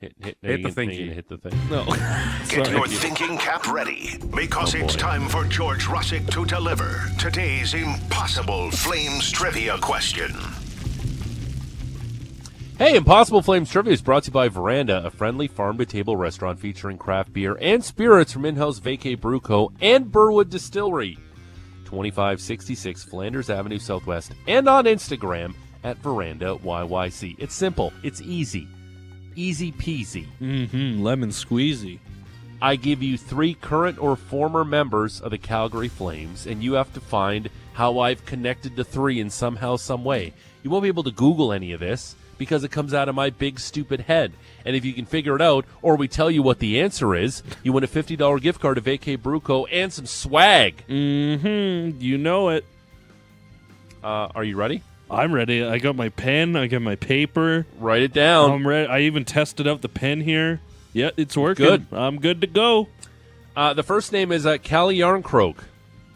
Hit, 0.00 0.14
hit, 0.20 0.36
Hit 0.42 0.62
the 0.62 0.68
you 0.68 0.74
thing, 0.74 0.90
can- 0.90 0.98
you 0.98 1.04
G. 1.04 1.06
can 1.08 1.14
Hit 1.14 1.28
the 1.28 1.38
thing. 1.38 1.58
No. 1.70 1.84
Get 2.50 2.70
your 2.70 2.86
thinking 2.86 3.38
cap 3.38 3.66
ready 3.72 4.18
because 4.34 4.74
Oh, 4.74 4.78
it's 4.78 4.94
boy. 4.94 5.00
time 5.00 5.28
for 5.28 5.44
George 5.46 5.84
Rusic 5.86 6.28
to 6.32 6.44
deliver 6.44 7.00
today's 7.18 7.72
impossible 7.74 8.70
Flames 8.72 9.30
trivia 9.30 9.78
question. 9.78 10.32
Hey, 12.78 12.96
Impossible 12.96 13.40
Flames 13.40 13.70
Trivia 13.70 13.94
is 13.94 14.02
brought 14.02 14.24
to 14.24 14.28
you 14.28 14.32
by 14.34 14.48
Veranda, 14.50 15.02
a 15.06 15.10
friendly 15.10 15.48
farm-to-table 15.48 16.14
restaurant 16.14 16.60
featuring 16.60 16.98
craft 16.98 17.32
beer 17.32 17.56
and 17.58 17.82
spirits 17.82 18.34
from 18.34 18.44
in-house 18.44 18.80
Vacay 18.80 19.18
Brew 19.18 19.40
Co. 19.40 19.72
and 19.80 20.12
Burwood 20.12 20.50
Distillery. 20.50 21.16
2566 21.86 23.02
Flanders 23.04 23.48
Avenue 23.48 23.78
Southwest 23.78 24.32
and 24.46 24.68
on 24.68 24.84
Instagram 24.84 25.54
at 25.84 25.96
Veranda 25.98 26.56
YYC. 26.62 27.36
It's 27.38 27.54
simple. 27.54 27.94
It's 28.02 28.20
easy. 28.20 28.68
Easy 29.36 29.70
peasy. 29.70 30.26
mm-hmm. 30.40 31.02
Lemon 31.02 31.28
squeezy. 31.30 32.00
I 32.60 32.76
give 32.76 33.02
you 33.02 33.18
three 33.18 33.52
current 33.54 33.98
or 33.98 34.16
former 34.16 34.64
members 34.64 35.20
of 35.20 35.30
the 35.30 35.38
Calgary 35.38 35.88
Flames, 35.88 36.46
and 36.46 36.64
you 36.64 36.72
have 36.72 36.92
to 36.94 37.00
find 37.00 37.50
how 37.74 37.98
I've 37.98 38.24
connected 38.24 38.74
the 38.74 38.84
three 38.84 39.20
in 39.20 39.28
somehow, 39.28 39.76
some 39.76 40.04
way. 40.04 40.32
You 40.62 40.70
won't 40.70 40.82
be 40.82 40.88
able 40.88 41.02
to 41.04 41.10
Google 41.10 41.52
any 41.52 41.72
of 41.72 41.80
this 41.80 42.16
because 42.38 42.64
it 42.64 42.70
comes 42.70 42.94
out 42.94 43.10
of 43.10 43.14
my 43.14 43.28
big 43.28 43.60
stupid 43.60 44.00
head. 44.00 44.32
And 44.64 44.74
if 44.74 44.84
you 44.86 44.94
can 44.94 45.04
figure 45.04 45.36
it 45.36 45.42
out, 45.42 45.66
or 45.82 45.96
we 45.96 46.08
tell 46.08 46.30
you 46.30 46.42
what 46.42 46.58
the 46.58 46.80
answer 46.80 47.14
is, 47.14 47.42
you 47.62 47.74
win 47.74 47.84
a 47.84 47.86
fifty 47.86 48.16
dollar 48.16 48.38
gift 48.38 48.60
card 48.60 48.76
to 48.76 48.80
Vacay 48.82 49.20
Brew 49.20 49.40
Co. 49.40 49.66
and 49.66 49.92
some 49.92 50.06
swag. 50.06 50.82
Mm-hmm. 50.88 52.00
You 52.00 52.16
know 52.16 52.48
it. 52.48 52.64
Uh, 54.02 54.28
are 54.34 54.44
you 54.44 54.56
ready? 54.56 54.82
I'm 55.10 55.32
ready. 55.32 55.64
I 55.64 55.78
got 55.78 55.94
my 55.96 56.08
pen. 56.08 56.56
I 56.56 56.66
got 56.66 56.82
my 56.82 56.96
paper. 56.96 57.66
Write 57.78 58.02
it 58.02 58.12
down. 58.12 58.50
I'm 58.50 58.66
ready. 58.66 58.88
I 58.88 59.00
even 59.00 59.24
tested 59.24 59.66
out 59.68 59.82
the 59.82 59.88
pen 59.88 60.20
here. 60.20 60.60
Yeah, 60.92 61.10
it's 61.16 61.36
working. 61.36 61.66
Good. 61.66 61.86
I'm 61.92 62.18
good 62.20 62.40
to 62.40 62.46
go. 62.46 62.88
Uh, 63.54 63.72
the 63.74 63.82
first 63.82 64.12
name 64.12 64.32
is 64.32 64.44
uh, 64.46 64.58
Calle 64.58 64.88
Jarnkrok. 64.92 65.58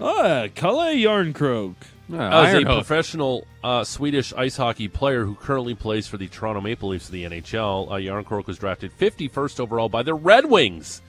Ah, 0.01 0.49
Calle 0.55 0.95
Jarnkrok. 0.97 1.75
Uh, 2.13 2.17
As 2.17 2.55
a 2.55 2.59
Hook. 2.59 2.67
professional 2.67 3.47
uh, 3.63 3.85
Swedish 3.85 4.33
ice 4.33 4.57
hockey 4.57 4.89
player 4.89 5.25
who 5.25 5.37
currently 5.37 5.77
plays 5.77 6.09
for 6.09 6.17
the 6.17 6.27
Toronto 6.27 6.61
Maple 6.61 6.89
Leafs 6.89 7.07
of 7.07 7.13
the 7.13 7.25
NHL, 7.25 7.87
uh, 7.89 7.95
Jarnkrok 7.95 8.47
was 8.47 8.59
drafted 8.59 8.91
51st 8.99 9.61
overall 9.61 9.89
by 9.89 10.03
the 10.03 10.15
Red 10.15 10.47
Wings 10.47 11.03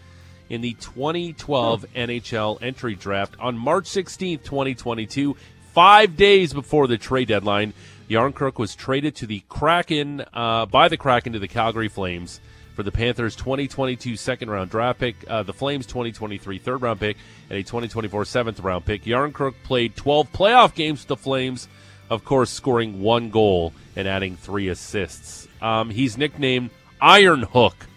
in 0.49 0.61
the 0.61 0.73
2012 0.73 1.85
NHL 1.95 2.61
entry 2.61 2.93
draft 2.93 3.35
on 3.39 3.57
March 3.57 3.85
16th, 3.85 4.43
2022, 4.43 5.35
five 5.73 6.15
days 6.17 6.53
before 6.53 6.87
the 6.87 6.97
trade 6.97 7.27
deadline. 7.27 7.73
Jarnkrok 8.09 8.57
was 8.57 8.75
traded 8.75 9.15
to 9.17 9.25
the 9.25 9.41
Kraken 9.47 10.23
uh, 10.33 10.65
by 10.65 10.89
the 10.89 10.97
Kraken 10.97 11.33
to 11.33 11.39
the 11.39 11.47
Calgary 11.47 11.87
Flames 11.87 12.41
for 12.75 12.83
the 12.83 12.91
Panthers' 12.91 13.35
2022 13.35 14.15
second 14.15 14.49
round 14.49 14.69
draft 14.69 14.99
pick, 14.99 15.15
uh, 15.29 15.43
the 15.43 15.53
Flames' 15.53 15.85
2023 15.85 16.57
third 16.57 16.81
round 16.81 16.99
pick, 16.99 17.17
and 17.49 17.57
a 17.57 17.63
2024 17.63 18.25
seventh 18.25 18.59
round 18.59 18.85
pick. 18.85 19.03
Jarnkrok 19.03 19.53
played 19.63 19.95
12 19.95 20.31
playoff 20.31 20.75
games 20.75 21.01
with 21.01 21.07
the 21.07 21.17
Flames, 21.17 21.67
of 22.09 22.25
course, 22.25 22.49
scoring 22.49 23.01
one 23.01 23.29
goal 23.29 23.73
and 23.95 24.07
adding 24.07 24.35
three 24.35 24.67
assists. 24.67 25.47
Um, 25.61 25.89
he's 25.89 26.17
nicknamed 26.17 26.69
Iron 26.99 27.43
Hook, 27.43 27.87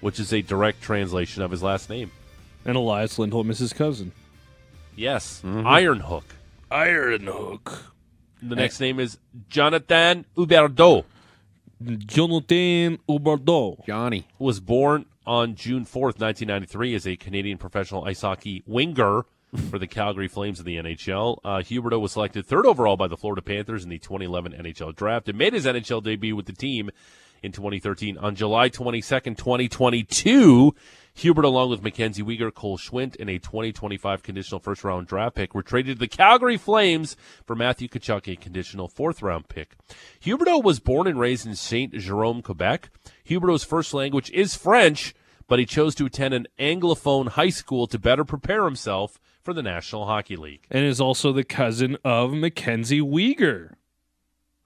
which 0.00 0.18
is 0.18 0.32
a 0.32 0.40
direct 0.40 0.80
translation 0.80 1.42
of 1.42 1.50
his 1.50 1.62
last 1.62 1.90
name. 1.90 2.10
And 2.64 2.76
Elias 2.76 3.18
Lindholm 3.18 3.50
is 3.50 3.58
his 3.58 3.72
cousin. 3.72 4.12
Yes, 4.94 5.42
Iron 5.44 6.00
Hook. 6.00 6.24
Iron 6.72 7.26
Hook. 7.26 7.92
The 8.42 8.56
next 8.56 8.80
name 8.80 8.98
is 8.98 9.18
Jonathan 9.48 10.24
Huberdeau. 10.34 11.04
Jonathan 11.84 12.98
Huberdeau. 13.06 13.84
Johnny. 13.86 14.26
was 14.38 14.58
born 14.58 15.04
on 15.26 15.54
June 15.54 15.84
4th, 15.84 16.18
1993, 16.18 16.94
as 16.94 17.06
a 17.06 17.16
Canadian 17.16 17.58
professional 17.58 18.04
ice 18.04 18.22
hockey 18.22 18.62
winger 18.66 19.26
for 19.70 19.78
the 19.78 19.86
Calgary 19.86 20.28
Flames 20.28 20.60
of 20.60 20.64
the 20.64 20.76
NHL. 20.76 21.38
Uh, 21.44 21.58
Huberdeau 21.58 22.00
was 22.00 22.12
selected 22.12 22.46
third 22.46 22.64
overall 22.64 22.96
by 22.96 23.06
the 23.06 23.18
Florida 23.18 23.42
Panthers 23.42 23.84
in 23.84 23.90
the 23.90 23.98
2011 23.98 24.52
NHL 24.52 24.96
draft 24.96 25.28
and 25.28 25.36
made 25.36 25.52
his 25.52 25.66
NHL 25.66 26.02
debut 26.02 26.34
with 26.34 26.46
the 26.46 26.54
team 26.54 26.90
in 27.42 27.52
2013. 27.52 28.16
On 28.16 28.34
July 28.34 28.70
22nd, 28.70 29.36
2022, 29.36 30.74
Huberdeau, 31.16 31.44
along 31.44 31.70
with 31.70 31.82
Mackenzie 31.82 32.22
Weegar, 32.22 32.52
Cole 32.52 32.78
Schwindt, 32.78 33.16
and 33.20 33.28
a 33.28 33.38
2025 33.38 34.22
conditional 34.22 34.60
first 34.60 34.82
round 34.82 35.06
draft 35.06 35.36
pick, 35.36 35.54
were 35.54 35.62
traded 35.62 35.96
to 35.96 36.00
the 36.00 36.08
Calgary 36.08 36.56
Flames 36.56 37.16
for 37.46 37.54
Matthew 37.54 37.88
Tkachuk, 37.88 38.32
a 38.32 38.36
conditional 38.36 38.88
fourth 38.88 39.22
round 39.22 39.48
pick. 39.48 39.76
Huberdeau 40.24 40.62
was 40.62 40.80
born 40.80 41.06
and 41.06 41.18
raised 41.18 41.46
in 41.46 41.54
Saint 41.54 41.92
Jerome, 41.94 42.42
Quebec. 42.42 42.90
Huberdeau's 43.28 43.64
first 43.64 43.92
language 43.92 44.30
is 44.30 44.56
French, 44.56 45.14
but 45.48 45.58
he 45.58 45.66
chose 45.66 45.94
to 45.96 46.06
attend 46.06 46.32
an 46.34 46.46
Anglophone 46.58 47.28
high 47.28 47.50
school 47.50 47.86
to 47.88 47.98
better 47.98 48.24
prepare 48.24 48.64
himself 48.64 49.20
for 49.42 49.52
the 49.52 49.62
National 49.62 50.06
Hockey 50.06 50.36
League. 50.36 50.66
And 50.70 50.84
is 50.84 51.00
also 51.00 51.32
the 51.32 51.44
cousin 51.44 51.98
of 52.04 52.32
Mackenzie 52.32 53.00
Weegar. 53.00 53.74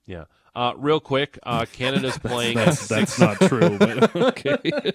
Yeah. 0.07 0.25
Uh, 0.55 0.73
real 0.77 1.01
quick, 1.01 1.39
uh, 1.43 1.67
Canada's 1.73 2.19
playing 2.23 2.59
at 2.59 2.67
That's, 2.67 2.89
that's 2.89 3.19
not 3.19 3.39
true, 3.41 3.79
but 3.79 4.17
okay. 4.17 4.59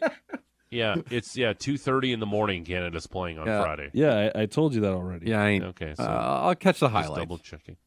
yeah, 0.72 0.96
it's 1.12 1.38
yeah 1.38 1.54
two 1.54 1.78
thirty 1.78 2.12
in 2.14 2.20
the 2.20 2.26
morning. 2.26 2.66
Canada's 2.66 3.06
playing 3.06 3.38
on 3.38 3.46
Yeah. 3.46 3.62
Friday. 3.62 3.90
yeah, 3.94 4.32
I, 4.36 4.42
I 4.44 4.46
told 4.48 4.74
you 4.74 4.82
that 4.82 4.92
already. 4.94 5.30
Yeah, 5.30 5.42
I 5.44 5.48
ain't. 5.50 5.64
Okay, 5.66 5.94
so 5.96 6.04
uh, 6.04 6.40
I'll 6.44 6.56
catch 6.56 6.80
the 6.80 6.88
just 6.88 6.94
highlights. 6.94 7.20
double 7.20 7.38
checking. 7.38 7.78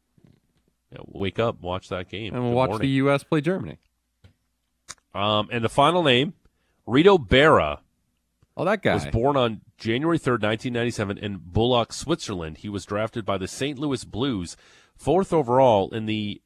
Yeah, 0.91 0.99
wake 1.07 1.39
up, 1.39 1.59
watch 1.61 1.89
that 1.89 2.07
game, 2.09 2.33
And 2.33 2.41
we'll 2.43 2.51
Good 2.51 2.55
watch 2.57 2.69
morning. 2.69 2.87
the 2.87 2.93
U.S. 2.95 3.23
play 3.23 3.41
Germany. 3.41 3.79
Um, 5.13 5.49
and 5.51 5.63
the 5.63 5.69
final 5.69 6.03
name, 6.03 6.33
Reto 6.87 7.17
Berra, 7.17 7.79
Oh, 8.57 8.63
that 8.65 8.81
guy. 8.81 8.93
was 8.93 9.05
born 9.07 9.35
on 9.35 9.61
January 9.77 10.17
3rd, 10.17 10.41
1997, 10.43 11.17
in 11.17 11.39
Bülach, 11.39 11.91
Switzerland. 11.91 12.59
He 12.59 12.69
was 12.69 12.85
drafted 12.85 13.25
by 13.25 13.37
the 13.37 13.47
St. 13.47 13.77
Louis 13.79 14.03
Blues, 14.05 14.55
fourth 14.95 15.33
overall 15.33 15.89
in 15.93 16.05
the 16.05 16.41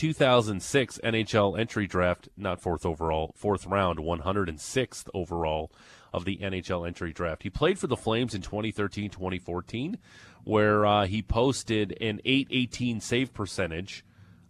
2006 0.00 0.98
NHL 1.04 1.60
entry 1.60 1.86
draft, 1.86 2.30
not 2.34 2.58
fourth 2.58 2.86
overall, 2.86 3.34
fourth 3.36 3.66
round, 3.66 3.98
106th 3.98 5.10
overall 5.12 5.70
of 6.10 6.24
the 6.24 6.38
NHL 6.38 6.86
entry 6.86 7.12
draft. 7.12 7.42
He 7.42 7.50
played 7.50 7.78
for 7.78 7.86
the 7.86 7.98
Flames 7.98 8.34
in 8.34 8.40
2013 8.40 9.10
2014, 9.10 9.98
where 10.44 10.86
uh, 10.86 11.04
he 11.04 11.20
posted 11.20 11.98
an 12.00 12.18
818 12.24 13.02
save 13.02 13.34
percentage. 13.34 14.02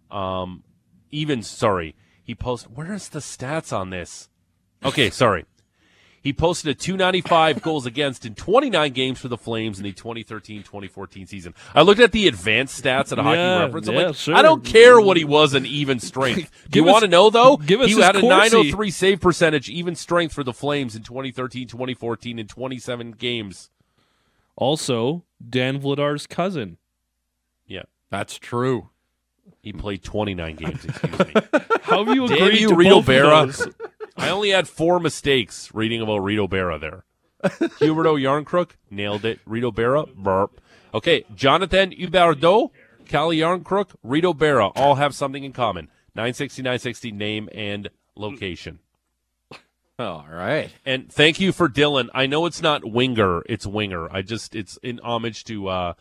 Um, 0.09 0.63
even, 1.09 1.43
sorry, 1.43 1.97
he 2.23 2.33
posted, 2.33 2.77
where's 2.77 3.09
the 3.09 3.19
stats 3.19 3.77
on 3.77 3.89
this? 3.89 4.29
Okay, 4.85 5.09
sorry. 5.09 5.43
He 6.23 6.33
posted 6.33 6.69
a 6.69 6.75
295 6.75 7.61
goals 7.63 7.85
against 7.87 8.25
in 8.27 8.35
29 8.35 8.91
games 8.93 9.19
for 9.19 9.27
the 9.27 9.37
Flames 9.37 9.79
in 9.79 9.83
the 9.83 9.91
2013-2014 9.93 11.27
season. 11.27 11.55
I 11.73 11.81
looked 11.81 11.99
at 11.99 12.11
the 12.11 12.27
advanced 12.27 12.83
stats 12.83 13.11
at 13.11 13.17
a 13.17 13.23
hockey 13.23 13.37
Yeah, 13.37 13.63
reference. 13.63 13.87
I'm 13.87 13.95
yeah, 13.95 14.05
like, 14.07 14.15
sure. 14.15 14.35
I 14.35 14.41
don't 14.43 14.63
care 14.63 15.01
what 15.01 15.17
he 15.17 15.23
was 15.25 15.55
in 15.55 15.65
even 15.65 15.99
strength. 15.99 16.51
Do 16.69 16.79
you 16.79 16.85
us- 16.85 16.91
want 16.91 17.01
to 17.03 17.07
know 17.09 17.29
though? 17.31 17.57
give 17.57 17.81
us 17.81 17.89
he 17.89 17.99
had 17.99 18.15
a 18.15 18.21
Corsi. 18.21 18.35
903 18.55 18.91
save 18.91 19.19
percentage, 19.19 19.69
even 19.69 19.95
strength 19.95 20.33
for 20.33 20.43
the 20.43 20.53
Flames 20.53 20.95
in 20.95 21.01
2013, 21.03 21.67
2014 21.67 22.37
in 22.39 22.47
27 22.47 23.11
games. 23.13 23.69
Also, 24.55 25.23
Dan 25.49 25.81
Vladar's 25.81 26.27
cousin. 26.27 26.77
Yeah, 27.65 27.83
That's 28.11 28.37
true. 28.37 28.89
he 29.61 29.73
played 29.73 30.03
29 30.03 30.55
games. 30.55 30.85
Excuse 30.85 31.19
me. 31.19 31.33
How 31.81 32.03
have 32.05 32.13
you 32.15 32.27
Damn 32.27 32.37
agreed 32.37 32.61
you, 32.61 32.67
to 32.69 32.75
Reto 32.75 32.89
both 33.05 33.09
of 33.09 33.57
those? 33.57 33.73
I 34.21 34.29
only 34.29 34.51
had 34.51 34.67
four 34.67 34.99
mistakes 34.99 35.73
reading 35.73 35.99
about 35.99 36.21
Reto 36.21 36.47
Berra 36.47 36.79
there. 36.79 37.03
Huberdeau 37.79 38.21
Jarnkrok, 38.21 38.73
nailed 38.91 39.25
it. 39.25 39.43
Reto 39.45 39.73
Berra, 39.73 40.13
burp. 40.13 40.61
Okay, 40.93 41.25
Jonathan 41.33 41.89
Huberdeau, 41.89 42.69
Calle 43.07 43.31
Jarnkrok, 43.31 43.95
Reto 44.05 44.37
Berra 44.37 44.71
all 44.75 44.95
have 44.95 45.15
something 45.15 45.43
in 45.43 45.53
common. 45.53 45.87
960, 46.13 46.61
960, 46.61 47.11
name 47.11 47.49
and 47.51 47.89
location. 48.15 48.77
All 49.97 50.27
right. 50.29 50.69
And 50.85 51.11
thank 51.11 51.39
you 51.39 51.51
for 51.51 51.67
Dylan. 51.67 52.09
I 52.13 52.27
know 52.27 52.45
it's 52.45 52.61
not 52.61 52.85
Winger, 52.85 53.41
it's 53.49 53.65
Winger. 53.65 54.07
I 54.11 54.21
just, 54.21 54.55
it's 54.55 54.77
in 54.83 54.99
homage 54.99 55.45
to 55.45 55.67
uh, 55.67 55.93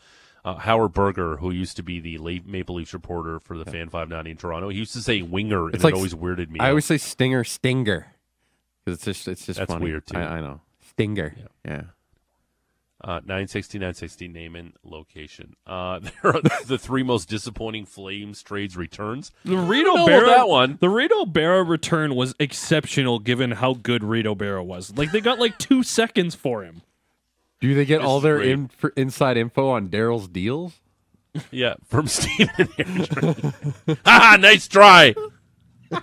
uh, 0.45 0.55
Howard 0.57 0.93
Berger, 0.93 1.37
who 1.37 1.51
used 1.51 1.77
to 1.77 1.83
be 1.83 2.01
the 2.01 2.19
La- 2.19 2.43
Maple 2.47 2.77
Leafs 2.77 2.93
reporter 2.95 3.39
for 3.41 3.59
the 3.59 3.65
Fan 3.65 3.89
590 3.89 4.31
in 4.31 4.37
Toronto. 4.37 4.69
He 4.71 4.79
used 4.79 4.93
to 4.95 5.03
say 5.03 5.23
Winger, 5.23 5.67
and 5.67 5.75
It's 5.75 5.85
it 5.85 5.87
like- 5.87 5.95
always 5.95 6.15
weirded 6.15 6.51
me 6.51 6.61
I 6.61 6.67
out. 6.67 6.69
always 6.71 6.87
say 6.87 6.97
Stinger, 6.99 7.45
Stinger. 7.45 8.07
Because 8.85 8.99
it's 8.99 9.05
just, 9.05 9.29
it's 9.29 9.47
just 9.47 9.59
That's 9.59 9.73
funny. 9.73 9.85
weird, 9.85 10.07
too. 10.07 10.17
I, 10.19 10.39
I 10.39 10.41
know. 10.41 10.61
Stinger. 10.91 11.35
Yeah. 11.65 11.83
Uh, 13.03 13.21
960, 13.21 13.79
960, 13.79 14.29
name 14.29 14.55
and 14.57 14.73
location. 14.85 15.55
Uh, 15.67 15.99
there 16.23 16.37
are 16.37 16.41
the 16.67 16.77
three 16.79 17.03
most 17.03 17.31
disappointing 17.31 17.87
Flames 17.87 18.43
trades 18.43 18.77
returns. 18.77 19.33
The 19.45 19.55
Reto 19.55 19.85
know 19.95 20.07
Berra, 20.07 20.27
that 20.27 20.49
one. 20.49 20.77
The 20.83 20.89
Reto 20.89 21.25
Berra 21.31 21.67
return 21.67 22.15
was 22.15 22.35
exceptional 22.39 23.19
given 23.19 23.53
how 23.53 23.73
good 23.73 24.03
Reto 24.03 24.37
Berra 24.37 24.63
was. 24.65 24.95
Like 24.99 25.13
they 25.13 25.23
got 25.23 25.39
like 25.39 25.57
two 25.57 25.83
seconds 25.83 26.35
for 26.35 26.63
him. 26.63 26.83
Do 27.61 27.75
they 27.75 27.85
get 27.85 28.01
all 28.01 28.21
their 28.21 28.37
great. 28.39 28.51
in, 28.51 28.69
for 28.69 28.91
inside 28.97 29.37
info 29.37 29.69
on 29.69 29.89
Daryl's 29.89 30.29
deals? 30.29 30.81
Yeah, 31.51 31.75
from 31.87 32.07
Steven 32.09 32.69
ah, 34.05 34.37
nice 34.41 34.67
try. 34.67 35.15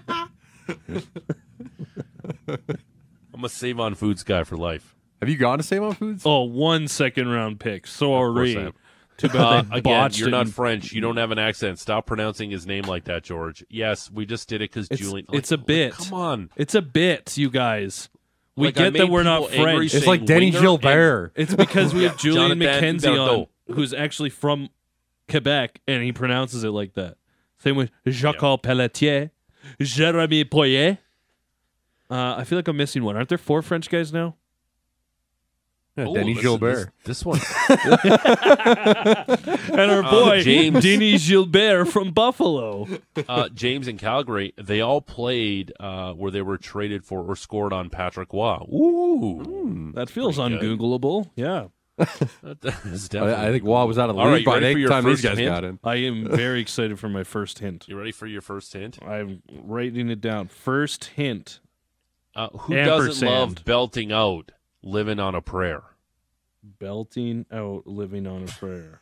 I'm 3.34 3.44
a 3.44 3.50
save 3.50 3.80
on 3.80 3.96
foods 3.96 4.24
guy 4.24 4.44
for 4.44 4.58
life. 4.58 4.96
Have 5.22 5.30
you 5.30 5.38
gone 5.38 5.58
to 5.58 5.64
Save 5.64 5.82
on 5.84 5.94
Foods? 5.96 6.24
Oh, 6.26 6.44
one 6.44 6.88
second 6.88 7.28
round 7.28 7.60
pick. 7.60 7.84
course 7.86 7.96
I 7.96 7.98
Sorry. 7.98 8.54
have. 8.56 8.74
Too 9.18 9.30
bad 9.30 9.36
Uh, 9.36 9.64
again, 9.72 10.12
you're 10.14 10.28
it 10.28 10.32
not 10.32 10.48
French. 10.48 10.94
You 10.94 11.02
don't 11.02 11.18
have 11.18 11.32
an 11.32 11.40
accent. 11.40 11.80
Stop 11.80 12.06
pronouncing 12.06 12.52
his 12.52 12.68
name 12.68 12.84
like 12.84 13.06
that, 13.06 13.24
George. 13.24 13.66
Yes, 13.68 14.12
we 14.12 14.28
just 14.28 14.48
did 14.48 14.62
it 14.62 14.70
because 14.70 14.86
It's- 14.92 15.00
Julian. 15.00 15.26
it's 15.34 15.52
a 15.52 15.58
bit. 15.58 15.94
Come 15.94 16.14
on. 16.14 16.50
It's 16.56 16.76
a 16.76 16.84
bit, 16.84 17.36
you 17.36 17.50
guys. 17.50 18.10
We 18.58 18.68
Like, 18.68 18.76
get 18.76 18.94
that 18.94 19.08
we're 19.08 19.24
not 19.24 19.50
people 19.50 19.64
French. 19.64 19.94
it's 19.94 20.08
like 20.08 20.26
Denny 20.26 20.48
winger 20.48 20.60
Gilbert. 20.62 21.32
It's 21.36 21.54
because 21.56 21.94
we 21.94 22.04
have 22.08 22.18
Julian 22.18 22.60
Jonathan 22.60 22.98
McKenzie 23.00 23.48
on, 23.68 23.76
who's 23.76 23.94
actually 23.94 24.32
from 24.32 24.70
Quebec, 25.30 25.80
and 25.88 26.04
he 26.04 26.12
pronounces 26.12 26.64
it 26.64 26.72
like 26.72 26.94
that. 26.96 27.18
Same 27.60 27.76
with 27.76 27.92
Jacques 28.10 28.62
Pelletier, 28.64 29.32
Jeremy 29.80 30.44
Poirier. 30.44 30.98
Uh, 32.10 32.36
I 32.38 32.44
feel 32.46 32.58
like 32.58 32.68
I'm 32.68 32.78
missing 32.78 33.04
one. 33.04 33.16
Aren't 33.16 33.30
there 33.30 33.38
four 33.38 33.62
French 33.62 33.90
guys 33.90 34.12
now? 34.12 34.36
Yeah, 35.98 36.06
Oh, 36.06 36.14
Denny 36.14 36.36
listen, 36.36 36.42
Gilbert. 36.44 36.92
This, 37.04 37.24
this 37.24 37.26
one. 37.26 37.40
And 39.78 39.92
our 39.92 40.04
boy, 40.04 40.42
James. 40.42 40.84
Denis 40.84 41.28
Gilbert 41.28 41.86
from 41.86 42.12
Buffalo. 42.12 42.88
uh, 43.28 43.50
James 43.50 43.88
and 43.88 44.00
Calgary, 44.00 44.54
they 44.62 44.82
all 44.82 45.02
played 45.02 45.74
uh, 45.80 46.14
where 46.14 46.32
they 46.32 46.42
were 46.42 46.58
traded 46.58 47.04
for 47.06 47.22
or 47.24 47.36
scored 47.36 47.74
on 47.74 47.90
Patrick 47.90 48.34
Waugh. 48.34 48.64
Ooh, 48.74 49.92
That 49.96 50.10
feels 50.10 50.38
Pretty 50.38 50.58
good. 50.58 50.80
ungoogleable. 50.80 51.30
Yeah. 51.36 51.68
definitely. 51.98 53.20
I, 53.34 53.48
I 53.48 53.52
think 53.52 53.64
Waugh 53.64 53.86
was 53.86 53.98
out 53.98 54.10
of 54.10 54.16
the 54.16 54.22
All 54.22 54.28
right, 54.28 54.46
league 54.46 54.78
you 54.78 54.88
by 54.88 55.00
the 55.00 55.02
time 55.02 55.04
these 55.06 55.22
guys 55.22 55.38
hint? 55.38 55.50
got 55.50 55.64
in. 55.64 55.80
I 55.84 55.96
am 55.96 56.28
very 56.30 56.62
excited 56.62 57.00
for 57.00 57.10
my 57.10 57.24
first 57.24 57.60
hint. 57.60 57.86
You 57.88 57.98
ready 57.98 58.12
for 58.12 58.28
your 58.28 58.42
first 58.42 58.74
hint? 58.74 59.00
I'm 59.04 59.42
writing 59.52 60.10
it 60.10 60.22
down. 60.22 60.48
First 60.48 61.06
hint. 61.16 61.60
Uh, 62.36 62.50
who 62.50 62.76
doesn't 62.76 63.28
love 63.28 63.66
belting 63.66 64.12
out, 64.12 64.52
living 64.84 65.20
on 65.20 65.36
a 65.36 65.42
prayer? 65.42 65.84
Belting 66.64 67.46
out, 67.52 67.88
living 67.88 68.28
on 68.28 68.44
a 68.44 68.48
prayer. 68.48 69.02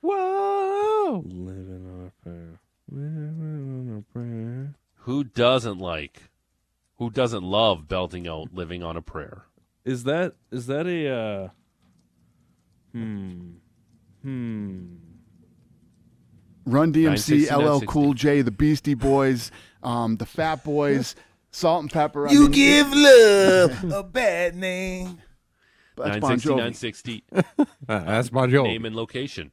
Whoa! 0.00 1.22
Living 1.26 1.86
on 1.86 2.06
a 2.06 2.22
prayer. 2.22 2.60
Living 2.90 3.88
on 3.90 3.98
a 3.98 4.12
prayer. 4.12 4.74
Who 5.00 5.24
doesn't 5.24 5.78
like? 5.78 6.30
Who 6.98 7.10
doesn't 7.10 7.42
love 7.42 7.88
belting 7.88 8.28
out, 8.28 8.54
living 8.54 8.82
on 8.82 8.96
a 8.96 9.02
prayer? 9.02 9.44
Is 9.84 10.04
that 10.04 10.34
is 10.50 10.66
that 10.66 10.86
a 10.86 11.08
uh 11.08 11.48
hmm 12.92 13.50
hmm 14.22 14.94
Run 16.66 16.94
DMC, 16.94 17.50
LL 17.54 17.84
Cool 17.84 18.14
J, 18.14 18.40
the 18.40 18.50
Beastie 18.50 18.94
Boys, 18.94 19.50
um, 19.82 20.16
the 20.16 20.24
Fat 20.24 20.64
Boys, 20.64 21.14
Salt 21.54 21.82
and 21.82 21.90
Pepper. 21.92 22.26
I 22.26 22.32
You 22.32 22.42
mean, 22.42 22.50
give 22.50 22.92
love 22.92 23.84
a 23.92 24.02
bad 24.02 24.56
name. 24.56 25.18
that's 25.96 26.18
Bon 26.18 26.36
Jovi. 26.36 26.56
960. 26.56 27.24
That's 27.86 28.28
Bon 28.30 28.50
Jovi. 28.50 28.64
Name 28.64 28.84
and 28.84 28.96
location. 28.96 29.52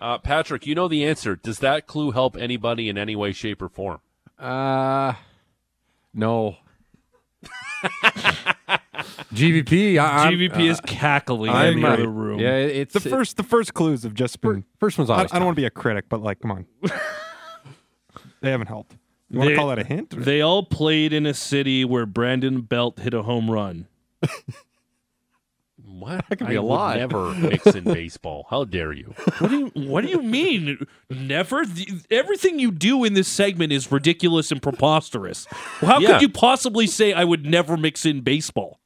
Uh, 0.00 0.16
Patrick, 0.16 0.66
you 0.66 0.74
know 0.74 0.88
the 0.88 1.04
answer. 1.04 1.36
Does 1.36 1.58
that 1.58 1.86
clue 1.86 2.12
help 2.12 2.34
anybody 2.38 2.88
in 2.88 2.96
any 2.96 3.14
way, 3.14 3.32
shape, 3.32 3.60
or 3.60 3.68
form? 3.68 4.00
Uh, 4.38 5.12
no. 6.14 6.56
GVP. 9.34 9.98
I, 9.98 10.06
I'm- 10.06 10.32
GVP 10.32 10.70
is 10.70 10.78
uh, 10.78 10.82
cackling 10.86 11.50
I'm, 11.50 11.74
in 11.74 11.80
the 11.82 11.88
uh, 11.88 11.92
other 11.92 12.08
room. 12.08 12.40
Yeah, 12.40 12.54
it's 12.56 12.94
The 12.94 13.00
first 13.00 13.36
the 13.36 13.42
first 13.42 13.74
clues 13.74 14.02
have 14.04 14.14
just 14.14 14.40
been. 14.40 14.64
first 14.80 14.96
one's 14.96 15.10
I, 15.10 15.14
I 15.14 15.16
always 15.18 15.32
don't 15.32 15.44
want 15.44 15.56
to 15.56 15.60
be 15.60 15.66
a 15.66 15.70
critic, 15.70 16.06
but 16.08 16.22
like, 16.22 16.40
come 16.40 16.52
on, 16.52 16.66
they 18.40 18.50
haven't 18.50 18.68
helped. 18.68 18.96
You 19.30 19.38
want 19.38 19.48
They- 19.48 19.54
to 19.54 19.58
call 19.60 19.68
that 19.68 19.78
a 19.78 19.84
hint? 19.84 20.14
or- 20.14 20.20
They 20.20 20.40
all 20.40 20.62
played 20.64 21.12
in 21.12 21.26
a 21.26 21.34
city 21.34 21.84
where 21.84 22.06
Brandon 22.06 22.62
Belt 22.62 22.98
hit 23.00 23.12
a 23.14 23.22
home 23.22 23.50
run. 23.50 23.86
What? 25.84 26.24
That 26.28 26.38
could 26.38 26.48
be 26.48 26.54
I 26.54 26.56
a 26.58 26.62
would 26.62 26.68
lie. 26.68 26.96
Never 26.96 27.34
mix 27.34 27.66
in 27.66 27.84
baseball. 27.84 28.46
How 28.50 28.64
dare 28.64 28.92
you? 28.92 29.14
What 29.38 29.48
do 29.50 29.58
you 29.58 29.66
What 29.88 30.04
do 30.04 30.08
you 30.10 30.22
mean? 30.22 30.86
Never. 31.08 31.64
The- 31.64 32.00
Everything 32.10 32.58
you 32.58 32.70
do 32.72 33.04
in 33.04 33.14
this 33.14 33.28
segment 33.28 33.72
is 33.72 33.90
ridiculous 33.90 34.50
and 34.50 34.60
preposterous. 34.60 35.46
How 35.80 35.98
Yeah. 36.00 36.12
could 36.14 36.22
you 36.22 36.28
possibly 36.28 36.86
say 36.86 37.12
I 37.12 37.24
would 37.24 37.46
never 37.46 37.76
mix 37.76 38.04
in 38.04 38.20
baseball? 38.22 38.80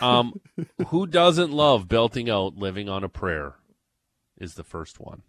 Um, 0.00 0.40
who 0.88 1.06
doesn't 1.06 1.52
love 1.52 1.86
belting 1.88 2.28
out 2.28 2.56
"Living 2.56 2.88
on 2.88 3.04
a 3.04 3.08
Prayer"? 3.08 3.54
Is 4.38 4.54
the 4.54 4.64
first 4.64 4.98
one. 4.98 5.22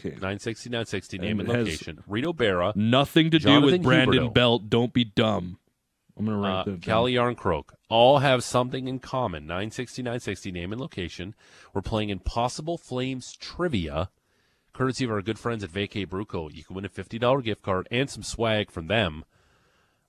Okay. 0.00 0.10
960, 0.10 0.70
960, 0.70 1.18
name 1.18 1.40
And 1.40 1.48
and, 1.48 1.58
location. 1.58 2.02
Reto 2.08 2.34
Berra. 2.34 2.74
Nothing 2.74 3.30
to 3.30 3.38
do 3.38 3.60
with 3.60 3.82
Brandon 3.82 4.28
Huberdeau. 4.28 4.34
Belt. 4.34 4.70
Don't 4.70 4.92
be 4.92 5.04
dumb. 5.04 5.58
I'm 6.16 6.26
gonna 6.26 6.38
write 6.38 6.60
uh, 6.60 6.64
that. 6.64 6.82
Calle 6.82 7.06
Jarnkrok 7.06 7.70
all 7.88 8.18
have 8.18 8.44
something 8.44 8.88
in 8.88 8.98
common. 8.98 9.46
960, 9.46 10.02
960, 10.02 10.52
name 10.52 10.72
and 10.72 10.80
location. 10.80 11.34
We're 11.72 11.82
playing 11.82 12.10
Impossible 12.10 12.76
Flames 12.76 13.34
trivia, 13.36 14.10
courtesy 14.72 15.04
of 15.04 15.10
our 15.10 15.22
good 15.22 15.38
friends 15.38 15.64
at 15.64 15.70
Vacate 15.70 16.10
Bruco. 16.10 16.54
You 16.54 16.62
can 16.62 16.76
win 16.76 16.84
a 16.84 16.90
$50 16.90 17.42
gift 17.42 17.62
card 17.62 17.88
and 17.90 18.10
some 18.10 18.22
swag 18.22 18.70
from 18.70 18.86
them. 18.86 19.24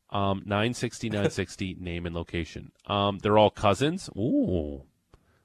Um, 0.09 0.43
960, 0.45 1.09
960, 1.09 1.77
name 1.79 2.05
and 2.05 2.13
location. 2.13 2.71
Um, 2.87 3.19
they're 3.19 3.37
all 3.37 3.49
cousins. 3.49 4.09
Ooh. 4.17 4.83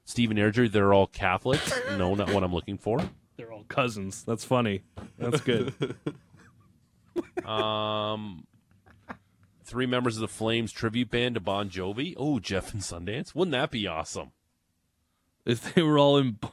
Stephen 0.03 0.37
Airdrie, 0.37 0.71
they're 0.71 0.93
all 0.93 1.07
Catholics. 1.07 1.73
no, 1.97 2.13
not 2.15 2.31
what 2.31 2.43
I'm 2.43 2.53
looking 2.53 2.77
for. 2.77 2.99
They're 3.37 3.53
all 3.53 3.63
cousins. 3.67 4.23
That's 4.23 4.43
funny. 4.43 4.81
That's 5.17 5.41
good. 5.41 5.73
Um, 7.45 8.45
three 9.63 9.85
members 9.87 10.17
of 10.17 10.21
the 10.21 10.27
Flames 10.27 10.71
tribute 10.71 11.09
band 11.09 11.33
to 11.35 11.41
Bon 11.41 11.67
Jovi. 11.69 12.13
Oh, 12.15 12.39
Jeff 12.39 12.73
and 12.73 12.81
Sundance. 12.83 13.33
Wouldn't 13.33 13.53
that 13.53 13.71
be 13.71 13.87
awesome? 13.87 14.31
if 15.45 15.73
they 15.73 15.81
were 15.81 15.97
all 15.97 16.17
in 16.17 16.33
Bon 16.33 16.51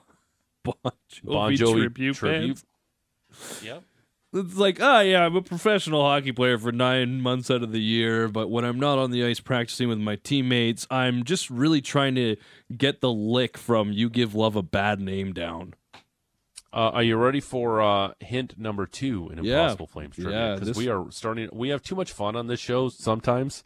Bon 0.65 0.93
Jovi, 1.13 1.25
Bon 1.25 1.53
Jovi 1.53 1.81
tribute, 1.83 2.15
tribute. 2.17 2.47
bands, 2.47 2.65
Yep. 3.63 3.83
it's 4.35 4.57
like, 4.57 4.79
oh 4.81 5.01
yeah, 5.01 5.27
I'm 5.27 5.37
a 5.37 5.43
professional 5.43 6.01
hockey 6.03 6.33
player 6.33 6.57
for 6.59 6.73
nine 6.73 7.21
months 7.21 7.51
out 7.51 7.63
of 7.63 7.73
the 7.73 7.83
year, 7.83 8.29
but 8.29 8.49
when 8.49 8.65
I'm 8.65 8.79
not 8.79 8.99
on 8.99 9.11
the 9.11 9.25
ice 9.27 9.41
practicing 9.41 9.89
with 9.89 9.99
my 9.99 10.17
teammates, 10.17 10.87
I'm 10.91 11.25
just 11.25 11.51
really 11.51 11.83
trying 11.83 12.15
to 12.15 12.37
get 12.75 13.01
the 13.03 13.13
lick 13.13 13.59
from 13.59 13.93
"You 13.93 14.09
Give 14.09 14.35
Love 14.35 14.57
a 14.57 14.63
Bad 14.63 15.01
Name" 15.01 15.33
down. 15.35 15.75
Uh, 16.75 16.91
are 16.95 17.03
you 17.05 17.17
ready 17.17 17.39
for 17.39 17.81
uh, 17.81 18.13
hint 18.19 18.59
number 18.59 18.85
two 18.85 19.31
in 19.31 19.45
Yeah. 19.45 19.61
Impossible 19.63 19.87
Flames 19.87 20.17
trivia? 20.17 20.33
Yeah, 20.33 20.55
Because 20.55 20.69
this- 20.69 20.77
we 20.77 20.89
are 20.89 21.09
starting. 21.13 21.49
We 21.53 21.69
have 21.69 21.83
too 21.85 21.95
much 21.95 22.11
fun 22.11 22.35
on 22.35 22.49
this 22.49 22.59
show 22.59 22.89
sometimes, 22.89 23.63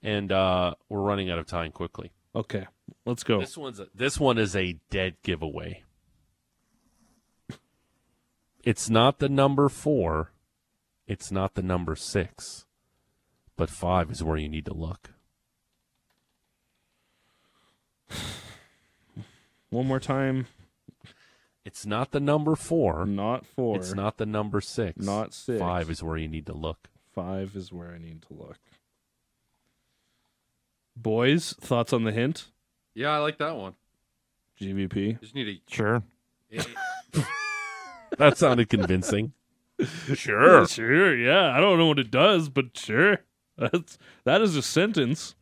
and 0.00 0.30
uh, 0.30 0.74
we're 0.88 1.00
running 1.00 1.28
out 1.28 1.40
of 1.40 1.46
time 1.46 1.72
quickly. 1.72 2.12
Okay, 2.36 2.68
let's 3.04 3.24
go. 3.24 3.40
This 3.40 3.56
one's 3.58 3.80
a, 3.80 3.88
this 3.92 4.20
one 4.20 4.38
is 4.38 4.54
a 4.54 4.78
dead 4.90 5.16
giveaway. 5.24 5.82
It's 8.62 8.88
not 8.88 9.18
the 9.18 9.28
number 9.28 9.68
four. 9.68 10.30
It's 11.08 11.32
not 11.32 11.54
the 11.54 11.62
number 11.62 11.96
six, 11.96 12.64
but 13.56 13.70
five 13.70 14.08
is 14.10 14.22
where 14.22 14.36
you 14.36 14.48
need 14.48 14.66
to 14.66 14.74
look. 14.74 15.14
One 19.70 19.88
more 19.88 20.00
time. 20.00 20.46
It's 21.66 21.84
not 21.84 22.12
the 22.12 22.20
number 22.20 22.54
four. 22.54 23.04
Not 23.06 23.44
four. 23.44 23.74
It's 23.76 23.92
not 23.92 24.18
the 24.18 24.24
number 24.24 24.60
six. 24.60 25.04
Not 25.04 25.34
six. 25.34 25.58
Five 25.58 25.90
is 25.90 26.00
where 26.00 26.16
you 26.16 26.28
need 26.28 26.46
to 26.46 26.52
look. 26.52 26.88
Five 27.12 27.56
is 27.56 27.72
where 27.72 27.90
I 27.90 27.98
need 27.98 28.22
to 28.28 28.34
look. 28.34 28.58
Boys, 30.94 31.54
thoughts 31.60 31.92
on 31.92 32.04
the 32.04 32.12
hint? 32.12 32.46
Yeah, 32.94 33.10
I 33.10 33.18
like 33.18 33.38
that 33.38 33.56
one. 33.56 33.74
GVP. 34.60 35.20
Just 35.20 35.34
need 35.34 35.48
a 35.48 35.60
Sure. 35.72 36.04
a. 36.52 36.64
That 38.18 38.38
sounded 38.38 38.68
convincing. 38.68 39.32
sure. 40.14 40.66
Sure, 40.68 41.16
yeah. 41.16 41.50
I 41.54 41.60
don't 41.60 41.78
know 41.78 41.86
what 41.86 41.98
it 41.98 42.12
does, 42.12 42.48
but 42.48 42.78
sure. 42.78 43.18
That's 43.58 43.98
that 44.24 44.40
is 44.40 44.54
a 44.54 44.62
sentence. 44.62 45.34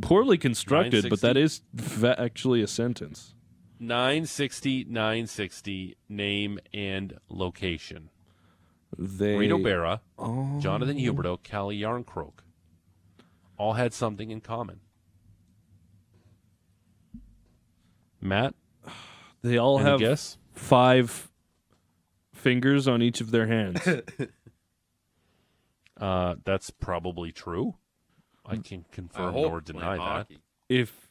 Poorly 0.00 0.38
constructed, 0.38 1.08
but 1.10 1.20
that 1.20 1.36
is 1.36 1.60
fa- 1.76 2.18
actually 2.18 2.62
a 2.62 2.66
sentence. 2.66 3.34
960, 3.78 4.84
960, 4.88 5.96
name 6.08 6.58
and 6.72 7.18
location. 7.28 8.10
They 8.96 9.34
Reto 9.34 9.60
Berra, 9.62 10.00
Oh. 10.18 10.58
Jonathan 10.60 10.96
Huberdeau, 10.96 11.42
Calle 11.42 11.70
Jarnkrok. 11.72 12.40
All 13.58 13.74
had 13.74 13.92
something 13.92 14.30
in 14.30 14.40
common. 14.40 14.80
Matt, 18.20 18.54
They 19.42 19.58
all 19.58 19.78
have 19.78 20.00
guess? 20.00 20.38
five 20.52 21.30
fingers 22.34 22.88
on 22.88 23.02
each 23.02 23.20
of 23.20 23.30
their 23.30 23.46
hands. 23.46 23.80
Uh, 25.98 26.34
that's 26.44 26.68
probably 26.68 27.32
true. 27.32 27.74
I 28.44 28.56
can 28.58 28.84
confirm 28.92 29.32
hope 29.32 29.48
nor 29.50 29.60
deny 29.62 29.94
that. 29.96 29.98
hockey. 30.02 30.38
if 30.68 31.05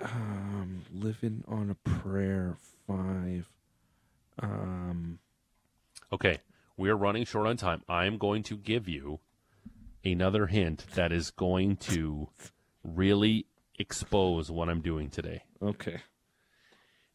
um 0.00 0.82
living 0.92 1.44
on 1.48 1.70
a 1.70 1.74
prayer 1.88 2.56
five 2.86 3.48
um 4.40 5.18
Okay, 6.12 6.38
we 6.76 6.88
are 6.88 6.96
running 6.96 7.24
short 7.26 7.46
on 7.46 7.56
time. 7.58 7.82
I 7.88 8.06
am 8.06 8.16
going 8.16 8.42
to 8.44 8.56
give 8.56 8.88
you 8.88 9.18
another 10.04 10.46
hint 10.46 10.86
that 10.94 11.12
is 11.12 11.30
going 11.30 11.76
to 11.76 12.28
really 12.82 13.46
expose 13.78 14.50
what 14.50 14.68
I'm 14.70 14.80
doing 14.80 15.10
today. 15.10 15.42
okay 15.62 16.00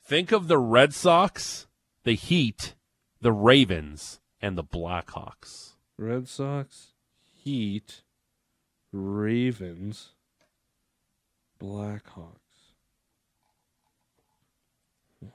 Think 0.06 0.32
of 0.34 0.48
the 0.50 0.58
Red 0.60 0.94
Sox, 0.94 1.66
the 2.04 2.14
Heat, 2.14 2.76
the 3.22 3.32
Ravens, 3.32 4.20
and 4.42 4.58
the 4.58 4.64
Blackhawks. 4.64 5.76
red 5.98 6.28
sox 6.28 6.88
heat 7.32 8.02
ravens 8.92 10.10
blackhawks 11.60 12.43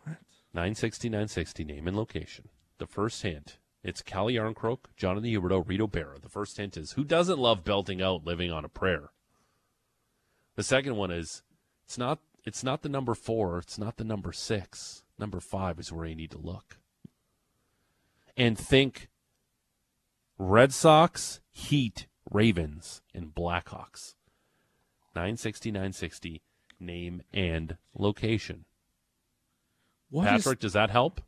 what 0.03 0.17
960, 0.55 1.09
960, 1.09 1.65
name 1.65 1.87
and 1.87 1.97
location. 1.97 2.49
The 2.79 2.87
first 2.87 3.23
hint. 3.23 3.59
It's 3.85 4.03
Calle 4.03 4.29
Jarnkrok, 4.29 4.79
Jonathan 4.97 5.31
Huberdeau, 5.31 5.65
Reto 5.65 5.89
Berra. 5.91 6.21
The 6.21 6.29
first 6.29 6.57
hint 6.57 6.77
is 6.77 6.93
who 6.93 7.05
doesn't 7.05 7.39
love 7.39 7.65
belting 7.65 8.03
out 8.03 8.25
living 8.25 8.51
on 8.51 8.65
a 8.65 8.69
prayer? 8.69 9.11
The 10.57 10.63
second 10.63 10.97
one 10.97 11.11
is 11.11 11.43
it's 11.85 11.99
not 11.99 12.19
it's 12.45 12.65
not 12.65 12.83
the 12.83 12.89
number 12.89 13.15
four, 13.15 13.59
it's 13.59 13.79
not 13.79 13.97
the 13.97 14.05
number 14.05 14.33
six. 14.33 15.05
Number 15.19 15.41
five 15.41 15.79
is 15.79 15.93
where 15.93 16.07
you 16.07 16.15
need 16.15 16.31
to 16.33 16.39
look. 16.39 16.79
And 18.37 18.59
think 18.59 19.09
Red 20.39 20.73
Sox, 20.73 21.41
Heat, 21.51 22.07
Ravens, 22.31 23.03
and 23.15 23.35
Blackhawks. 23.35 24.15
960, 25.15 25.73
960, 25.73 26.43
name 26.79 27.23
and 27.33 27.77
location. 27.97 28.65
What 30.11 30.25
is- 30.27 30.31
Patrick, 30.45 30.61
does 30.61 30.73
that 30.75 30.91
help? 30.91 31.21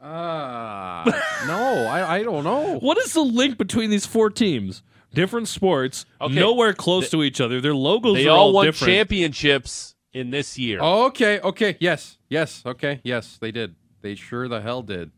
Ah, 0.00 1.02
no, 1.48 1.86
I, 1.86 2.18
I 2.18 2.22
don't 2.22 2.44
know. 2.44 2.78
what 2.80 2.98
is 2.98 3.12
the 3.14 3.20
link 3.22 3.58
between 3.58 3.90
these 3.90 4.06
four 4.06 4.30
teams 4.30 4.82
different 5.12 5.48
sports 5.48 6.06
Okay. 6.20 6.34
nowhere 6.34 6.72
close 6.72 7.10
to 7.10 7.22
each 7.24 7.40
other 7.40 7.60
their 7.60 7.74
logos 7.74 8.14
They 8.14 8.28
are 8.28 8.36
all 8.36 8.52
won 8.52 8.66
different 8.66 8.92
championships 8.92 9.96
in 10.12 10.30
this 10.30 10.56
year. 10.56 10.78
Okay, 10.80 11.40
okay, 11.40 11.76
yes, 11.80 12.18
yes, 12.28 12.62
okay, 12.64 13.00
yes, 13.02 13.38
they 13.40 13.50
did. 13.50 13.74
They 14.02 14.14
sure 14.14 14.46
the 14.48 14.60
hell 14.60 14.82
did. 14.82 15.10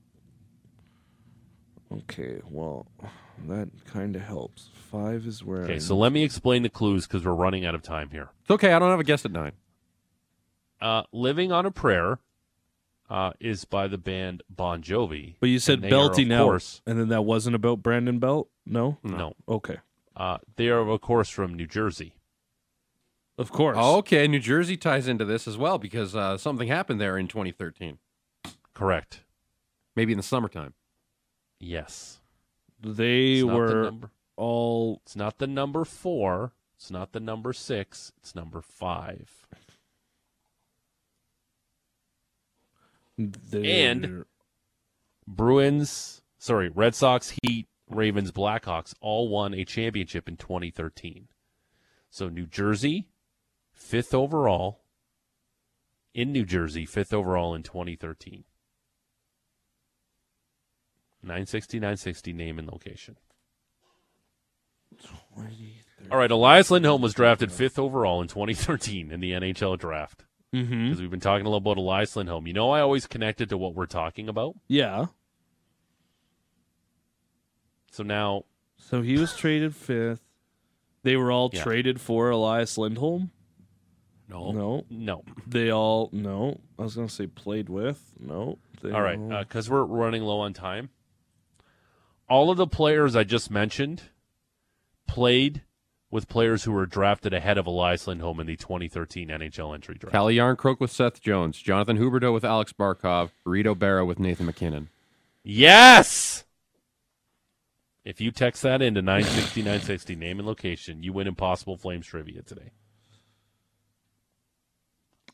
okay 1.93 2.41
well 2.49 2.87
that 3.49 3.69
kind 3.85 4.15
of 4.17 4.23
helps 4.23 4.69
five 4.91 5.27
is 5.27 5.43
where 5.45 5.63
Okay, 5.65 5.75
I 5.75 5.79
so 5.79 5.97
let 5.97 6.13
me 6.13 6.23
explain 6.25 6.63
the 6.63 6.69
clues 6.71 7.07
because 7.07 7.25
we're 7.25 7.35
running 7.35 7.67
out 7.67 7.75
of 7.75 7.83
time 7.83 8.09
here. 8.11 8.31
It's 8.43 8.51
okay. 8.51 8.73
I 8.73 8.79
don't 8.79 8.91
have 8.91 9.01
a 9.01 9.05
guess 9.05 9.25
at 9.25 9.33
nine. 9.33 9.53
Uh, 10.81 11.03
living 11.13 11.53
on 11.53 11.67
a 11.67 11.71
prayer. 11.71 12.19
Uh, 13.11 13.33
is 13.41 13.65
by 13.67 13.87
the 13.89 13.99
band 13.99 14.43
Bon 14.49 14.81
Jovi. 14.83 15.35
But 15.41 15.49
you 15.51 15.59
said 15.59 15.83
And 15.83 15.83
they 15.85 15.93
are, 15.93 16.11
of 16.11 16.19
out, 16.33 16.45
course- 16.45 16.81
and 16.87 16.99
then 16.99 17.09
that 17.09 17.23
wasn't 17.23 17.57
about 17.57 17.83
Brandon 17.83 18.19
Belt. 18.19 18.49
No. 18.65 18.99
No, 19.03 19.35
Okay. 19.49 19.79
uh, 20.17 20.39
they 20.57 20.69
are 20.69 20.79
of 20.89 21.01
course 21.01 21.29
from 21.29 21.55
New 21.55 21.67
Jersey. 21.67 22.15
Of 23.37 23.51
course. 23.51 23.77
Oh, 23.81 23.97
okay, 23.99 24.29
New 24.29 24.39
Jersey 24.39 24.77
ties 24.77 25.09
into 25.09 25.25
this 25.25 25.49
as 25.49 25.57
well 25.59 25.79
because 25.79 26.15
uh, 26.15 26.37
something 26.39 26.69
happened 26.69 27.01
there 27.01 27.17
in 27.19 27.27
2013, 27.27 27.99
Correct. 28.75 29.25
maybe 29.97 30.13
in 30.13 30.19
the 30.19 30.23
summertime. 30.23 30.75
Yes. 31.59 32.21
They 32.81 33.35
It's 33.37 33.45
not 33.45 33.53
the 33.53 33.57
were 33.59 33.83
number. 33.85 34.11
all. 34.37 35.01
It's 35.05 35.17
not 35.17 35.39
the 35.39 35.47
number 35.47 35.85
four. 35.85 36.53
It's 36.77 36.91
not 36.91 37.13
the 37.13 37.21
number 37.21 37.53
six. 37.53 38.13
It's 38.19 38.35
number 38.35 38.61
five. 38.63 39.40
They're- 43.29 44.27
Bruins, 45.27 46.23
sorry, 46.39 46.69
Red 46.69 46.95
Sox, 46.95 47.37
Heat, 47.43 47.69
Ravens, 47.89 48.33
Blackhawks 48.33 48.95
all 49.01 49.29
won 49.29 49.55
a 49.55 49.65
championship 49.65 50.29
in 50.29 50.37
2013. 50.37 51.29
So 52.11 52.29
New 52.29 52.47
Jersey, 52.47 53.09
fifth 53.73 54.15
overall 54.15 54.83
in 56.15 56.33
New 56.33 56.45
Jersey, 56.45 56.85
fifth 56.85 57.13
overall 57.13 57.55
in 57.55 57.63
2013. 57.63 58.45
960, 61.23 61.79
960 61.79 62.33
name 62.33 62.59
and 62.59 62.67
location. 62.69 63.17
All 66.11 66.19
right, 66.19 66.31
Elias 66.31 66.71
Lindholm 66.71 67.03
was 67.03 67.15
drafted 67.15 67.53
fifth 67.53 67.79
overall 67.79 68.21
in 68.23 68.29
2013 68.29 69.13
in 69.13 69.21
the 69.21 69.33
NHL 69.33 69.79
draft. 69.79 70.25
Mhm. 70.53 70.87
Because 70.89 71.01
we've 71.01 71.11
been 71.11 71.21
talking 71.21 71.47
a 71.47 71.49
little 71.49 71.59
about 71.59 71.77
Elias 71.79 72.17
Lindholm. 72.17 72.47
You 72.47 72.53
know, 72.53 72.71
I 72.71 72.81
always 72.81 73.07
connected 73.07 73.49
to 73.51 73.59
what 73.59 73.75
we're 73.75 73.87
talking 73.87 74.29
about. 74.29 74.57
Yeah. 74.69 75.07
So 77.93 78.03
now 78.03 78.45
So 78.77 79.03
he 79.03 79.19
was 79.19 79.37
traded 79.37 79.77
fifth. 79.77 80.23
They 81.03 81.17
were 81.17 81.31
all 81.31 81.51
Yeah. 81.53 81.63
traded 81.63 82.01
for 82.01 82.31
Elias 82.31 82.77
Lindholm. 82.79 83.31
No. 84.29 84.53
No. 84.53 84.87
No. 84.91 85.25
They 85.47 85.71
all 85.71 86.09
no. 86.13 86.61
I 86.79 86.83
was 86.83 86.97
gonna 86.97 87.09
say 87.09 87.27
played 87.27 87.69
with. 87.69 88.15
No. 88.19 88.59
They 88.83 88.91
All 88.91 89.03
right. 89.03 89.19
Because 89.41 89.69
we're 89.69 89.85
running 89.85 90.23
low 90.23 90.41
on 90.41 90.53
time. 90.55 90.91
All 92.29 92.51
of 92.51 92.57
the 92.57 92.67
players 92.67 93.15
I 93.15 93.25
just 93.25 93.51
mentioned 93.51 94.03
played 95.07 95.63
with 96.11 96.29
players 96.29 96.65
who 96.65 96.73
were 96.73 96.87
drafted 96.87 97.33
ahead 97.33 97.57
of 97.57 97.67
Elias 97.67 98.07
Lindholm 98.07 98.41
in 98.41 98.47
the 98.47 98.57
2013 98.57 99.29
NHL 99.29 99.75
entry 99.75 99.95
draft. 99.95 100.13
Calle 100.13 100.27
Jarnkrok 100.29 100.81
with 100.81 100.91
Seth 100.91 101.21
Jones, 101.21 101.59
Jonathan 101.61 101.99
Huberdeau 101.99 102.33
with 102.33 102.45
Alex 102.45 102.73
Barkov, 102.73 103.31
Reto 103.47 103.75
Berra 103.75 104.07
with 104.07 104.19
Nathan 104.19 104.47
MacKinnon. 104.47 104.89
Yes! 105.43 106.45
If 108.05 108.21
you 108.21 108.31
text 108.31 108.63
that 108.63 108.83
into 108.83 109.03
960 109.03 109.61
960, 109.61 110.17
name 110.17 110.39
and 110.39 110.49
location, 110.49 111.03
you 111.03 111.13
win 111.13 111.27
Impossible 111.27 111.77
Flames 111.77 112.07
trivia 112.07 112.43
today. 112.43 112.73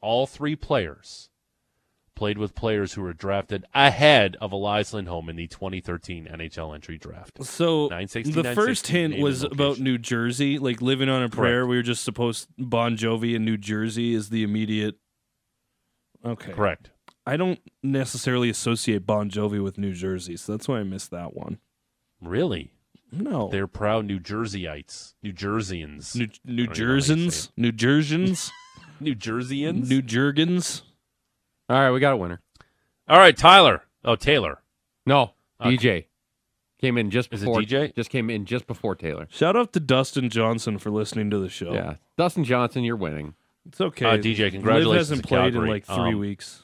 All 0.01 0.27
three 0.27 0.57
players 0.57 1.31
played 2.17 2.39
with 2.39 2.55
players 2.55 2.95
who 2.95 3.03
were 3.03 3.13
drafted 3.13 3.65
ahead 3.75 4.37
of 4.41 4.51
Elias 4.51 4.93
Lindholm 4.93 5.29
in 5.29 5.37
the 5.37 5.47
2013 5.47 6.27
NHL 6.27 6.75
entry 6.75 6.99
draft. 6.99 7.45
So 7.45 7.83
960, 7.83 8.33
the 8.33 8.55
first 8.55 8.89
hint 8.89 9.19
was 9.19 9.45
about. 9.45 9.79
New 9.79 9.99
Jersey, 9.99 10.59
like 10.59 10.81
living 10.81 11.09
on 11.09 11.23
a 11.23 11.29
prayer. 11.29 11.61
Correct. 11.61 11.69
We 11.69 11.77
were 11.77 11.83
just 11.83 12.03
supposed 12.03 12.49
Bon 12.59 12.97
Jovi 12.97 13.35
in 13.35 13.45
New 13.45 13.59
Jersey 13.59 14.15
is 14.15 14.31
the 14.31 14.43
immediate. 14.43 14.97
Okay, 16.25 16.53
Correct. 16.53 16.91
I 17.27 17.37
don't 17.37 17.61
necessarily 17.83 18.49
associate 18.49 19.07
Bon 19.07 19.31
Jovi 19.31 19.63
with 19.63 19.79
New 19.79 19.93
Jersey, 19.93 20.37
so 20.37 20.53
that's 20.53 20.67
why 20.67 20.79
I 20.79 20.83
missed 20.85 21.11
that 21.11 21.35
one. 21.35 21.59
Really? 22.21 22.73
No, 23.13 23.49
They're 23.49 23.67
proud 23.67 24.07
New 24.07 24.19
Jerseyites. 24.19 25.15
New 25.23 25.33
Jerseyans. 25.33 26.17
New 26.17 26.29
New 26.45 26.65
I 26.65 26.67
don't 26.67 26.77
even 26.79 26.87
know 26.87 26.91
how 26.91 26.95
you 26.97 27.01
say 27.01 27.11
Jerseyans, 27.13 27.51
New 27.57 27.73
Jerseyans, 27.73 28.51
New 29.01 29.15
Jerseyans? 29.15 29.89
New 29.89 30.03
Jurgens. 30.03 30.83
All 31.69 31.79
right, 31.81 31.91
we 31.91 32.01
got 32.01 32.13
a 32.13 32.17
winner. 32.17 32.41
All 33.09 33.19
right, 33.19 33.37
Tyler. 33.37 33.83
Oh, 34.05 34.17
Taylor. 34.17 34.63
No, 35.05 35.33
Uh, 35.61 35.67
DJ 35.69 36.07
came 36.81 36.99
in 36.99 37.11
just 37.11 37.33
Is 37.33 37.43
it 37.43 37.47
before. 37.47 37.61
DJ? 37.61 37.95
Just 37.95 38.11
came 38.11 38.29
in 38.31 38.45
just 38.45 38.67
before 38.67 38.95
Taylor. 38.95 39.27
Shout 39.31 39.57
out 39.57 39.73
to 39.73 39.81
Dustin 39.81 40.29
Johnson 40.29 40.79
for 40.79 40.91
listening 40.91 41.31
to 41.31 41.39
the 41.39 41.49
show. 41.49 41.73
Yeah, 41.73 41.95
Dustin 42.17 42.45
Johnson, 42.45 42.85
you're 42.85 42.97
winning. 42.97 43.35
it's 43.67 43.81
okay. 43.81 44.05
Uh, 44.07 44.17
DJ, 44.19 44.39
Liv 44.45 44.53
congratulations 44.53 45.09
hasn't 45.09 45.23
to 45.23 45.29
played 45.29 45.47
in 45.49 45.53
Calgary. 45.55 45.71
like 45.71 45.85
three 45.87 46.13
Um, 46.13 46.19
weeks. 46.19 46.63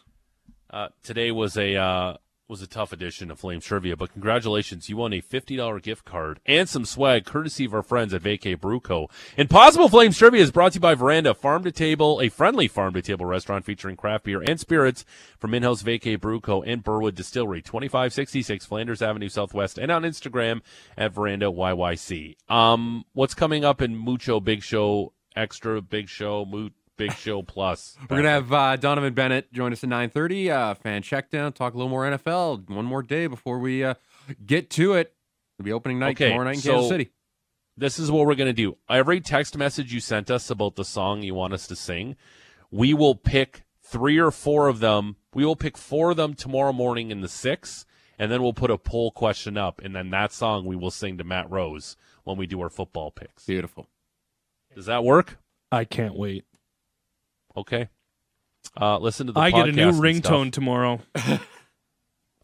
Uh, 0.70 0.88
today 1.02 1.30
was 1.32 1.56
a 1.56 1.76
uh, 1.76 2.16
was 2.48 2.60
a 2.60 2.66
tough 2.66 2.92
edition 2.92 3.30
of 3.30 3.38
Flames 3.38 3.64
Trivia, 3.64 3.96
but 3.96 4.12
congratulations, 4.12 4.88
you 4.88 4.96
won 4.96 5.12
a 5.12 5.20
fifty 5.20 5.56
dollar 5.56 5.80
gift 5.80 6.04
card 6.04 6.40
and 6.44 6.68
some 6.68 6.84
swag 6.84 7.24
courtesy 7.24 7.64
of 7.64 7.74
our 7.74 7.82
friends 7.82 8.12
at 8.12 8.22
Vacay 8.22 8.60
Brew 8.60 8.80
Co. 8.80 9.08
Impossible 9.36 9.88
Flames 9.88 10.18
Trivia 10.18 10.42
is 10.42 10.50
brought 10.50 10.72
to 10.72 10.76
you 10.76 10.80
by 10.80 10.94
Veranda 10.94 11.34
Farm 11.34 11.64
to 11.64 11.72
Table, 11.72 12.20
a 12.20 12.28
friendly 12.28 12.68
farm 12.68 12.94
to 12.94 13.02
table 13.02 13.26
restaurant 13.26 13.64
featuring 13.64 13.96
craft 13.96 14.24
beer 14.24 14.42
and 14.42 14.60
spirits 14.60 15.04
from 15.38 15.54
in-house 15.54 15.82
Vacay 15.82 16.20
Brew 16.20 16.40
Co. 16.40 16.62
and 16.62 16.82
Burwood 16.82 17.14
Distillery, 17.14 17.62
twenty 17.62 17.88
five 17.88 18.12
sixty 18.12 18.42
six 18.42 18.66
Flanders 18.66 19.02
Avenue 19.02 19.28
Southwest, 19.28 19.78
and 19.78 19.90
on 19.90 20.02
Instagram 20.02 20.60
at 20.96 21.12
Veranda 21.12 21.46
YYC. 21.46 22.36
Um, 22.50 23.04
what's 23.12 23.34
coming 23.34 23.64
up 23.64 23.80
in 23.80 23.96
Mucho 23.96 24.40
Big 24.40 24.62
Show 24.62 25.12
Extra 25.34 25.80
Big 25.80 26.08
Show 26.08 26.44
Moot 26.44 26.74
Big 27.08 27.16
Show 27.16 27.42
Plus? 27.42 27.96
We're 28.10 28.16
gonna 28.18 28.28
have 28.30 28.52
uh, 28.52 28.76
Donovan 28.76 29.14
Bennett 29.14 29.52
join 29.52 29.72
us 29.72 29.82
at 29.82 29.90
9:30. 29.90 30.50
Uh, 30.50 30.74
fan 30.74 31.02
check 31.02 31.30
down, 31.30 31.52
talk 31.52 31.74
a 31.74 31.76
little 31.76 31.90
more 31.90 32.04
NFL. 32.04 32.68
One 32.70 32.84
more 32.84 33.02
day 33.02 33.26
before 33.26 33.58
we 33.58 33.82
uh, 33.84 33.94
get 34.46 34.70
to 34.70 34.94
it. 34.94 35.14
It'll 35.58 35.64
be 35.64 35.72
opening 35.72 35.98
night 35.98 36.16
Okay, 36.16 36.28
tomorrow 36.28 36.44
night 36.44 36.56
in 36.56 36.60
so- 36.60 36.72
Kansas 36.72 36.88
City. 36.88 37.10
this 37.76 37.98
is 37.98 38.10
what 38.10 38.26
we're 38.26 38.34
going 38.34 38.46
to 38.48 38.52
do. 38.52 38.76
Every 38.88 39.20
text 39.20 39.56
message 39.56 39.92
you 39.92 40.00
sent 40.00 40.30
us 40.30 40.48
about 40.50 40.76
the 40.76 40.84
song 40.84 41.22
you 41.22 41.34
want 41.34 41.52
us 41.54 41.66
to 41.68 41.76
sing, 41.76 42.16
we 42.70 42.94
will 42.94 43.14
pick 43.14 43.62
three 43.82 44.18
or 44.18 44.30
four 44.30 44.68
of 44.68 44.78
them. 44.80 45.16
We 45.34 45.44
will 45.44 45.56
pick 45.56 45.76
four 45.76 46.12
of 46.12 46.16
them 46.16 46.34
tomorrow 46.34 46.72
morning 46.72 47.10
in 47.10 47.20
the 47.20 47.28
six, 47.28 47.84
and 48.18 48.30
then 48.30 48.42
we'll 48.42 48.52
put 48.54 48.70
a 48.70 48.78
poll 48.78 49.10
question 49.10 49.56
up, 49.58 49.80
and 49.82 49.94
then 49.94 50.10
that 50.10 50.32
song 50.32 50.64
we 50.66 50.76
will 50.76 50.90
sing 50.90 51.18
to 51.18 51.24
Matt 51.24 51.50
Rose 51.50 51.96
when 52.24 52.36
we 52.36 52.46
do 52.46 52.60
our 52.60 52.70
football 52.70 53.10
picks. 53.10 53.44
Beautiful. 53.46 53.88
Does 54.74 54.86
that 54.86 55.04
work? 55.04 55.38
I 55.70 55.84
can't 55.84 56.14
wait. 56.14 56.44
Okay. 57.56 57.88
Uh, 58.80 58.98
listen 58.98 59.26
to 59.26 59.32
the 59.32 59.40
I 59.40 59.50
get 59.50 59.68
a 59.68 59.72
new 59.72 59.90
podcast 59.90 59.94
and 59.94 60.22
ringtone 60.22 60.52
tomorrow. 60.52 61.00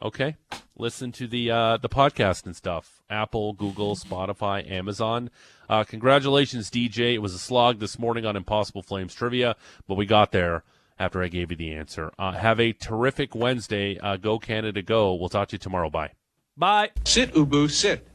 Okay. 0.01 0.37
Listen 0.77 1.11
to 1.13 1.27
the 1.27 1.51
uh, 1.51 1.77
the 1.77 1.89
podcast 1.89 2.47
and 2.47 2.55
stuff. 2.55 3.03
Apple, 3.11 3.53
Google, 3.53 3.97
Spotify, 3.97 4.69
Amazon. 4.71 5.31
Uh, 5.69 5.83
congratulations, 5.83 6.71
DJ. 6.71 7.15
It 7.15 7.19
was 7.19 7.35
a 7.35 7.39
slog 7.39 7.81
this 7.81 7.99
morning 7.99 8.25
on 8.25 8.37
Impossible 8.37 8.83
Flames 8.83 9.13
trivia, 9.15 9.57
but 9.89 9.97
we 9.97 10.07
got 10.07 10.31
there 10.31 10.63
after 10.99 11.23
I 11.23 11.29
gave 11.29 11.51
you 11.51 11.57
the 11.57 11.73
answer. 11.75 12.13
Uh, 12.19 12.33
have 12.33 12.61
a 12.61 12.73
terrific 12.73 13.35
Wednesday. 13.35 13.99
Uh, 13.99 14.17
go 14.17 14.39
Canada, 14.39 14.83
go. 14.83 15.15
We'll 15.15 15.29
talk 15.29 15.49
to 15.49 15.55
you 15.55 15.59
tomorrow. 15.59 15.91
Bye. 15.91 16.13
Bye. 16.57 16.91
Sit, 17.05 17.35
Ubu, 17.35 17.69
sit. 17.71 18.07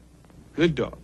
Good 0.54 0.74
dog. 0.74 0.96